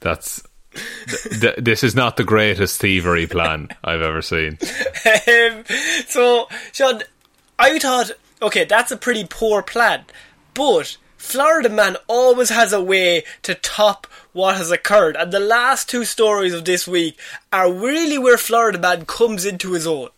That's 0.00 0.42
th- 0.72 1.40
th- 1.40 1.56
this 1.58 1.84
is 1.84 1.94
not 1.94 2.16
the 2.16 2.24
greatest 2.24 2.80
thievery 2.80 3.26
plan 3.26 3.68
I've 3.84 4.02
ever 4.02 4.22
seen. 4.22 4.58
um, 5.28 5.64
so, 6.06 6.48
Sean, 6.72 7.02
I 7.58 7.78
thought, 7.78 8.12
okay, 8.42 8.64
that's 8.64 8.92
a 8.92 8.96
pretty 8.96 9.26
poor 9.28 9.62
plan, 9.62 10.04
but 10.54 10.96
Florida 11.16 11.68
Man 11.68 11.96
always 12.08 12.48
has 12.48 12.72
a 12.72 12.82
way 12.82 13.24
to 13.42 13.54
top 13.54 14.06
what 14.32 14.56
has 14.56 14.70
occurred, 14.70 15.16
and 15.16 15.32
the 15.32 15.40
last 15.40 15.88
two 15.88 16.04
stories 16.04 16.54
of 16.54 16.64
this 16.64 16.86
week 16.88 17.18
are 17.52 17.70
really 17.72 18.16
where 18.18 18.38
Florida 18.38 18.78
Man 18.78 19.04
comes 19.04 19.44
into 19.44 19.72
his 19.72 19.86
own. 19.86 20.08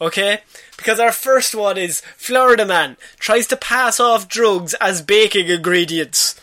Okay? 0.00 0.42
Because 0.76 1.00
our 1.00 1.10
first 1.10 1.54
one 1.56 1.76
is 1.76 2.00
Florida 2.16 2.64
Man 2.64 2.96
tries 3.18 3.48
to 3.48 3.56
pass 3.56 3.98
off 3.98 4.28
drugs 4.28 4.74
as 4.74 5.02
baking 5.02 5.48
ingredients. 5.48 6.40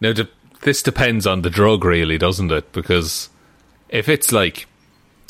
Now 0.00 0.12
de- 0.12 0.28
this 0.64 0.82
depends 0.82 1.26
on 1.26 1.42
the 1.42 1.50
drug 1.50 1.84
really, 1.84 2.18
doesn't 2.18 2.50
it? 2.50 2.72
Because 2.72 3.28
if 3.88 4.08
it's 4.08 4.32
like 4.32 4.66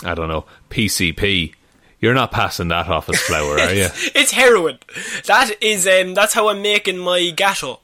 I 0.05 0.15
don't 0.15 0.29
know, 0.29 0.47
PCP, 0.71 1.55
you're 2.01 2.15
not 2.15 2.33
passing 2.33 2.69
that 2.69 2.89
off 2.89 3.09
as 3.09 3.21
flour, 3.21 3.59
are 3.59 3.73
you? 3.73 3.89
It's 4.15 4.33
heroin. 4.33 4.79
That 5.27 5.53
is 5.61 5.87
um 5.87 6.15
that's 6.15 6.35
how 6.35 6.49
I'm 6.49 6.63
making 6.63 6.99
my 6.99 7.31
gatto. 7.31 7.81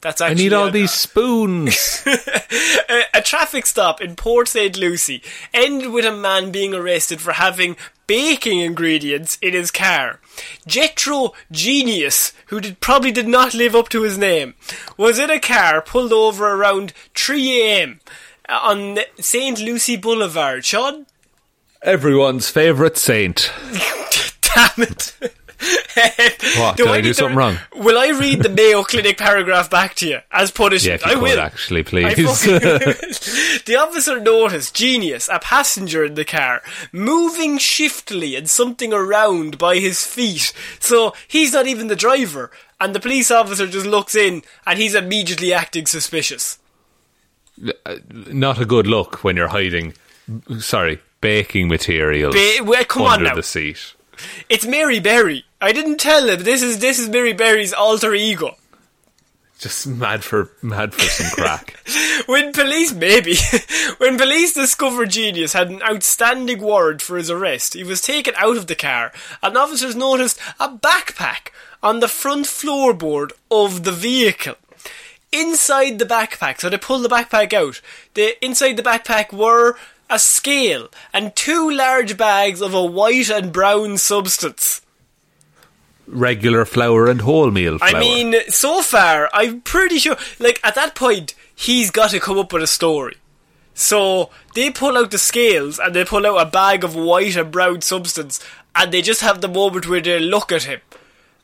That's 0.00 0.20
I 0.20 0.34
need 0.34 0.52
all 0.52 0.70
these 0.70 0.92
spoons. 0.92 2.02
a, 2.06 3.02
a 3.14 3.22
traffic 3.22 3.64
stop 3.64 4.02
in 4.02 4.16
Port 4.16 4.48
St. 4.48 4.76
Lucie 4.76 5.22
ended 5.54 5.92
with 5.92 6.04
a 6.04 6.12
man 6.12 6.50
being 6.50 6.74
arrested 6.74 7.22
for 7.22 7.32
having 7.32 7.76
baking 8.06 8.60
ingredients 8.60 9.38
in 9.40 9.54
his 9.54 9.70
car. 9.70 10.20
Jethro 10.66 11.32
Genius, 11.50 12.32
who 12.46 12.60
did, 12.60 12.80
probably 12.80 13.12
did 13.12 13.28
not 13.28 13.54
live 13.54 13.74
up 13.74 13.88
to 13.90 14.02
his 14.02 14.18
name, 14.18 14.54
was 14.96 15.18
in 15.18 15.30
a 15.30 15.40
car 15.40 15.80
pulled 15.82 16.12
over 16.12 16.46
around 16.52 16.92
3am 17.14 18.00
on 18.48 18.98
St. 19.18 19.60
Lucie 19.60 19.96
Boulevard. 19.96 20.64
Sean? 20.64 21.06
Everyone's 21.82 22.48
favourite 22.48 22.96
saint. 22.96 23.52
Damn 24.40 24.86
it. 24.88 25.14
What, 26.58 26.76
did 26.76 26.86
I 26.88 26.96
do 26.96 27.02
need 27.02 27.08
to- 27.08 27.14
something 27.14 27.36
wrong? 27.36 27.56
Will 27.76 27.98
I 27.98 28.08
read 28.08 28.42
the 28.42 28.48
Mayo 28.48 28.82
Clinic 28.82 29.16
paragraph 29.18 29.70
back 29.70 29.94
to 29.96 30.06
you 30.08 30.18
as 30.30 30.50
Yeah, 30.50 30.56
punishment? 30.56 31.02
if 31.02 31.06
you 31.10 31.16
I 31.18 31.20
will. 31.22 31.40
actually, 31.40 31.82
please. 31.82 32.42
the 33.64 33.76
officer 33.78 34.20
noticed 34.20 34.74
Genius, 34.74 35.28
a 35.28 35.38
passenger 35.38 36.04
in 36.04 36.14
the 36.14 36.24
car, 36.24 36.62
moving 36.92 37.58
shiftily 37.58 38.36
and 38.36 38.48
something 38.50 38.92
around 38.92 39.58
by 39.58 39.76
his 39.78 40.04
feet. 40.06 40.52
So 40.80 41.14
he's 41.28 41.52
not 41.52 41.66
even 41.66 41.86
the 41.88 41.96
driver, 41.96 42.50
and 42.80 42.94
the 42.94 43.00
police 43.00 43.30
officer 43.30 43.66
just 43.66 43.86
looks 43.86 44.14
in 44.14 44.42
and 44.66 44.78
he's 44.78 44.94
immediately 44.94 45.52
acting 45.52 45.86
suspicious. 45.86 46.58
Uh, 47.86 47.96
not 48.26 48.60
a 48.60 48.64
good 48.66 48.86
look 48.86 49.22
when 49.22 49.36
you're 49.36 49.48
hiding. 49.48 49.94
Sorry, 50.58 50.98
baking 51.20 51.68
materials 51.68 52.34
Ba- 52.34 52.64
well, 52.64 52.84
come 52.84 53.02
on 53.02 53.12
under 53.14 53.24
now. 53.26 53.34
the 53.36 53.42
seat. 53.42 53.94
It's 54.48 54.66
Mary 54.66 55.00
Berry. 55.00 55.44
I 55.60 55.72
didn't 55.72 55.98
tell 55.98 56.28
him 56.28 56.42
this 56.42 56.62
is 56.62 56.78
this 56.78 56.98
is 56.98 57.08
Mary 57.08 57.32
Berry's 57.32 57.72
alter 57.72 58.14
ego. 58.14 58.56
Just 59.58 59.86
mad 59.86 60.24
for 60.24 60.50
mad 60.62 60.94
for 60.94 61.02
some 61.02 61.30
crack. 61.30 61.80
When 62.26 62.52
police, 62.52 62.92
maybe, 62.92 63.34
when 63.98 64.16
police 64.16 64.54
discovered 64.54 65.10
Genius 65.10 65.52
had 65.52 65.70
an 65.70 65.82
outstanding 65.82 66.60
warrant 66.60 67.02
for 67.02 67.18
his 67.18 67.30
arrest, 67.30 67.74
he 67.74 67.84
was 67.84 68.00
taken 68.00 68.34
out 68.36 68.56
of 68.56 68.66
the 68.66 68.74
car, 68.74 69.12
and 69.42 69.56
officers 69.56 69.94
noticed 69.94 70.38
a 70.58 70.68
backpack 70.68 71.48
on 71.82 72.00
the 72.00 72.08
front 72.08 72.46
floorboard 72.46 73.32
of 73.50 73.84
the 73.84 73.92
vehicle. 73.92 74.54
Inside 75.32 75.98
the 75.98 76.06
backpack, 76.06 76.60
so 76.60 76.70
they 76.70 76.78
pulled 76.78 77.04
the 77.04 77.08
backpack 77.08 77.52
out. 77.52 77.80
The 78.14 78.42
inside 78.44 78.76
the 78.76 78.82
backpack 78.82 79.32
were 79.32 79.76
a 80.10 80.18
scale 80.18 80.88
and 81.12 81.34
two 81.34 81.70
large 81.70 82.16
bags 82.16 82.60
of 82.60 82.74
a 82.74 82.84
white 82.84 83.30
and 83.30 83.52
brown 83.52 83.98
substance. 83.98 84.82
Regular 86.06 86.64
flour 86.64 87.08
and 87.08 87.20
wholemeal 87.20 87.78
flour. 87.78 87.96
I 87.96 87.98
mean, 87.98 88.34
so 88.48 88.82
far, 88.82 89.30
I'm 89.32 89.62
pretty 89.62 89.98
sure, 89.98 90.16
like, 90.38 90.60
at 90.62 90.74
that 90.74 90.94
point, 90.94 91.34
he's 91.54 91.90
got 91.90 92.10
to 92.10 92.20
come 92.20 92.38
up 92.38 92.52
with 92.52 92.62
a 92.62 92.66
story. 92.66 93.16
So, 93.72 94.30
they 94.54 94.70
pull 94.70 94.96
out 94.98 95.10
the 95.10 95.18
scales 95.18 95.78
and 95.78 95.94
they 95.94 96.04
pull 96.04 96.26
out 96.26 96.46
a 96.46 96.50
bag 96.50 96.84
of 96.84 96.94
white 96.94 97.36
and 97.36 97.50
brown 97.50 97.80
substance 97.80 98.38
and 98.74 98.92
they 98.92 99.02
just 99.02 99.20
have 99.22 99.40
the 99.40 99.48
moment 99.48 99.88
where 99.88 100.00
they 100.00 100.20
look 100.20 100.52
at 100.52 100.64
him. 100.64 100.80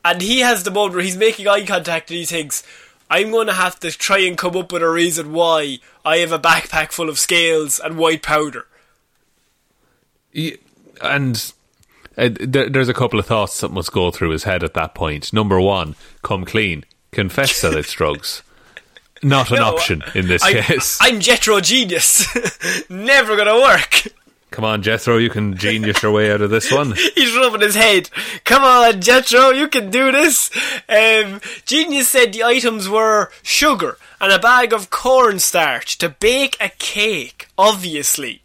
And 0.03 0.21
he 0.21 0.39
has 0.39 0.63
the 0.63 0.71
moment 0.71 0.95
where 0.95 1.03
he's 1.03 1.17
making 1.17 1.47
eye 1.47 1.65
contact 1.65 2.09
and 2.09 2.19
he 2.19 2.25
thinks, 2.25 2.63
I'm 3.11 3.29
going 3.29 3.47
to 3.47 3.53
have 3.53 3.77
to 3.81 3.91
try 3.91 4.19
and 4.19 4.37
come 4.37 4.55
up 4.55 4.71
with 4.71 4.81
a 4.81 4.89
reason 4.89 5.33
why 5.33 5.79
I 6.05 6.17
have 6.19 6.31
a 6.31 6.39
backpack 6.39 6.93
full 6.93 7.09
of 7.09 7.19
scales 7.19 7.77
and 7.77 7.97
white 7.97 8.23
powder. 8.23 8.65
Y- 10.33 10.57
and 11.01 11.51
uh, 12.17 12.29
there, 12.39 12.69
there's 12.69 12.87
a 12.89 12.93
couple 12.93 13.19
of 13.19 13.25
thoughts 13.25 13.59
that 13.59 13.71
must 13.71 13.91
go 13.91 14.11
through 14.11 14.29
his 14.29 14.45
head 14.45 14.63
at 14.63 14.73
that 14.75 14.95
point. 14.95 15.33
Number 15.33 15.59
one, 15.59 15.95
come 16.21 16.45
clean, 16.45 16.85
confess 17.11 17.61
that 17.61 17.73
it's 17.73 17.91
drugs. 17.91 18.43
Not 19.21 19.51
an 19.51 19.57
No, 19.57 19.75
option 19.75 20.03
in 20.15 20.27
this 20.27 20.41
I, 20.41 20.61
case. 20.61 20.97
I'm 21.01 21.19
Jethro 21.19 21.59
Genius. 21.59 22.25
Never 22.89 23.35
gonna 23.35 23.59
work. 23.59 24.07
Come 24.51 24.65
on, 24.65 24.81
Jethro, 24.81 25.17
you 25.17 25.29
can 25.29 25.55
genius 25.55 26.03
your 26.03 26.11
way 26.11 26.29
out 26.31 26.41
of 26.41 26.49
this 26.49 26.71
one. 26.71 26.93
He's 27.15 27.33
rubbing 27.35 27.61
his 27.61 27.73
head. 27.75 28.09
Come 28.43 28.63
on, 28.63 28.99
Jethro, 28.99 29.49
you 29.51 29.69
can 29.69 29.89
do 29.89 30.11
this. 30.11 30.51
Um, 30.89 31.39
Genius 31.65 32.09
said 32.09 32.33
the 32.33 32.43
items 32.43 32.89
were 32.89 33.31
sugar 33.41 33.97
and 34.19 34.33
a 34.33 34.39
bag 34.39 34.73
of 34.73 34.89
cornstarch 34.89 35.97
to 35.99 36.09
bake 36.09 36.57
a 36.59 36.69
cake. 36.69 37.47
Obviously, 37.57 38.41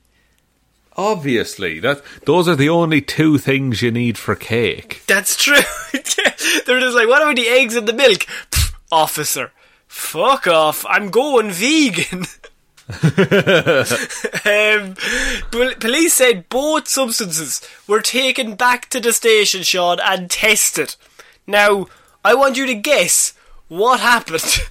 Obviously, 0.98 1.78
that 1.80 2.00
those 2.24 2.48
are 2.48 2.56
the 2.56 2.70
only 2.70 3.02
two 3.02 3.36
things 3.36 3.82
you 3.82 3.90
need 3.90 4.16
for 4.16 4.34
cake. 4.34 5.02
that's 5.06 5.36
true. 5.36 5.58
They're 5.92 6.80
just 6.80 6.96
like, 6.96 7.06
what 7.08 7.20
about 7.20 7.36
the 7.36 7.48
eggs 7.48 7.76
and 7.76 7.86
the 7.86 7.92
milk? 7.92 8.20
Pff, 8.50 8.72
officer, 8.90 9.52
fuck 9.88 10.46
off. 10.46 10.86
I'm 10.88 11.10
going 11.10 11.50
vegan. 11.50 12.24
um, 12.88 12.94
police 15.80 16.14
said 16.14 16.48
both 16.48 16.86
substances 16.86 17.60
were 17.88 18.00
taken 18.00 18.54
back 18.54 18.88
to 18.90 19.00
the 19.00 19.12
station, 19.12 19.64
Sean, 19.64 19.98
and 20.00 20.30
tested. 20.30 20.94
Now, 21.46 21.86
I 22.24 22.34
want 22.34 22.56
you 22.56 22.66
to 22.66 22.74
guess 22.74 23.34
what 23.68 24.00
happened. 24.00 24.68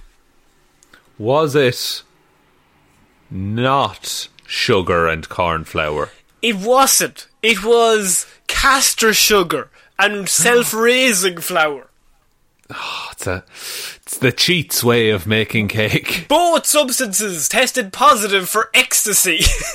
Was 1.18 1.54
it 1.54 2.02
not 3.30 4.28
sugar 4.46 5.06
and 5.06 5.28
corn 5.28 5.64
flour? 5.64 6.10
It 6.42 6.56
wasn't. 6.56 7.28
It 7.42 7.64
was 7.64 8.26
castor 8.46 9.14
sugar 9.14 9.70
and 9.98 10.28
self-raising 10.44 11.38
flour. 11.38 11.88
Ah, 12.70 13.10
it's 13.12 13.26
a, 13.26 13.44
it's 14.02 14.18
the 14.18 14.32
cheats 14.32 14.82
way 14.82 15.10
of 15.10 15.26
making 15.26 15.68
cake. 15.68 16.26
Both 16.28 16.66
substances 16.66 17.48
tested 17.48 17.92
positive 17.92 18.48
for 18.48 18.70
ecstasy 18.74 19.40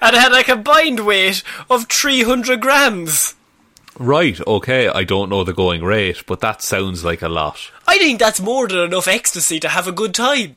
and 0.00 0.16
had 0.16 0.32
a 0.32 0.42
combined 0.42 1.00
weight 1.00 1.42
of 1.68 1.88
300 1.88 2.60
grams. 2.60 3.34
Right, 3.98 4.40
okay, 4.46 4.88
I 4.88 5.04
don't 5.04 5.28
know 5.28 5.44
the 5.44 5.52
going 5.52 5.84
rate, 5.84 6.24
but 6.26 6.40
that 6.40 6.62
sounds 6.62 7.04
like 7.04 7.20
a 7.20 7.28
lot. 7.28 7.70
I 7.86 7.98
think 7.98 8.18
that's 8.18 8.40
more 8.40 8.66
than 8.66 8.78
enough 8.78 9.06
ecstasy 9.06 9.60
to 9.60 9.68
have 9.68 9.86
a 9.86 9.92
good 9.92 10.14
time. 10.14 10.56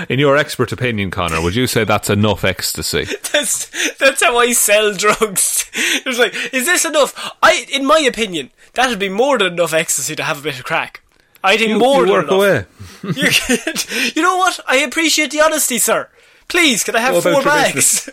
In 0.09 0.19
your 0.19 0.37
expert 0.37 0.71
opinion, 0.71 1.11
Connor, 1.11 1.41
would 1.41 1.55
you 1.55 1.67
say 1.67 1.83
that's 1.83 2.09
enough 2.09 2.43
ecstasy? 2.43 3.05
That's 3.33 3.95
that's 3.97 4.23
how 4.23 4.37
I 4.37 4.53
sell 4.53 4.93
drugs. 4.93 5.65
It 5.73 6.05
was 6.05 6.17
like, 6.19 6.33
is 6.53 6.65
this 6.65 6.85
enough? 6.85 7.13
I, 7.43 7.65
in 7.71 7.85
my 7.85 7.99
opinion, 7.99 8.49
that'd 8.73 8.97
be 8.99 9.09
more 9.09 9.37
than 9.37 9.53
enough 9.53 9.73
ecstasy 9.73 10.15
to 10.15 10.23
have 10.23 10.39
a 10.39 10.41
bit 10.43 10.57
of 10.57 10.65
crack. 10.65 11.01
I 11.43 11.55
think 11.57 11.69
You, 11.69 11.77
more 11.79 12.05
you 12.05 12.05
than 12.07 12.13
work 12.13 12.27
enough. 12.27 13.05
away. 13.05 14.11
you, 14.15 14.21
know 14.23 14.37
what? 14.37 14.59
I 14.67 14.77
appreciate 14.77 15.29
the 15.31 15.41
honesty, 15.41 15.77
sir. 15.77 16.09
Please, 16.47 16.83
can 16.83 16.95
I 16.95 16.99
have 16.99 17.21
four 17.21 17.43
bags? 17.43 18.09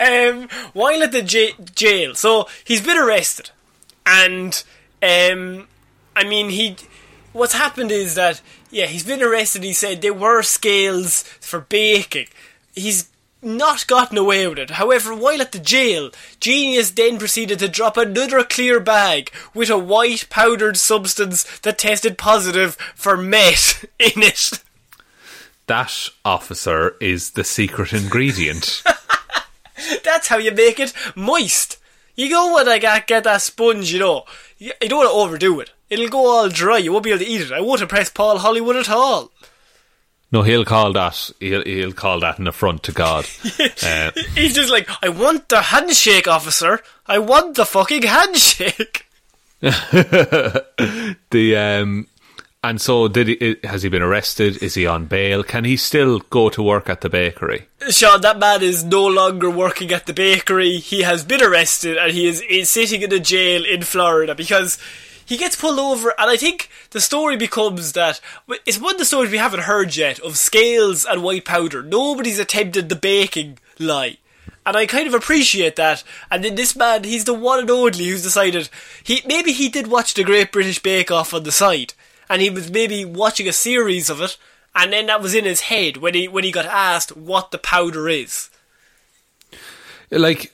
um, 0.00 0.48
while 0.72 1.02
at 1.02 1.12
the 1.12 1.22
j- 1.22 1.54
jail, 1.74 2.14
so 2.14 2.48
he's 2.64 2.80
been 2.84 2.96
arrested, 2.98 3.50
and 4.06 4.62
um, 5.02 5.68
I 6.16 6.24
mean 6.24 6.50
he. 6.50 6.76
What's 7.32 7.54
happened 7.54 7.90
is 7.90 8.14
that 8.14 8.40
yeah, 8.72 8.86
he's 8.86 9.04
been 9.04 9.22
arrested. 9.22 9.62
He 9.62 9.74
said 9.74 10.00
there 10.00 10.14
were 10.14 10.42
scales 10.42 11.22
for 11.22 11.60
baking. 11.60 12.28
He's 12.74 13.10
not 13.42 13.86
gotten 13.86 14.16
away 14.16 14.46
with 14.46 14.58
it. 14.58 14.70
However, 14.70 15.14
while 15.14 15.42
at 15.42 15.52
the 15.52 15.58
jail, 15.58 16.10
Genius 16.40 16.90
then 16.90 17.18
proceeded 17.18 17.58
to 17.58 17.68
drop 17.68 17.96
another 17.96 18.42
clear 18.44 18.80
bag 18.80 19.30
with 19.52 19.68
a 19.68 19.78
white 19.78 20.26
powdered 20.30 20.78
substance 20.78 21.44
that 21.58 21.78
tested 21.78 22.16
positive 22.16 22.76
for 22.94 23.16
meth 23.16 23.84
in 23.98 24.22
it. 24.22 24.62
That 25.66 26.08
officer 26.24 26.96
is 26.98 27.32
the 27.32 27.44
secret 27.44 27.92
ingredient. 27.92 28.82
That's 30.04 30.28
how 30.28 30.38
you 30.38 30.52
make 30.52 30.80
it 30.80 30.94
moist. 31.14 31.78
You 32.14 32.30
go 32.30 32.54
when 32.54 32.68
I 32.68 32.78
get, 32.78 33.06
get 33.06 33.24
that 33.24 33.42
sponge, 33.42 33.92
you 33.92 33.98
know. 33.98 34.24
You 34.58 34.72
don't 34.80 34.98
want 34.98 35.10
to 35.10 35.14
overdo 35.14 35.60
it. 35.60 35.72
It'll 35.92 36.08
go 36.08 36.26
all 36.26 36.48
dry. 36.48 36.78
You 36.78 36.90
won't 36.92 37.04
be 37.04 37.10
able 37.10 37.18
to 37.20 37.26
eat 37.30 37.42
it. 37.42 37.52
I 37.52 37.60
won't 37.60 37.82
impress 37.82 38.08
Paul 38.08 38.38
Hollywood 38.38 38.76
at 38.76 38.88
all. 38.88 39.30
no, 40.32 40.40
he'll 40.42 40.64
call 40.64 40.92
that. 40.94 41.30
He'll, 41.38 41.62
he'll 41.64 41.92
call 41.92 42.20
that 42.20 42.38
an 42.38 42.46
affront 42.46 42.82
to 42.84 42.92
God. 42.92 43.26
Uh, 43.84 44.10
He's 44.34 44.54
just 44.54 44.70
like, 44.70 44.88
I 45.02 45.08
want 45.10 45.48
the 45.48 45.60
handshake, 45.60 46.26
officer. 46.26 46.80
I 47.06 47.18
want 47.18 47.56
the 47.56 47.66
fucking 47.66 48.02
handshake. 48.02 49.06
the 49.60 51.56
um, 51.56 52.06
and 52.64 52.80
so 52.80 53.08
did 53.08 53.28
he? 53.28 53.56
Has 53.64 53.82
he 53.82 53.88
been 53.88 54.02
arrested? 54.02 54.62
Is 54.62 54.74
he 54.74 54.86
on 54.86 55.06
bail? 55.06 55.42
Can 55.42 55.64
he 55.64 55.76
still 55.76 56.20
go 56.30 56.48
to 56.50 56.62
work 56.62 56.88
at 56.88 57.00
the 57.00 57.08
bakery? 57.10 57.66
Sean, 57.90 58.20
that 58.20 58.38
man 58.38 58.62
is 58.62 58.84
no 58.84 59.04
longer 59.06 59.50
working 59.50 59.92
at 59.92 60.06
the 60.06 60.12
bakery. 60.14 60.78
He 60.78 61.02
has 61.02 61.24
been 61.24 61.42
arrested 61.42 61.96
and 61.96 62.12
he 62.12 62.26
is, 62.28 62.40
is 62.42 62.70
sitting 62.70 63.02
in 63.02 63.12
a 63.12 63.18
jail 63.18 63.64
in 63.64 63.82
Florida 63.82 64.34
because 64.34 64.78
he 65.32 65.38
gets 65.38 65.56
pulled 65.56 65.78
over. 65.78 66.10
And 66.18 66.30
I 66.30 66.36
think 66.36 66.68
the 66.90 67.00
story 67.00 67.38
becomes 67.38 67.92
that 67.92 68.20
it's 68.66 68.78
one 68.78 68.96
of 68.96 68.98
the 68.98 69.06
stories 69.06 69.30
we 69.30 69.38
haven't 69.38 69.60
heard 69.60 69.96
yet 69.96 70.20
of 70.20 70.36
scales 70.36 71.06
and 71.06 71.22
white 71.22 71.46
powder. 71.46 71.82
Nobody's 71.82 72.38
attempted 72.38 72.90
the 72.90 72.96
baking 72.96 73.58
lie. 73.78 74.18
And 74.66 74.76
I 74.76 74.84
kind 74.84 75.08
of 75.08 75.14
appreciate 75.14 75.76
that. 75.76 76.04
And 76.30 76.44
then 76.44 76.54
this 76.54 76.76
man, 76.76 77.04
he's 77.04 77.24
the 77.24 77.32
one 77.32 77.60
and 77.60 77.70
only 77.70 78.08
who's 78.08 78.22
decided 78.22 78.68
he 79.02 79.22
maybe 79.24 79.52
he 79.52 79.70
did 79.70 79.86
watch 79.86 80.12
the 80.12 80.22
Great 80.22 80.52
British 80.52 80.80
Bake 80.80 81.10
Off 81.10 81.32
on 81.32 81.44
the 81.44 81.50
side, 81.50 81.94
and 82.28 82.42
he 82.42 82.50
was 82.50 82.70
maybe 82.70 83.02
watching 83.02 83.48
a 83.48 83.54
series 83.54 84.10
of 84.10 84.20
it, 84.20 84.36
and 84.74 84.92
then 84.92 85.06
that 85.06 85.22
was 85.22 85.34
in 85.34 85.46
his 85.46 85.62
head 85.62 85.96
when 85.96 86.12
he 86.12 86.28
when 86.28 86.44
he 86.44 86.52
got 86.52 86.66
asked 86.66 87.16
what 87.16 87.52
the 87.52 87.58
powder 87.58 88.06
is. 88.06 88.50
Like 90.10 90.52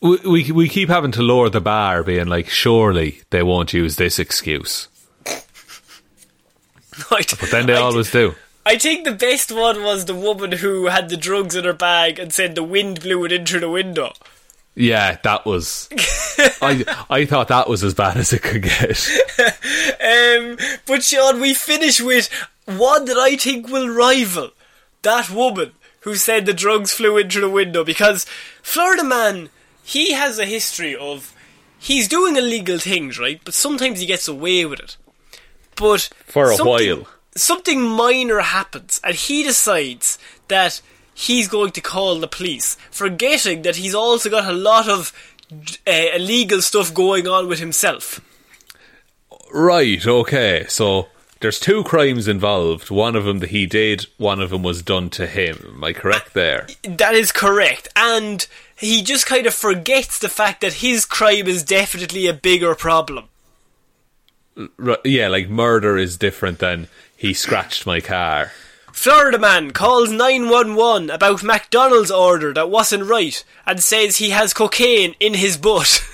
we 0.00 0.16
we, 0.24 0.52
we 0.52 0.68
keep 0.68 0.88
having 0.88 1.12
to 1.12 1.22
lower 1.22 1.48
the 1.48 1.60
bar, 1.60 2.02
being 2.02 2.26
like, 2.26 2.48
surely 2.48 3.22
they 3.30 3.42
won't 3.42 3.72
use 3.72 3.96
this 3.96 4.18
excuse, 4.18 4.88
Right. 7.10 7.32
but 7.40 7.50
then 7.50 7.66
they 7.66 7.74
I 7.74 7.80
always 7.80 8.10
do. 8.10 8.34
I 8.64 8.78
think 8.78 9.04
the 9.04 9.12
best 9.12 9.52
one 9.52 9.82
was 9.84 10.06
the 10.06 10.14
woman 10.14 10.52
who 10.52 10.86
had 10.86 11.08
the 11.08 11.16
drugs 11.16 11.54
in 11.54 11.64
her 11.64 11.72
bag 11.72 12.18
and 12.18 12.32
said 12.32 12.54
the 12.54 12.64
wind 12.64 13.00
blew 13.00 13.24
it 13.24 13.32
in 13.32 13.46
through 13.46 13.60
the 13.60 13.70
window. 13.70 14.12
Yeah, 14.74 15.18
that 15.22 15.46
was. 15.46 15.88
I 16.60 16.84
I 17.08 17.24
thought 17.26 17.48
that 17.48 17.68
was 17.68 17.84
as 17.84 17.94
bad 17.94 18.16
as 18.16 18.32
it 18.32 18.42
could 18.42 18.62
get. 18.62 19.08
Um, 19.98 20.56
but 20.86 21.02
Sean, 21.02 21.40
we 21.40 21.52
finish 21.54 22.00
with 22.00 22.28
one 22.66 23.06
that 23.06 23.16
I 23.16 23.36
think 23.36 23.68
will 23.68 23.88
rival 23.88 24.50
that 25.02 25.30
woman 25.30 25.72
who 26.00 26.14
said 26.14 26.44
the 26.46 26.52
drugs 26.54 26.92
flew 26.92 27.16
in 27.16 27.30
through 27.30 27.40
the 27.42 27.50
window 27.50 27.82
because 27.84 28.24
Florida 28.62 29.02
man, 29.04 29.48
he 29.86 30.12
has 30.14 30.38
a 30.40 30.44
history 30.44 30.96
of 30.96 31.32
he's 31.78 32.08
doing 32.08 32.34
illegal 32.36 32.78
things, 32.78 33.20
right? 33.20 33.40
But 33.44 33.54
sometimes 33.54 34.00
he 34.00 34.06
gets 34.06 34.26
away 34.26 34.64
with 34.66 34.80
it. 34.80 34.96
But 35.76 36.10
For 36.26 36.50
a 36.50 36.56
while. 36.56 37.06
something 37.36 37.80
minor 37.80 38.40
happens, 38.40 39.00
and 39.04 39.14
he 39.14 39.44
decides 39.44 40.18
that 40.48 40.80
he's 41.14 41.46
going 41.46 41.70
to 41.70 41.80
call 41.80 42.18
the 42.18 42.26
police, 42.26 42.76
forgetting 42.90 43.62
that 43.62 43.76
he's 43.76 43.94
also 43.94 44.28
got 44.28 44.48
a 44.48 44.52
lot 44.52 44.88
of 44.88 45.12
uh, 45.52 45.92
illegal 46.16 46.62
stuff 46.62 46.92
going 46.92 47.28
on 47.28 47.46
with 47.46 47.60
himself. 47.60 48.20
Right, 49.52 50.04
okay. 50.04 50.66
So 50.68 51.06
there's 51.38 51.60
two 51.60 51.84
crimes 51.84 52.26
involved. 52.26 52.90
One 52.90 53.14
of 53.14 53.24
them 53.24 53.38
that 53.38 53.50
he 53.50 53.66
did, 53.66 54.06
one 54.16 54.40
of 54.40 54.50
them 54.50 54.64
was 54.64 54.82
done 54.82 55.10
to 55.10 55.28
him. 55.28 55.74
Am 55.76 55.84
I 55.84 55.92
correct 55.92 56.34
there? 56.34 56.66
That 56.82 57.14
is 57.14 57.30
correct, 57.30 57.86
and 57.94 58.46
he 58.78 59.02
just 59.02 59.26
kind 59.26 59.46
of 59.46 59.54
forgets 59.54 60.18
the 60.18 60.28
fact 60.28 60.60
that 60.60 60.74
his 60.74 61.04
crime 61.04 61.46
is 61.46 61.62
definitely 61.62 62.26
a 62.26 62.32
bigger 62.32 62.74
problem. 62.74 63.26
Right, 64.76 64.98
yeah, 65.04 65.28
like 65.28 65.48
murder 65.48 65.96
is 65.98 66.16
different 66.16 66.58
than 66.58 66.88
he 67.16 67.34
scratched 67.34 67.86
my 67.86 68.00
car. 68.00 68.52
Florida 68.92 69.38
man 69.38 69.72
calls 69.72 70.10
911 70.10 71.10
about 71.10 71.42
McDonald's 71.42 72.10
order 72.10 72.54
that 72.54 72.70
wasn't 72.70 73.04
right 73.04 73.44
and 73.66 73.82
says 73.82 74.16
he 74.16 74.30
has 74.30 74.54
cocaine 74.54 75.14
in 75.20 75.34
his 75.34 75.56
butt. 75.56 76.02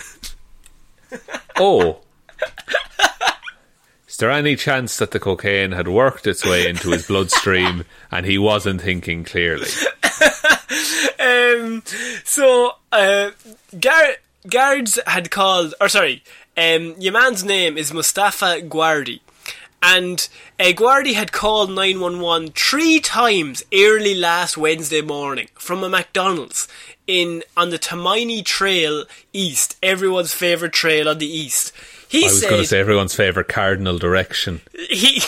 Oh. 1.57 1.99
Is 4.23 4.25
there 4.25 4.31
any 4.31 4.55
chance 4.55 4.99
that 4.99 5.11
the 5.11 5.19
cocaine 5.19 5.73
had 5.73 5.89
worked 5.89 6.29
its 6.29 6.45
way 6.45 6.69
into 6.69 6.93
his 6.93 7.09
bloodstream 7.09 7.85
and 8.13 8.25
he 8.25 8.39
wasn't 8.39 8.81
thinking 8.81 9.25
clearly? 9.25 9.67
um, 11.19 11.83
so, 12.23 12.77
uh, 12.93 13.33
Gar- 13.81 14.19
guards 14.49 15.01
had 15.09 15.33
called, 15.33 15.75
or 15.81 15.89
sorry, 15.89 16.23
um, 16.57 16.95
your 17.01 17.13
man's 17.13 17.43
name 17.43 17.77
is 17.77 17.93
Mustafa 17.93 18.61
Guardi. 18.63 19.19
And 19.83 20.29
uh, 20.61 20.67
Guardi 20.67 21.15
had 21.15 21.33
called 21.33 21.71
911 21.71 22.53
three 22.53 23.01
times 23.01 23.65
early 23.75 24.15
last 24.15 24.57
Wednesday 24.57 25.03
morning 25.03 25.49
from 25.55 25.83
a 25.83 25.89
McDonald's 25.89 26.69
in 27.09 27.43
on 27.57 27.71
the 27.71 27.79
Tamiami 27.81 28.45
Trail 28.45 29.05
East, 29.33 29.77
everyone's 29.83 30.33
favourite 30.33 30.73
trail 30.73 31.09
on 31.09 31.19
the 31.19 31.27
east. 31.27 31.73
He 32.13 32.25
I 32.25 32.27
was 32.27 32.43
going 32.43 32.61
to 32.61 32.67
say 32.67 32.79
everyone's 32.79 33.15
favourite 33.15 33.49
cardinal 33.49 33.97
direction. 33.97 34.61
he 34.91 35.23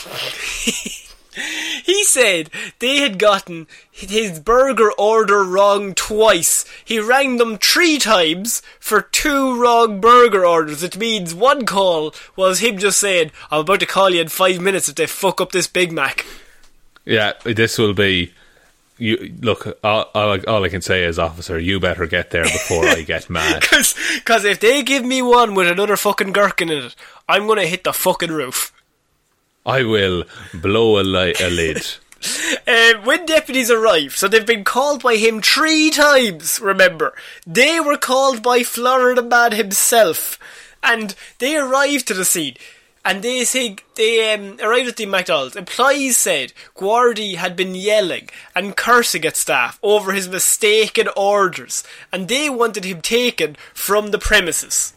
he 1.83 2.05
said 2.05 2.51
they 2.79 2.97
had 2.99 3.19
gotten 3.19 3.67
his 3.91 4.39
burger 4.39 4.93
order 4.93 5.43
wrong 5.45 5.95
twice. 5.95 6.67
He 6.85 7.01
rang 7.01 7.39
them 7.39 7.57
three 7.57 7.99
times 7.99 8.61
for 8.79 9.01
two 9.01 9.59
wrong 9.59 9.99
burger 9.99 10.45
orders, 10.45 10.83
which 10.83 10.99
means 10.99 11.35
one 11.35 11.65
call 11.65 12.15
was 12.37 12.59
him 12.59 12.77
just 12.77 13.01
saying, 13.01 13.31
"I'm 13.51 13.61
about 13.61 13.81
to 13.81 13.87
call 13.87 14.11
you 14.11 14.21
in 14.21 14.29
five 14.29 14.61
minutes 14.61 14.87
if 14.87 14.97
they 14.97 15.07
fuck 15.07 15.41
up 15.41 15.53
this 15.53 15.67
Big 15.67 15.91
Mac." 15.91 16.27
Yeah, 17.07 17.33
this 17.45 17.79
will 17.79 17.95
be. 17.95 18.35
You 18.99 19.35
look. 19.41 19.79
All, 19.83 20.11
all, 20.15 20.33
I- 20.33 20.45
all 20.47 20.65
I 20.65 20.69
can 20.69 20.83
say 20.83 21.05
is, 21.05 21.19
officer, 21.19 21.59
you 21.59 21.81
better 21.81 22.07
get 22.07 22.31
there 22.31 22.45
before 22.45 22.87
I 22.87 23.03
get 23.03 23.29
mad. 23.31 23.63
Because 23.71 24.45
if 24.45 24.61
they 24.61 24.83
give 24.83 25.05
me 25.05 25.21
one 25.23 25.55
with 25.55 25.69
another 25.69 25.97
fucking 25.97 26.33
gherkin 26.33 26.71
in 26.71 26.85
it, 26.85 26.97
I'm 27.29 27.47
gonna 27.47 27.67
hit 27.67 27.85
the 27.85 27.93
fucking 27.93 28.31
roof. 28.31 28.73
I 29.67 29.83
will 29.83 30.25
blow 30.53 31.01
a, 31.01 31.03
li- 31.03 31.35
a 31.41 31.51
lid. 31.51 31.87
Uh, 32.67 32.95
when 33.05 33.27
deputies 33.27 33.71
arrive, 33.71 34.17
so 34.17 34.27
they've 34.27 34.47
been 34.47 34.65
called 34.65 35.03
by 35.03 35.17
him 35.17 35.43
three 35.43 35.91
times, 35.91 36.59
remember. 36.59 37.13
They 37.47 37.79
were 37.81 37.99
called 37.99 38.43
by 38.43 38.63
Florida 38.63 39.21
Man 39.21 39.53
himself. 39.53 40.39
And 40.83 41.15
they 41.39 41.55
arrived 41.59 42.09
to 42.09 42.15
the 42.15 42.25
scene. 42.25 42.55
And 43.05 43.23
they 43.23 43.45
say, 43.45 43.77
they 43.97 44.33
um, 44.33 44.59
arrived 44.63 44.89
at 44.89 44.97
the 44.97 45.05
McDonald's. 45.05 45.57
Employees 45.57 46.17
said 46.17 46.55
Guardi 46.75 47.35
had 47.35 47.55
been 47.55 47.75
yelling 47.75 48.31
and 48.55 48.77
cursing 48.77 49.27
at 49.27 49.37
staff 49.37 49.79
over 49.83 50.13
his 50.13 50.29
mistaken 50.29 51.09
orders. 51.15 51.85
And 52.11 52.29
they 52.29 52.49
wanted 52.49 52.85
him 52.85 53.03
taken 53.03 53.57
from 53.75 54.11
the 54.11 54.19
premises. 54.19 54.95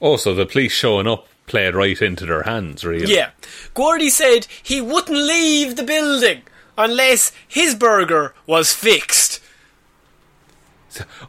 Also, 0.00 0.34
the 0.34 0.44
police 0.44 0.72
showing 0.72 1.06
up 1.06 1.26
played 1.46 1.74
right 1.74 2.00
into 2.02 2.26
their 2.26 2.42
hands, 2.42 2.84
really. 2.84 3.12
Yeah. 3.12 3.30
Guardi 3.74 4.10
said 4.10 4.46
he 4.62 4.80
wouldn't 4.80 5.16
leave 5.16 5.76
the 5.76 5.84
building 5.84 6.42
unless 6.76 7.32
his 7.46 7.74
burger 7.74 8.34
was 8.46 8.72
fixed. 8.72 9.40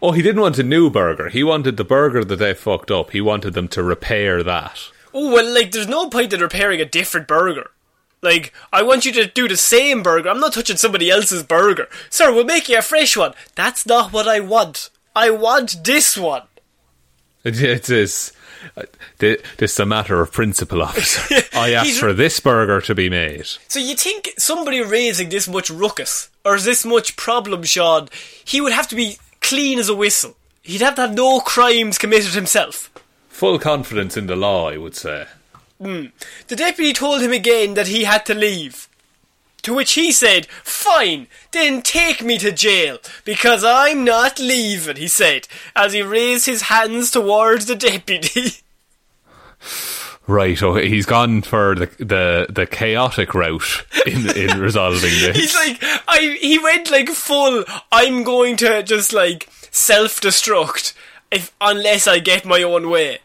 Oh, 0.02 0.12
he 0.12 0.22
didn't 0.22 0.42
want 0.42 0.60
a 0.60 0.64
new 0.64 0.90
burger. 0.90 1.30
He 1.30 1.44
wanted 1.44 1.78
the 1.78 1.84
burger 1.84 2.24
that 2.24 2.36
they 2.38 2.54
fucked 2.54 2.92
up. 2.92 3.12
He 3.12 3.22
wanted 3.22 3.54
them 3.54 3.68
to 3.70 3.84
repair 3.84 4.44
that. 4.44 4.80
Oh, 5.22 5.34
well, 5.34 5.54
like, 5.54 5.72
there's 5.72 5.88
no 5.88 6.10
point 6.10 6.32
in 6.34 6.40
repairing 6.40 6.80
a 6.80 6.86
different 6.86 7.28
burger. 7.28 7.72
Like, 8.22 8.54
I 8.72 8.84
want 8.84 9.06
you 9.06 9.12
to 9.14 9.28
do 9.28 9.48
the 9.48 9.58
same 9.58 10.02
burger. 10.04 10.30
I'm 10.30 10.40
not 10.40 10.54
touching 10.54 10.78
somebody 10.78 11.10
else's 11.10 11.44
burger. 11.44 11.88
Sir, 12.10 12.34
we'll 12.34 12.46
make 12.46 12.70
you 12.70 12.78
a 12.78 12.82
fresh 12.82 13.18
one. 13.18 13.34
That's 13.56 13.86
not 13.86 14.14
what 14.14 14.28
I 14.28 14.40
want. 14.40 14.90
I 15.16 15.30
want 15.32 15.84
this 15.84 16.18
one. 16.18 16.44
It, 17.46 17.90
is. 17.90 18.34
uh, 18.76 18.84
This 19.18 19.42
is 19.74 19.80
a 19.80 19.86
matter 19.86 20.20
of 20.22 20.32
principle, 20.32 20.82
officer. 20.82 21.36
I 21.58 21.72
asked 21.74 22.00
for 22.00 22.12
this 22.14 22.40
burger 22.42 22.82
to 22.82 22.94
be 22.96 23.10
made. 23.10 23.46
So 23.70 23.80
you 23.80 23.96
think 23.96 24.32
somebody 24.38 24.82
raising 24.82 25.30
this 25.30 25.48
much 25.48 25.70
ruckus 25.70 26.30
or 26.44 26.60
this 26.60 26.84
much 26.86 27.16
problem, 27.16 27.64
Sean, 27.64 28.10
he 28.44 28.60
would 28.60 28.74
have 28.74 28.90
to 28.90 28.96
be 28.96 29.18
clean 29.42 29.80
as 29.80 29.88
a 29.90 29.96
whistle. 29.96 30.36
He'd 30.62 30.82
have 30.82 30.96
to 30.96 31.02
have 31.02 31.14
no 31.16 31.40
crimes 31.40 31.98
committed 31.98 32.34
himself. 32.34 32.92
Full 33.40 33.58
confidence 33.58 34.18
in 34.18 34.28
the 34.28 34.36
law, 34.36 34.70
I 34.70 34.76
would 34.76 34.98
say. 34.98 35.26
Hmm. 35.82 36.08
The 36.50 36.58
deputy 36.58 36.92
told 36.92 37.22
him 37.22 37.32
again 37.32 37.74
that 37.76 37.88
he 37.88 38.04
had 38.04 38.26
to 38.26 38.34
leave. 38.34 38.90
To 39.62 39.74
which 39.74 39.94
he 39.94 40.12
said, 40.12 40.46
Fine, 40.48 41.28
then 41.54 41.82
take 41.82 42.22
me 42.22 42.38
to 42.40 42.52
jail, 42.52 42.98
because 43.24 43.64
I'm 43.64 44.04
not 44.04 44.40
leaving, 44.40 44.98
he 44.98 45.08
said, 45.08 45.48
as 45.74 45.94
he 45.94 46.02
raised 46.02 46.48
his 46.48 46.64
hands 46.64 47.12
towards 47.12 47.68
the 47.68 47.78
deputy. 47.78 48.56
Right, 50.28 50.62
okay, 50.62 50.88
he's 50.88 51.08
gone 51.08 51.42
for 51.42 51.74
the 51.74 51.88
the, 51.98 52.46
the 52.50 52.68
chaotic 52.68 53.34
route 53.34 53.84
in 54.06 54.30
in 54.38 54.60
resolving 54.60 55.10
this. 55.10 55.36
He's 55.36 55.56
like, 55.56 55.80
I. 56.08 56.38
He 56.40 56.60
went 56.60 56.92
like 56.92 57.10
full. 57.10 57.64
I'm 57.92 58.22
going 58.22 58.56
to 58.58 58.84
just 58.84 59.12
like 59.12 59.50
self-destruct 59.72 60.94
if 61.32 61.52
unless 61.60 62.06
I 62.08 62.20
get 62.20 62.46
my 62.46 62.62
own 62.62 62.92
way. 62.92 63.22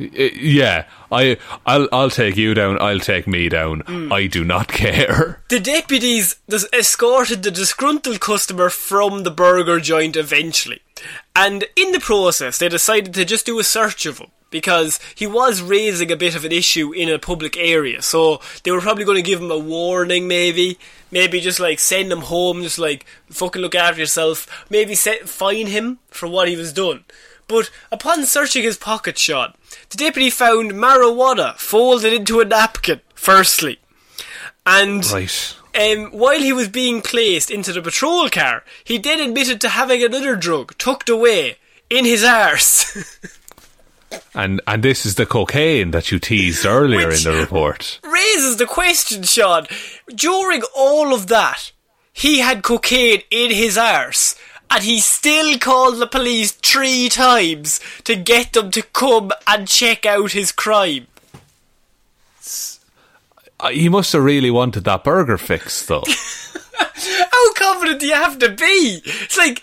I- 0.00 0.32
yeah, 0.34 0.84
I 1.10 1.36
I'll 1.66 1.88
I'll 1.92 2.10
take 2.10 2.36
you 2.36 2.54
down. 2.54 2.80
I'll 2.80 3.00
take 3.00 3.26
me 3.26 3.48
down. 3.48 3.80
Hmm. 3.80 4.12
I 4.12 4.26
do 4.26 4.44
not 4.44 4.68
care. 4.82 5.42
The 5.48 5.60
deputies 5.60 6.36
escorted 6.72 7.42
the 7.42 7.50
disgruntled 7.50 8.20
customer 8.20 8.70
from 8.70 9.22
the 9.24 9.30
burger 9.30 9.80
joint 9.80 10.16
eventually, 10.16 10.80
and 11.34 11.64
in 11.76 11.92
the 11.92 12.00
process, 12.00 12.58
they 12.58 12.68
decided 12.68 13.14
to 13.14 13.24
just 13.24 13.46
do 13.46 13.58
a 13.58 13.64
search 13.64 14.06
of 14.06 14.18
him 14.18 14.28
because 14.50 14.98
he 15.14 15.26
was 15.26 15.60
raising 15.60 16.10
a 16.10 16.16
bit 16.16 16.34
of 16.34 16.42
an 16.44 16.52
issue 16.52 16.90
in 16.92 17.10
a 17.10 17.18
public 17.18 17.54
area. 17.58 18.00
So 18.00 18.40
they 18.62 18.70
were 18.70 18.80
probably 18.80 19.04
going 19.04 19.22
to 19.22 19.30
give 19.30 19.42
him 19.42 19.50
a 19.50 19.58
warning, 19.58 20.26
maybe, 20.26 20.78
maybe 21.10 21.40
just 21.40 21.60
like 21.60 21.78
send 21.78 22.10
him 22.10 22.20
home, 22.22 22.62
just 22.62 22.78
like 22.78 23.04
fucking 23.28 23.60
look 23.60 23.74
after 23.74 24.00
yourself. 24.00 24.46
Maybe 24.70 24.94
set, 24.94 25.28
fine 25.28 25.66
him 25.66 25.98
for 26.08 26.26
what 26.28 26.48
he 26.48 26.56
was 26.56 26.72
done. 26.72 27.04
But 27.48 27.70
upon 27.90 28.26
searching 28.26 28.62
his 28.62 28.76
pocket 28.76 29.16
shot, 29.18 29.56
the 29.90 29.96
deputy 29.96 30.30
found 30.30 30.72
marijuana 30.72 31.56
folded 31.56 32.12
into 32.12 32.40
a 32.40 32.44
napkin. 32.44 33.00
Firstly, 33.14 33.78
and 34.66 35.04
Right. 35.10 35.54
um, 35.74 36.10
while 36.12 36.40
he 36.40 36.52
was 36.52 36.68
being 36.68 37.00
placed 37.02 37.50
into 37.50 37.72
the 37.72 37.82
patrol 37.82 38.28
car, 38.28 38.64
he 38.84 38.98
then 38.98 39.18
admitted 39.20 39.60
to 39.62 39.70
having 39.70 40.04
another 40.04 40.36
drug 40.36 40.76
tucked 40.78 41.08
away 41.08 41.56
in 41.90 42.04
his 42.04 42.22
arse. 42.22 42.96
And 44.34 44.62
and 44.66 44.82
this 44.82 45.04
is 45.04 45.16
the 45.16 45.26
cocaine 45.26 45.90
that 45.90 46.10
you 46.10 46.18
teased 46.18 46.64
earlier 46.64 47.10
in 47.10 47.22
the 47.22 47.32
report. 47.38 48.00
Raises 48.02 48.56
the 48.56 48.64
question, 48.66 49.22
Sean. 49.22 49.66
During 50.14 50.62
all 50.74 51.12
of 51.12 51.26
that, 51.26 51.72
he 52.12 52.38
had 52.38 52.62
cocaine 52.62 53.20
in 53.30 53.50
his 53.50 53.76
arse, 53.76 54.34
and 54.70 54.84
he 54.84 55.00
still 55.00 55.58
called 55.58 55.98
the 55.98 56.06
police 56.06 56.52
three 56.52 57.08
times 57.08 57.80
to 58.04 58.16
get 58.16 58.52
them 58.52 58.70
to 58.72 58.82
come 58.82 59.32
and 59.46 59.66
check 59.68 60.04
out 60.04 60.32
his 60.32 60.52
crime. 60.52 61.06
He 63.70 63.88
must 63.88 64.12
have 64.12 64.22
really 64.22 64.50
wanted 64.50 64.84
that 64.84 65.04
burger 65.04 65.38
fix, 65.38 65.84
though. 65.84 66.04
How 66.78 67.52
confident 67.54 68.00
do 68.00 68.06
you 68.06 68.14
have 68.14 68.38
to 68.38 68.50
be? 68.50 69.02
It's 69.04 69.36
like 69.36 69.62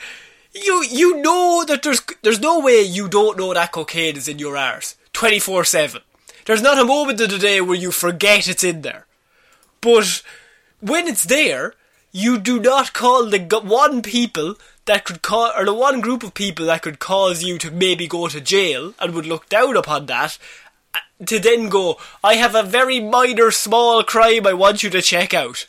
you 0.54 0.84
you 0.84 1.22
know 1.22 1.64
that 1.68 1.84
there's 1.84 2.02
there's 2.22 2.40
no 2.40 2.60
way 2.60 2.82
you 2.82 3.08
don't 3.08 3.38
know 3.38 3.54
that 3.54 3.72
cocaine 3.72 4.18
is 4.18 4.28
in 4.28 4.40
your 4.40 4.58
arse 4.58 4.96
twenty 5.14 5.40
four 5.40 5.64
seven. 5.64 6.02
There's 6.46 6.62
not 6.62 6.80
a 6.80 6.86
moment 6.86 7.22
of 7.22 7.30
the 7.30 7.40
day 7.40 7.62
where 7.62 7.78
you 7.78 7.92
forget 7.92 8.48
it's 8.48 8.64
in 8.64 8.82
there. 8.82 9.08
But 9.82 10.22
when 10.80 11.08
it's 11.08 11.24
there, 11.24 11.74
you 12.12 12.38
do 12.38 12.60
not 12.60 12.94
call 12.94 13.26
the 13.26 13.40
one 13.64 14.02
people 14.02 14.56
that 14.86 15.04
could 15.06 15.22
cause 15.22 15.54
or 15.58 15.66
the 15.66 15.74
one 15.74 16.02
group 16.02 16.24
of 16.24 16.34
people 16.34 16.66
that 16.68 16.82
could 16.84 17.00
cause 17.00 17.44
you 17.44 17.58
to 17.58 17.72
maybe 17.72 18.08
go 18.08 18.28
to 18.28 18.40
jail 18.42 18.94
and 19.00 19.14
would 19.14 19.26
look 19.26 19.50
down 19.50 19.76
upon 19.78 20.06
that. 20.08 20.38
uh, 20.94 21.00
To 21.26 21.40
then 21.40 21.70
go, 21.70 21.98
I 22.24 22.36
have 22.36 22.56
a 22.56 22.64
very 22.64 23.00
minor, 23.00 23.52
small 23.52 24.04
crime 24.04 24.46
I 24.46 24.54
want 24.54 24.84
you 24.84 24.90
to 24.92 25.02
check 25.02 25.34
out. 25.34 25.68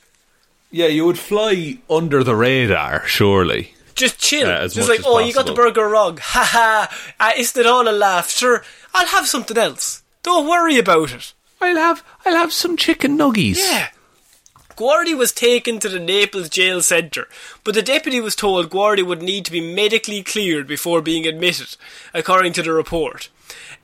yeah, 0.71 0.87
you 0.89 1.07
would 1.07 1.19
fly 1.19 1.79
under 1.89 2.23
the 2.23 2.35
radar, 2.37 3.07
surely. 3.07 3.73
Just 3.95 4.19
chill. 4.19 4.47
As 4.51 4.75
Just 4.75 4.91
like, 4.91 5.01
oh, 5.07 5.21
you 5.21 5.33
got 5.33 5.47
the 5.47 5.55
burger 5.55 5.89
wrong. 5.89 6.19
Ha 6.21 6.45
ha. 6.53 7.14
Uh, 7.19 7.33
isn't 7.39 7.59
it 7.59 7.67
all 7.67 7.89
a 7.89 7.93
laugh? 7.93 8.29
Sure, 8.29 8.62
I'll 8.93 9.07
have 9.07 9.27
something 9.27 9.57
else. 9.57 10.03
Don't 10.23 10.47
worry 10.47 10.77
about 10.77 11.12
it. 11.14 11.33
I'll 11.62 11.77
have 11.77 12.05
I'll 12.27 12.37
have 12.37 12.53
some 12.53 12.77
chicken 12.77 13.17
nuggies. 13.17 13.57
Yeah. 13.57 13.89
Guardi 14.77 15.16
was 15.16 15.33
taken 15.33 15.79
to 15.81 15.89
the 15.89 15.99
Naples 15.99 16.49
jail 16.51 16.83
centre, 16.83 17.29
but 17.64 17.74
the 17.74 17.83
deputy 17.83 18.20
was 18.20 18.37
told 18.37 18.70
Guardi 18.70 19.05
would 19.05 19.22
need 19.22 19.45
to 19.47 19.53
be 19.53 19.74
medically 19.74 20.22
cleared 20.22 20.66
before 20.66 21.01
being 21.01 21.27
admitted, 21.27 21.77
according 22.12 22.53
to 22.55 22.62
the 22.62 22.72
report. 22.72 23.31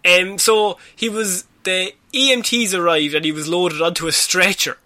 Um, 0.04 0.38
so 0.38 0.78
he 0.94 1.08
was 1.08 1.44
the 1.64 1.92
EMTs 2.12 2.78
arrived 2.78 3.14
and 3.14 3.24
he 3.24 3.32
was 3.32 3.48
loaded 3.48 3.80
onto 3.80 4.06
a 4.06 4.12
stretcher. 4.12 4.76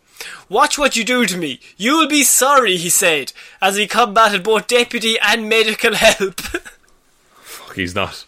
Watch 0.49 0.79
what 0.79 0.97
you 0.97 1.05
do 1.05 1.27
to 1.27 1.37
me. 1.37 1.61
You'll 1.77 2.09
be 2.09 2.23
sorry, 2.23 2.77
he 2.77 2.89
said, 2.89 3.33
as 3.61 3.77
he 3.77 3.87
combated 3.87 4.43
both 4.43 4.67
deputy 4.67 5.19
and 5.21 5.49
medical 5.49 5.95
help. 5.97 6.41
Fuck, 7.35 7.75
he's 7.75 7.95
not. 7.95 8.25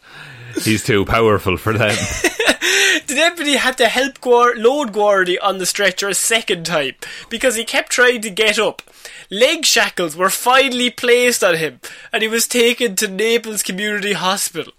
He's 0.63 0.85
too 0.85 1.05
powerful 1.05 1.57
for 1.57 1.73
them. 1.73 1.97
The 3.07 3.15
deputy 3.15 3.57
had 3.57 3.79
to 3.79 3.89
help 3.89 4.21
Guar- 4.21 4.57
load 4.57 4.93
Guardi 4.93 5.39
on 5.41 5.57
the 5.57 5.65
stretcher 5.65 6.09
a 6.09 6.15
second 6.15 6.67
time 6.67 6.95
because 7.31 7.55
he 7.55 7.65
kept 7.65 7.91
trying 7.91 8.21
to 8.21 8.29
get 8.31 8.59
up. 8.59 8.83
Leg 9.31 9.65
shackles 9.65 10.15
were 10.15 10.29
finally 10.29 10.91
placed 10.91 11.43
on 11.43 11.57
him 11.57 11.81
and 12.13 12.23
he 12.23 12.29
was 12.29 12.47
taken 12.47 12.97
to 12.97 13.09
Naples 13.09 13.63
Community 13.63 14.13
Hospital. 14.13 14.75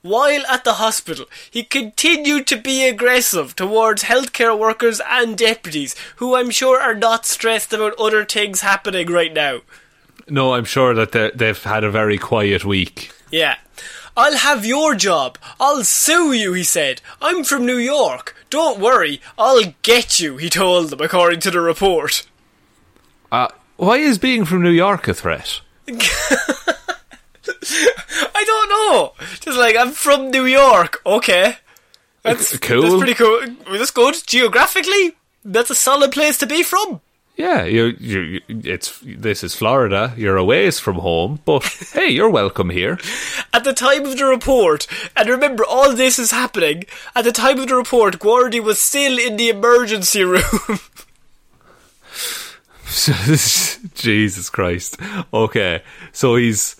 While 0.00 0.46
at 0.46 0.64
the 0.64 0.74
hospital, 0.74 1.26
he 1.50 1.62
continued 1.62 2.46
to 2.46 2.56
be 2.56 2.86
aggressive 2.86 3.54
towards 3.54 4.04
healthcare 4.04 4.58
workers 4.58 5.02
and 5.06 5.36
deputies 5.36 5.94
who 6.16 6.36
I'm 6.36 6.50
sure 6.50 6.80
are 6.80 6.94
not 6.94 7.26
stressed 7.26 7.72
about 7.74 7.98
other 7.98 8.24
things 8.24 8.62
happening 8.62 9.08
right 9.08 9.32
now. 9.32 9.60
no, 10.28 10.54
I'm 10.54 10.64
sure 10.64 10.94
that 10.94 11.32
they've 11.36 11.62
had 11.62 11.84
a 11.84 11.90
very 11.90 12.16
quiet 12.16 12.64
week. 12.64 13.10
Yeah. 13.30 13.56
I'll 14.16 14.36
have 14.36 14.64
your 14.64 14.94
job. 14.94 15.38
I'll 15.58 15.82
sue 15.84 16.32
you, 16.32 16.52
he 16.52 16.62
said. 16.62 17.00
I'm 17.20 17.42
from 17.44 17.66
New 17.66 17.78
York. 17.78 18.36
Don't 18.50 18.80
worry, 18.80 19.20
I'll 19.36 19.74
get 19.82 20.20
you, 20.20 20.36
he 20.36 20.48
told 20.48 20.90
them, 20.90 21.00
according 21.00 21.40
to 21.40 21.50
the 21.50 21.60
report. 21.60 22.24
Uh, 23.32 23.48
why 23.76 23.96
is 23.96 24.18
being 24.18 24.44
from 24.44 24.62
New 24.62 24.70
York 24.70 25.08
a 25.08 25.14
threat? 25.14 25.60
I 25.88 25.94
don't 28.46 28.68
know. 28.68 29.12
Just 29.40 29.58
like, 29.58 29.76
I'm 29.76 29.90
from 29.90 30.30
New 30.30 30.46
York. 30.46 31.02
Okay. 31.04 31.56
That's 32.22 32.56
Cool. 32.58 32.82
That's 32.82 32.94
pretty 32.96 33.14
cool. 33.14 33.40
That's 33.70 33.90
good. 33.90 34.14
Geographically, 34.26 35.16
that's 35.44 35.70
a 35.70 35.74
solid 35.74 36.12
place 36.12 36.38
to 36.38 36.46
be 36.46 36.62
from. 36.62 37.00
Yeah, 37.36 37.64
you're, 37.64 37.90
you're, 37.90 38.40
it's 38.48 39.00
this 39.02 39.42
is 39.42 39.56
Florida. 39.56 40.14
You're 40.16 40.36
away 40.36 40.70
from 40.70 40.96
home, 40.96 41.40
but 41.44 41.64
hey, 41.92 42.08
you're 42.08 42.30
welcome 42.30 42.70
here. 42.70 42.98
At 43.52 43.64
the 43.64 43.72
time 43.72 44.06
of 44.06 44.16
the 44.16 44.24
report, 44.26 44.86
and 45.16 45.28
remember, 45.28 45.64
all 45.64 45.92
this 45.94 46.18
is 46.18 46.30
happening, 46.30 46.84
at 47.14 47.24
the 47.24 47.32
time 47.32 47.58
of 47.58 47.66
the 47.66 47.74
report, 47.74 48.20
Guardi 48.20 48.60
was 48.62 48.80
still 48.80 49.18
in 49.18 49.36
the 49.36 49.48
emergency 49.48 50.22
room. 50.24 50.42
Jesus 53.94 54.50
Christ. 54.50 54.96
Okay, 55.32 55.82
so 56.12 56.36
he's. 56.36 56.76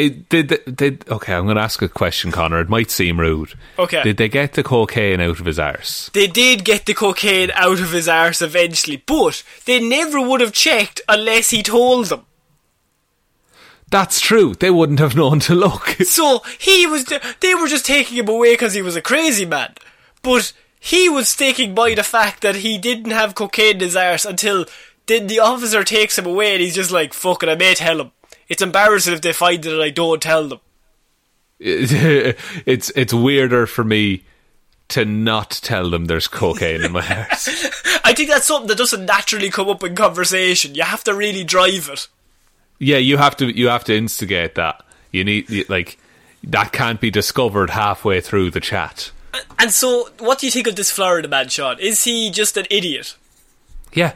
It, 0.00 0.30
did, 0.30 0.76
did 0.76 1.06
okay? 1.10 1.34
I'm 1.34 1.44
going 1.44 1.56
to 1.56 1.62
ask 1.62 1.82
a 1.82 1.88
question, 1.88 2.32
Connor. 2.32 2.60
It 2.60 2.70
might 2.70 2.90
seem 2.90 3.20
rude. 3.20 3.52
Okay. 3.78 4.02
Did 4.02 4.16
they 4.16 4.30
get 4.30 4.54
the 4.54 4.62
cocaine 4.62 5.20
out 5.20 5.40
of 5.40 5.44
his 5.44 5.58
arse? 5.58 6.08
They 6.14 6.26
did 6.26 6.64
get 6.64 6.86
the 6.86 6.94
cocaine 6.94 7.50
out 7.54 7.80
of 7.80 7.92
his 7.92 8.08
arse 8.08 8.40
eventually, 8.40 9.02
but 9.04 9.42
they 9.66 9.78
never 9.78 10.18
would 10.18 10.40
have 10.40 10.52
checked 10.52 11.02
unless 11.06 11.50
he 11.50 11.62
told 11.62 12.06
them. 12.06 12.24
That's 13.90 14.20
true. 14.22 14.54
They 14.54 14.70
wouldn't 14.70 15.00
have 15.00 15.16
known 15.16 15.40
to 15.40 15.54
look. 15.54 15.96
So 16.06 16.40
he 16.58 16.86
was, 16.86 17.04
they 17.40 17.54
were 17.54 17.68
just 17.68 17.84
taking 17.84 18.16
him 18.16 18.28
away 18.28 18.54
because 18.54 18.72
he 18.72 18.80
was 18.80 18.96
a 18.96 19.02
crazy 19.02 19.44
man. 19.44 19.74
But 20.22 20.54
he 20.78 21.10
was 21.10 21.28
sticking 21.28 21.74
by 21.74 21.94
the 21.94 22.02
fact 22.02 22.40
that 22.40 22.56
he 22.56 22.78
didn't 22.78 23.10
have 23.10 23.34
cocaine 23.34 23.74
in 23.74 23.80
his 23.80 23.96
arse 23.96 24.24
until 24.24 24.64
then 25.06 25.26
the 25.26 25.40
officer 25.40 25.84
takes 25.84 26.16
him 26.16 26.24
away 26.24 26.54
and 26.54 26.62
he's 26.62 26.74
just 26.74 26.90
like, 26.90 27.12
"Fucking, 27.12 27.48
it, 27.48 27.52
I 27.52 27.56
may 27.56 27.74
tell 27.74 28.00
him. 28.00 28.12
It's 28.50 28.60
embarrassing 28.60 29.14
if 29.14 29.22
they 29.22 29.32
find 29.32 29.64
it 29.64 29.72
and 29.72 29.82
I 29.82 29.88
don't 29.88 30.20
tell 30.20 30.48
them. 30.48 30.60
it's 31.60 32.90
it's 32.90 33.14
weirder 33.14 33.66
for 33.66 33.84
me 33.84 34.24
to 34.88 35.04
not 35.04 35.50
tell 35.62 35.88
them 35.88 36.06
there's 36.06 36.26
cocaine 36.26 36.82
in 36.82 36.92
my 36.92 37.26
arse. 37.30 37.48
I 38.04 38.12
think 38.12 38.28
that's 38.28 38.46
something 38.46 38.66
that 38.68 38.76
doesn't 38.78 39.06
naturally 39.06 39.50
come 39.50 39.68
up 39.68 39.84
in 39.84 39.94
conversation. 39.94 40.74
You 40.74 40.82
have 40.82 41.04
to 41.04 41.14
really 41.14 41.44
drive 41.44 41.88
it. 41.90 42.08
Yeah, 42.78 42.96
you 42.96 43.18
have 43.18 43.36
to 43.36 43.56
you 43.56 43.68
have 43.68 43.84
to 43.84 43.96
instigate 43.96 44.56
that. 44.56 44.84
You 45.12 45.24
need 45.24 45.68
like 45.68 45.98
that 46.42 46.72
can't 46.72 47.00
be 47.00 47.10
discovered 47.10 47.70
halfway 47.70 48.20
through 48.20 48.50
the 48.50 48.60
chat. 48.60 49.12
And 49.60 49.70
so, 49.70 50.08
what 50.18 50.40
do 50.40 50.46
you 50.46 50.50
think 50.50 50.66
of 50.66 50.74
this 50.74 50.90
Florida 50.90 51.28
man, 51.28 51.48
Sean? 51.48 51.78
Is 51.78 52.02
he 52.02 52.30
just 52.30 52.56
an 52.56 52.66
idiot? 52.68 53.14
Yeah. 53.92 54.14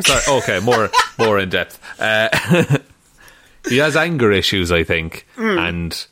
Sorry, 0.00 0.38
okay, 0.38 0.60
more 0.60 0.90
more 1.18 1.38
in 1.38 1.50
depth. 1.50 1.78
Uh, 2.00 2.28
he 3.68 3.78
has 3.78 3.96
anger 3.96 4.32
issues, 4.32 4.72
I 4.72 4.84
think, 4.84 5.26
hmm. 5.34 5.58
and 5.58 6.06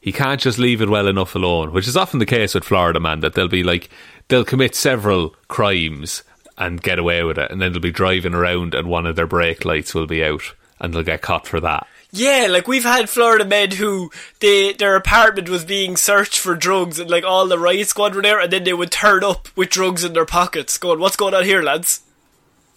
he 0.00 0.12
can't 0.12 0.40
just 0.40 0.58
leave 0.58 0.82
it 0.82 0.88
well 0.88 1.08
enough 1.08 1.34
alone, 1.34 1.72
which 1.72 1.88
is 1.88 1.96
often 1.96 2.18
the 2.18 2.26
case 2.26 2.54
with 2.54 2.64
Florida 2.64 3.00
man. 3.00 3.20
That 3.20 3.34
they'll 3.34 3.48
be 3.48 3.62
like 3.62 3.90
they'll 4.28 4.44
commit 4.44 4.74
several 4.74 5.34
crimes 5.48 6.22
and 6.58 6.82
get 6.82 6.98
away 6.98 7.22
with 7.22 7.38
it, 7.38 7.50
and 7.50 7.60
then 7.60 7.72
they'll 7.72 7.80
be 7.80 7.90
driving 7.90 8.34
around 8.34 8.74
and 8.74 8.88
one 8.88 9.06
of 9.06 9.16
their 9.16 9.26
brake 9.26 9.64
lights 9.64 9.94
will 9.94 10.06
be 10.06 10.24
out, 10.24 10.54
and 10.80 10.92
they'll 10.92 11.02
get 11.02 11.22
caught 11.22 11.46
for 11.46 11.60
that. 11.60 11.86
Yeah, 12.14 12.48
like 12.50 12.68
we've 12.68 12.84
had 12.84 13.08
Florida 13.08 13.46
men 13.46 13.70
who 13.70 14.10
they 14.40 14.74
their 14.74 14.96
apartment 14.96 15.48
was 15.48 15.64
being 15.64 15.96
searched 15.96 16.36
for 16.36 16.54
drugs 16.54 16.98
and 16.98 17.10
like 17.10 17.24
all 17.24 17.48
the 17.48 17.58
riot 17.58 17.88
squad 17.88 18.14
were 18.14 18.20
there 18.20 18.38
and 18.38 18.52
then 18.52 18.64
they 18.64 18.74
would 18.74 18.90
turn 18.90 19.24
up 19.24 19.48
with 19.56 19.70
drugs 19.70 20.04
in 20.04 20.12
their 20.12 20.26
pockets 20.26 20.76
going, 20.76 21.00
What's 21.00 21.16
going 21.16 21.32
on 21.32 21.44
here, 21.44 21.62
lads? 21.62 22.02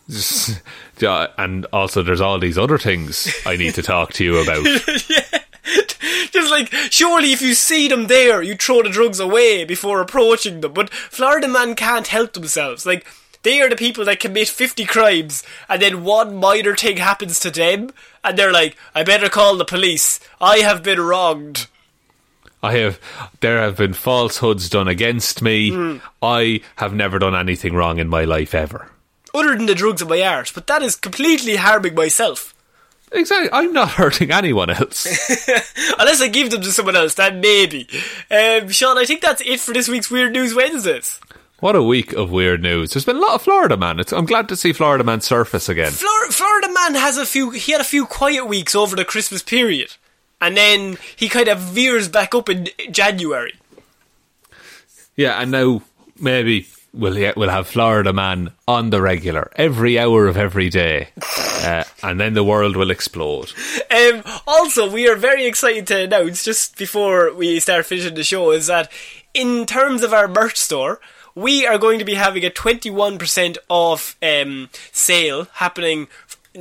Yeah, 1.00 1.28
and 1.38 1.66
also, 1.74 2.04
there's 2.04 2.22
all 2.22 2.40
these 2.40 2.58
other 2.58 2.78
things 2.78 3.34
I 3.46 3.58
need 3.58 3.74
to 3.76 3.82
talk 3.82 4.14
to 4.14 4.24
you 4.24 4.38
about. 4.38 4.66
yeah. 5.10 5.42
Just 6.32 6.52
like, 6.52 6.72
surely 6.90 7.34
if 7.34 7.42
you 7.42 7.54
see 7.54 7.90
them 7.90 8.08
there, 8.08 8.42
you 8.42 8.56
throw 8.56 8.82
the 8.82 8.90
drugs 8.90 9.20
away 9.20 9.66
before 9.66 10.00
approaching 10.00 10.62
them. 10.62 10.74
But 10.74 10.90
Florida 10.94 11.48
man 11.50 11.76
can't 11.76 12.08
help 12.08 12.34
themselves. 12.34 12.86
Like, 12.86 13.06
they 13.44 13.62
are 13.62 13.70
the 13.70 13.76
people 13.76 14.06
that 14.06 14.20
commit 14.20 14.48
50 14.48 14.86
crimes, 14.86 15.44
and 15.68 15.82
then 15.82 16.04
one 16.04 16.36
minor 16.36 16.76
thing 16.76 16.98
happens 16.98 17.40
to 17.42 17.52
them, 17.52 17.92
and 18.24 18.38
they're 18.38 18.54
like, 18.54 18.78
I 18.94 19.04
better 19.04 19.30
call 19.30 19.58
the 19.58 19.66
police. 19.66 20.20
I 20.40 20.60
have 20.60 20.82
been 20.82 21.00
wronged. 21.00 21.68
I 22.64 22.78
have 22.78 23.00
there 23.42 23.60
have 23.60 23.78
been 23.78 23.94
falsehoods 23.94 24.70
done 24.70 24.88
against 24.88 25.42
me. 25.44 25.72
Hmm. 25.72 25.98
I 26.22 26.62
have 26.78 26.94
never 26.96 27.20
done 27.20 27.36
anything 27.36 27.76
wrong 27.76 28.00
in 28.00 28.08
my 28.08 28.24
life 28.24 28.56
ever. 28.56 28.90
Other 29.36 29.56
than 29.56 29.66
the 29.66 29.76
drugs 29.76 30.02
in 30.02 30.08
my 30.08 30.22
arse, 30.22 30.52
but 30.52 30.66
that 30.68 30.82
is 30.82 30.96
completely 30.96 31.58
harming 31.58 31.94
myself. 31.94 32.54
Exactly. 33.12 33.50
I'm 33.52 33.74
not 33.74 33.92
hurting 33.92 34.32
anyone 34.32 34.70
else. 34.70 35.06
Unless 36.00 36.22
I 36.22 36.28
give 36.28 36.50
them 36.52 36.62
to 36.62 36.72
someone 36.72 36.96
else, 36.96 37.14
then 37.16 37.42
maybe. 37.42 37.88
Um, 38.32 38.70
Sean, 38.70 38.98
I 38.98 39.06
think 39.06 39.22
that's 39.22 39.42
it 39.42 39.60
for 39.60 39.74
this 39.74 39.88
week's 39.90 40.10
Weird 40.10 40.34
News 40.34 40.56
Wednesdays. 40.56 41.20
what 41.60 41.76
a 41.76 41.84
week 41.84 42.14
of 42.14 42.32
weird 42.32 42.62
news. 42.62 42.92
There's 42.94 43.06
been 43.06 43.18
a 43.18 43.20
lot 43.20 43.36
of 43.36 43.42
Florida 43.42 43.78
man. 43.78 44.00
It's, 44.00 44.12
I'm 44.14 44.26
glad 44.26 44.50
to 44.50 44.56
see 44.56 44.74
Florida 44.74 45.04
man 45.04 45.22
surface 45.22 45.70
again. 45.70 45.92
Flor- 45.92 46.32
Florida 46.32 46.68
man 46.74 46.96
has 46.96 47.18
a 47.18 47.26
few. 47.26 47.52
He 47.52 47.72
had 47.74 47.82
a 47.82 47.86
few 47.86 48.06
quiet 48.06 48.48
weeks 48.48 48.74
over 48.74 48.96
the 48.96 49.06
Christmas 49.06 49.44
period, 49.44 49.96
and 50.42 50.58
then 50.58 50.98
he 51.16 51.30
kind 51.30 51.48
of 51.48 51.60
veers 51.60 52.08
back 52.10 52.34
up 52.34 52.50
in 52.50 52.70
January. 52.90 53.54
Yeah, 55.16 55.40
and 55.42 55.52
now 55.52 55.82
maybe 56.20 56.68
we'll 56.96 57.34
we'll 57.36 57.50
have 57.50 57.68
Florida 57.68 58.14
man 58.14 58.52
on 58.68 58.90
the 58.90 59.02
regular 59.02 59.52
every 59.56 60.00
hour 60.00 60.28
of 60.28 60.38
every 60.38 60.70
day, 60.70 61.10
uh, 61.62 61.84
and 62.02 62.20
then 62.20 62.34
the 62.34 62.44
world 62.44 62.76
will 62.76 62.92
explode. 62.92 63.52
Um, 63.92 64.24
also, 64.48 64.90
we 64.90 65.08
are 65.08 65.16
very 65.16 65.46
excited 65.46 65.88
to 65.88 66.04
announce 66.04 66.44
just 66.44 66.78
before 66.78 67.34
we 67.34 67.60
start 67.60 67.86
finishing 67.86 68.16
the 68.16 68.24
show 68.24 68.52
is 68.52 68.68
that 68.68 68.92
in 69.34 69.66
terms 69.66 70.04
of 70.04 70.14
our 70.14 70.28
merch 70.28 70.58
store. 70.58 71.00
We 71.38 71.68
are 71.68 71.78
going 71.78 72.00
to 72.00 72.06
be 72.06 72.14
having 72.14 72.46
a 72.46 72.50
21% 72.50 73.58
off 73.68 74.16
um, 74.24 74.70
sale 74.94 75.50
happening 75.56 76.08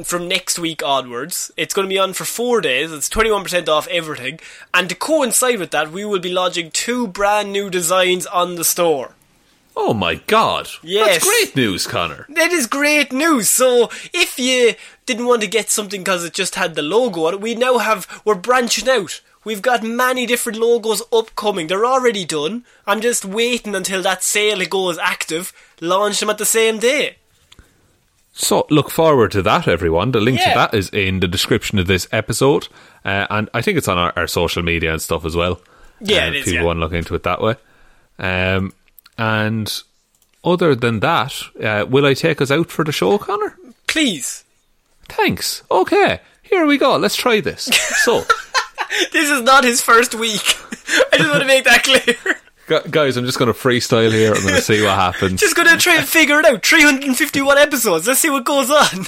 from 0.03 0.27
next 0.27 0.59
week 0.59 0.83
onwards. 0.83 1.53
It's 1.57 1.73
going 1.73 1.87
to 1.87 1.95
be 1.95 1.99
on 1.99 2.13
for 2.13 2.25
four 2.25 2.61
days. 2.61 2.91
It's 2.91 3.09
21% 3.09 3.69
off 3.69 3.87
everything. 3.89 4.41
And 4.73 4.89
to 4.89 4.97
coincide 4.97 5.61
with 5.61 5.71
that, 5.71 5.93
we 5.93 6.05
will 6.05 6.19
be 6.19 6.33
launching 6.33 6.73
two 6.73 7.07
brand 7.07 7.53
new 7.53 7.71
designs 7.71 8.27
on 8.27 8.57
the 8.57 8.65
store. 8.65 9.15
Oh 9.77 9.93
my 9.93 10.17
god! 10.27 10.69
Yes. 10.83 11.09
that's 11.09 11.25
great 11.25 11.57
news, 11.57 11.87
Connor. 11.87 12.27
That 12.29 12.53
is 12.53 12.67
great 12.67 13.13
news. 13.13 13.49
So 13.51 13.91
if 14.13 14.39
you 14.39 14.75
didn't 15.05 15.27
want 15.27 15.43
to 15.43 15.49
get 15.49 15.69
something 15.71 16.03
because 16.03 16.25
it 16.25 16.33
just 16.33 16.55
had 16.55 16.75
the 16.75 16.83
logo 16.83 17.27
on 17.27 17.35
it, 17.35 17.41
we 17.41 17.55
now 17.55 17.79
have 17.79 18.07
we're 18.25 18.37
branching 18.37 18.89
out. 18.89 19.21
We've 19.45 19.61
got 19.63 19.83
many 19.83 20.27
different 20.27 20.59
logos 20.59 21.03
upcoming. 21.13 21.67
They're 21.67 21.85
already 21.85 22.25
done. 22.25 22.65
I'm 22.87 23.01
just 23.03 23.25
waiting 23.25 23.75
until 23.75 24.01
that 24.03 24.23
sale 24.23 24.65
goes 24.65 24.97
active. 24.97 25.53
Launch 25.81 26.21
them 26.21 26.31
at 26.31 26.39
the 26.39 26.47
same 26.47 26.79
day. 26.79 27.17
So 28.33 28.67
look 28.71 28.91
forward 28.91 29.31
to 29.33 29.43
that, 29.43 29.69
everyone. 29.69 30.13
The 30.13 30.21
link 30.21 30.39
Yeah. 30.41 30.49
to 30.53 30.59
that 30.59 30.75
is 30.75 30.89
in 30.91 31.21
the 31.21 31.29
description 31.29 31.79
of 31.79 31.87
this 31.87 32.09
episode, 32.11 32.69
uh, 33.05 33.27
and 33.31 33.49
I 33.55 33.61
think 33.63 33.79
it's 33.79 33.87
on 33.87 33.99
our, 33.99 34.13
our 34.17 34.27
social 34.27 34.63
media 34.63 34.93
and 34.93 35.01
stuff 35.01 35.25
as 35.25 35.37
well. 35.37 35.61
Yeah, 36.01 36.25
uh, 36.25 36.29
it 36.29 36.35
if 36.37 36.39
is, 36.39 36.45
people 36.47 36.55
yeah. 36.55 36.65
want 36.65 36.77
to 36.79 36.81
look 36.81 36.93
into 36.93 37.15
it 37.15 37.23
that 37.23 37.41
way. 37.41 37.55
Um, 38.19 38.73
and 39.19 39.83
other 40.45 40.75
than 40.75 41.01
that, 41.01 41.35
uh, 41.63 41.87
will 41.89 42.07
I 42.07 42.15
take 42.15 42.41
us 42.41 42.51
out 42.51 42.71
for 42.71 42.85
the 42.85 42.93
show, 42.93 43.19
Connor? 43.19 43.57
Please. 43.87 44.45
Thanks. 45.09 45.63
Okay, 45.71 46.21
here 46.43 46.67
we 46.67 46.79
go. 46.79 46.97
Let's 46.97 47.17
try 47.17 47.41
this. 47.41 47.65
So, 48.03 48.25
This 49.13 49.31
is 49.31 49.43
not 49.43 49.65
his 49.65 49.81
first 49.81 50.15
week. 50.15 50.41
I 51.13 51.19
just 51.19 51.31
want 51.31 51.41
to 51.43 51.47
make 51.47 51.65
that 51.65 51.83
clear. 51.83 52.83
guys, 52.91 53.17
I'm 53.17 53.25
just 53.25 53.39
going 53.39 53.53
to 53.53 53.59
freestyle 53.59 54.13
here. 54.13 54.35
I'm 54.35 54.43
going 54.43 54.55
to 54.55 54.61
see 54.61 54.83
what 54.83 54.95
happens. 54.95 55.41
Just 55.45 55.57
gonna 55.57 55.77
try 55.77 55.97
and 55.97 56.07
figure 56.07 56.39
it 56.39 56.47
out. 56.47 56.65
351 56.65 57.59
episodes. 57.59 58.07
Let's 58.07 58.21
see 58.21 58.31
what 58.31 58.45
goes 58.45 58.71
on. 58.71 59.07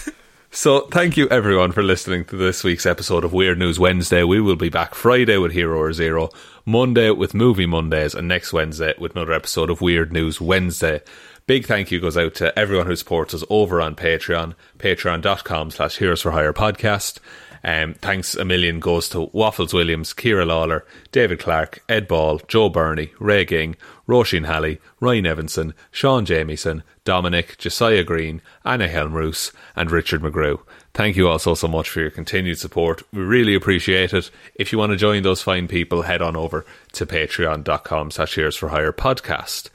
So, 0.51 0.83
thank 0.87 1.17
you 1.17 1.29
everyone 1.29 1.73
for 1.73 1.83
listening 1.83 2.25
to 2.27 2.37
this 2.37 2.65
week's 2.65 2.87
episode 2.87 3.25
of 3.25 3.33
Weird 3.33 3.59
News 3.59 3.79
Wednesday. 3.79 4.23
We 4.23 4.41
will 4.41 4.57
be 4.57 4.71
back 4.71 4.95
Friday 4.95 5.37
with 5.37 5.53
Hero 5.53 5.79
or 5.79 5.93
Zero, 5.93 6.31
Monday 6.65 7.11
with 7.11 7.35
Movie 7.35 7.67
Mondays, 7.67 8.15
and 8.15 8.27
next 8.27 8.53
Wednesday 8.53 8.95
with 8.99 9.15
another 9.15 9.33
episode 9.33 9.69
of 9.69 9.81
Weird 9.83 10.13
News 10.13 10.41
Wednesday. 10.41 11.03
Big 11.47 11.67
thank 11.67 11.91
you 11.91 12.01
goes 12.01 12.17
out 12.17 12.35
to 12.37 12.59
everyone 12.59 12.87
who 12.87 12.97
supports 12.97 13.35
us 13.35 13.45
over 13.51 13.81
on 13.83 13.95
Patreon, 13.95 14.55
patreon.com 14.79 15.71
slash 15.71 15.99
Heroes 15.99 16.23
for 16.23 16.31
Hire 16.31 16.53
podcast. 16.53 17.19
Um, 17.67 17.95
thanks 17.95 18.37
a 18.37 18.45
million 18.45 18.79
goes 18.79 19.09
to 19.09 19.29
Waffles 19.33 19.75
Williams, 19.75 20.15
Kira 20.15 20.47
Lawler, 20.47 20.87
David 21.11 21.41
Clark, 21.41 21.83
Ed 21.89 22.07
Ball, 22.07 22.39
Joe 22.47 22.69
Burney, 22.69 23.11
Ray 23.19 23.45
Ging, 23.45 23.75
Roisin 24.07 24.47
Halley, 24.47 24.81
Ryan 25.01 25.27
Evanson, 25.27 25.75
Sean 25.91 26.25
Jamieson, 26.25 26.85
Dominic, 27.03 27.59
Josiah 27.59 28.05
Green, 28.05 28.41
Anna 28.65 28.87
Helmroos, 28.87 29.51
and 29.75 29.91
Richard 29.91 30.23
McGrew. 30.23 30.61
Thank 30.95 31.17
you 31.17 31.27
all 31.27 31.41
so, 31.41 31.67
much 31.67 31.91
for 31.91 32.01
your 32.01 32.11
continued 32.11 32.59
support. 32.59 33.03
We 33.13 33.23
really 33.23 33.57
appreciate 33.57 34.15
it. 34.15 34.31
If 34.55 34.71
you 34.71 34.79
want 34.79 34.93
to 34.93 34.97
join 34.97 35.25
those 35.25 35.43
fine 35.43 35.67
people, 35.67 36.03
head 36.03 36.23
on 36.23 36.37
over 36.37 36.65
to 36.93 37.05
patreon.com 37.05 38.13
slash 38.13 38.37
Heroes 38.37 38.55
for 38.55 38.69
Hire 38.69 38.93
podcast. 38.93 39.71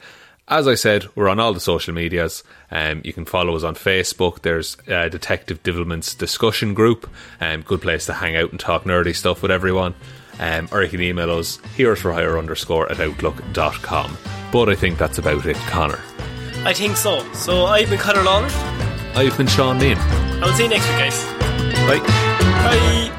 As 0.52 0.68
I 0.68 0.74
said, 0.74 1.08
we're 1.14 1.30
on 1.30 1.40
all 1.40 1.54
the 1.54 1.60
social 1.60 1.94
medias. 1.94 2.44
Um, 2.70 3.00
you 3.04 3.14
can 3.14 3.24
follow 3.24 3.56
us 3.56 3.62
on 3.62 3.74
Facebook. 3.74 4.42
There's 4.42 4.76
uh, 4.86 5.08
Detective 5.08 5.62
Divilment's 5.62 6.14
discussion 6.14 6.74
group. 6.74 7.08
Um, 7.40 7.62
good 7.62 7.80
place 7.80 8.04
to 8.04 8.12
hang 8.12 8.36
out 8.36 8.50
and 8.50 8.60
talk 8.60 8.84
nerdy 8.84 9.16
stuff 9.16 9.40
with 9.40 9.50
everyone. 9.50 9.94
Um, 10.38 10.68
or 10.70 10.82
you 10.82 10.90
can 10.90 11.00
email 11.00 11.30
us 11.30 11.56
heroesforhire 11.78 12.38
underscore 12.38 12.92
at 12.92 13.00
outlook.com. 13.00 14.18
But 14.52 14.68
I 14.68 14.74
think 14.74 14.98
that's 14.98 15.16
about 15.16 15.46
it, 15.46 15.56
Connor. 15.56 16.00
I 16.66 16.74
think 16.74 16.98
so. 16.98 17.24
So 17.32 17.64
I've 17.64 17.88
been 17.88 17.98
Conor 17.98 18.22
Lawler. 18.22 18.50
I've 19.14 19.34
been 19.38 19.46
Sean 19.46 19.78
Mean. 19.78 19.96
I'll 20.42 20.52
see 20.52 20.64
you 20.64 20.68
next 20.68 20.86
week, 20.86 20.98
guys. 20.98 21.24
Bye. 21.88 22.00
Bye. 23.08 23.18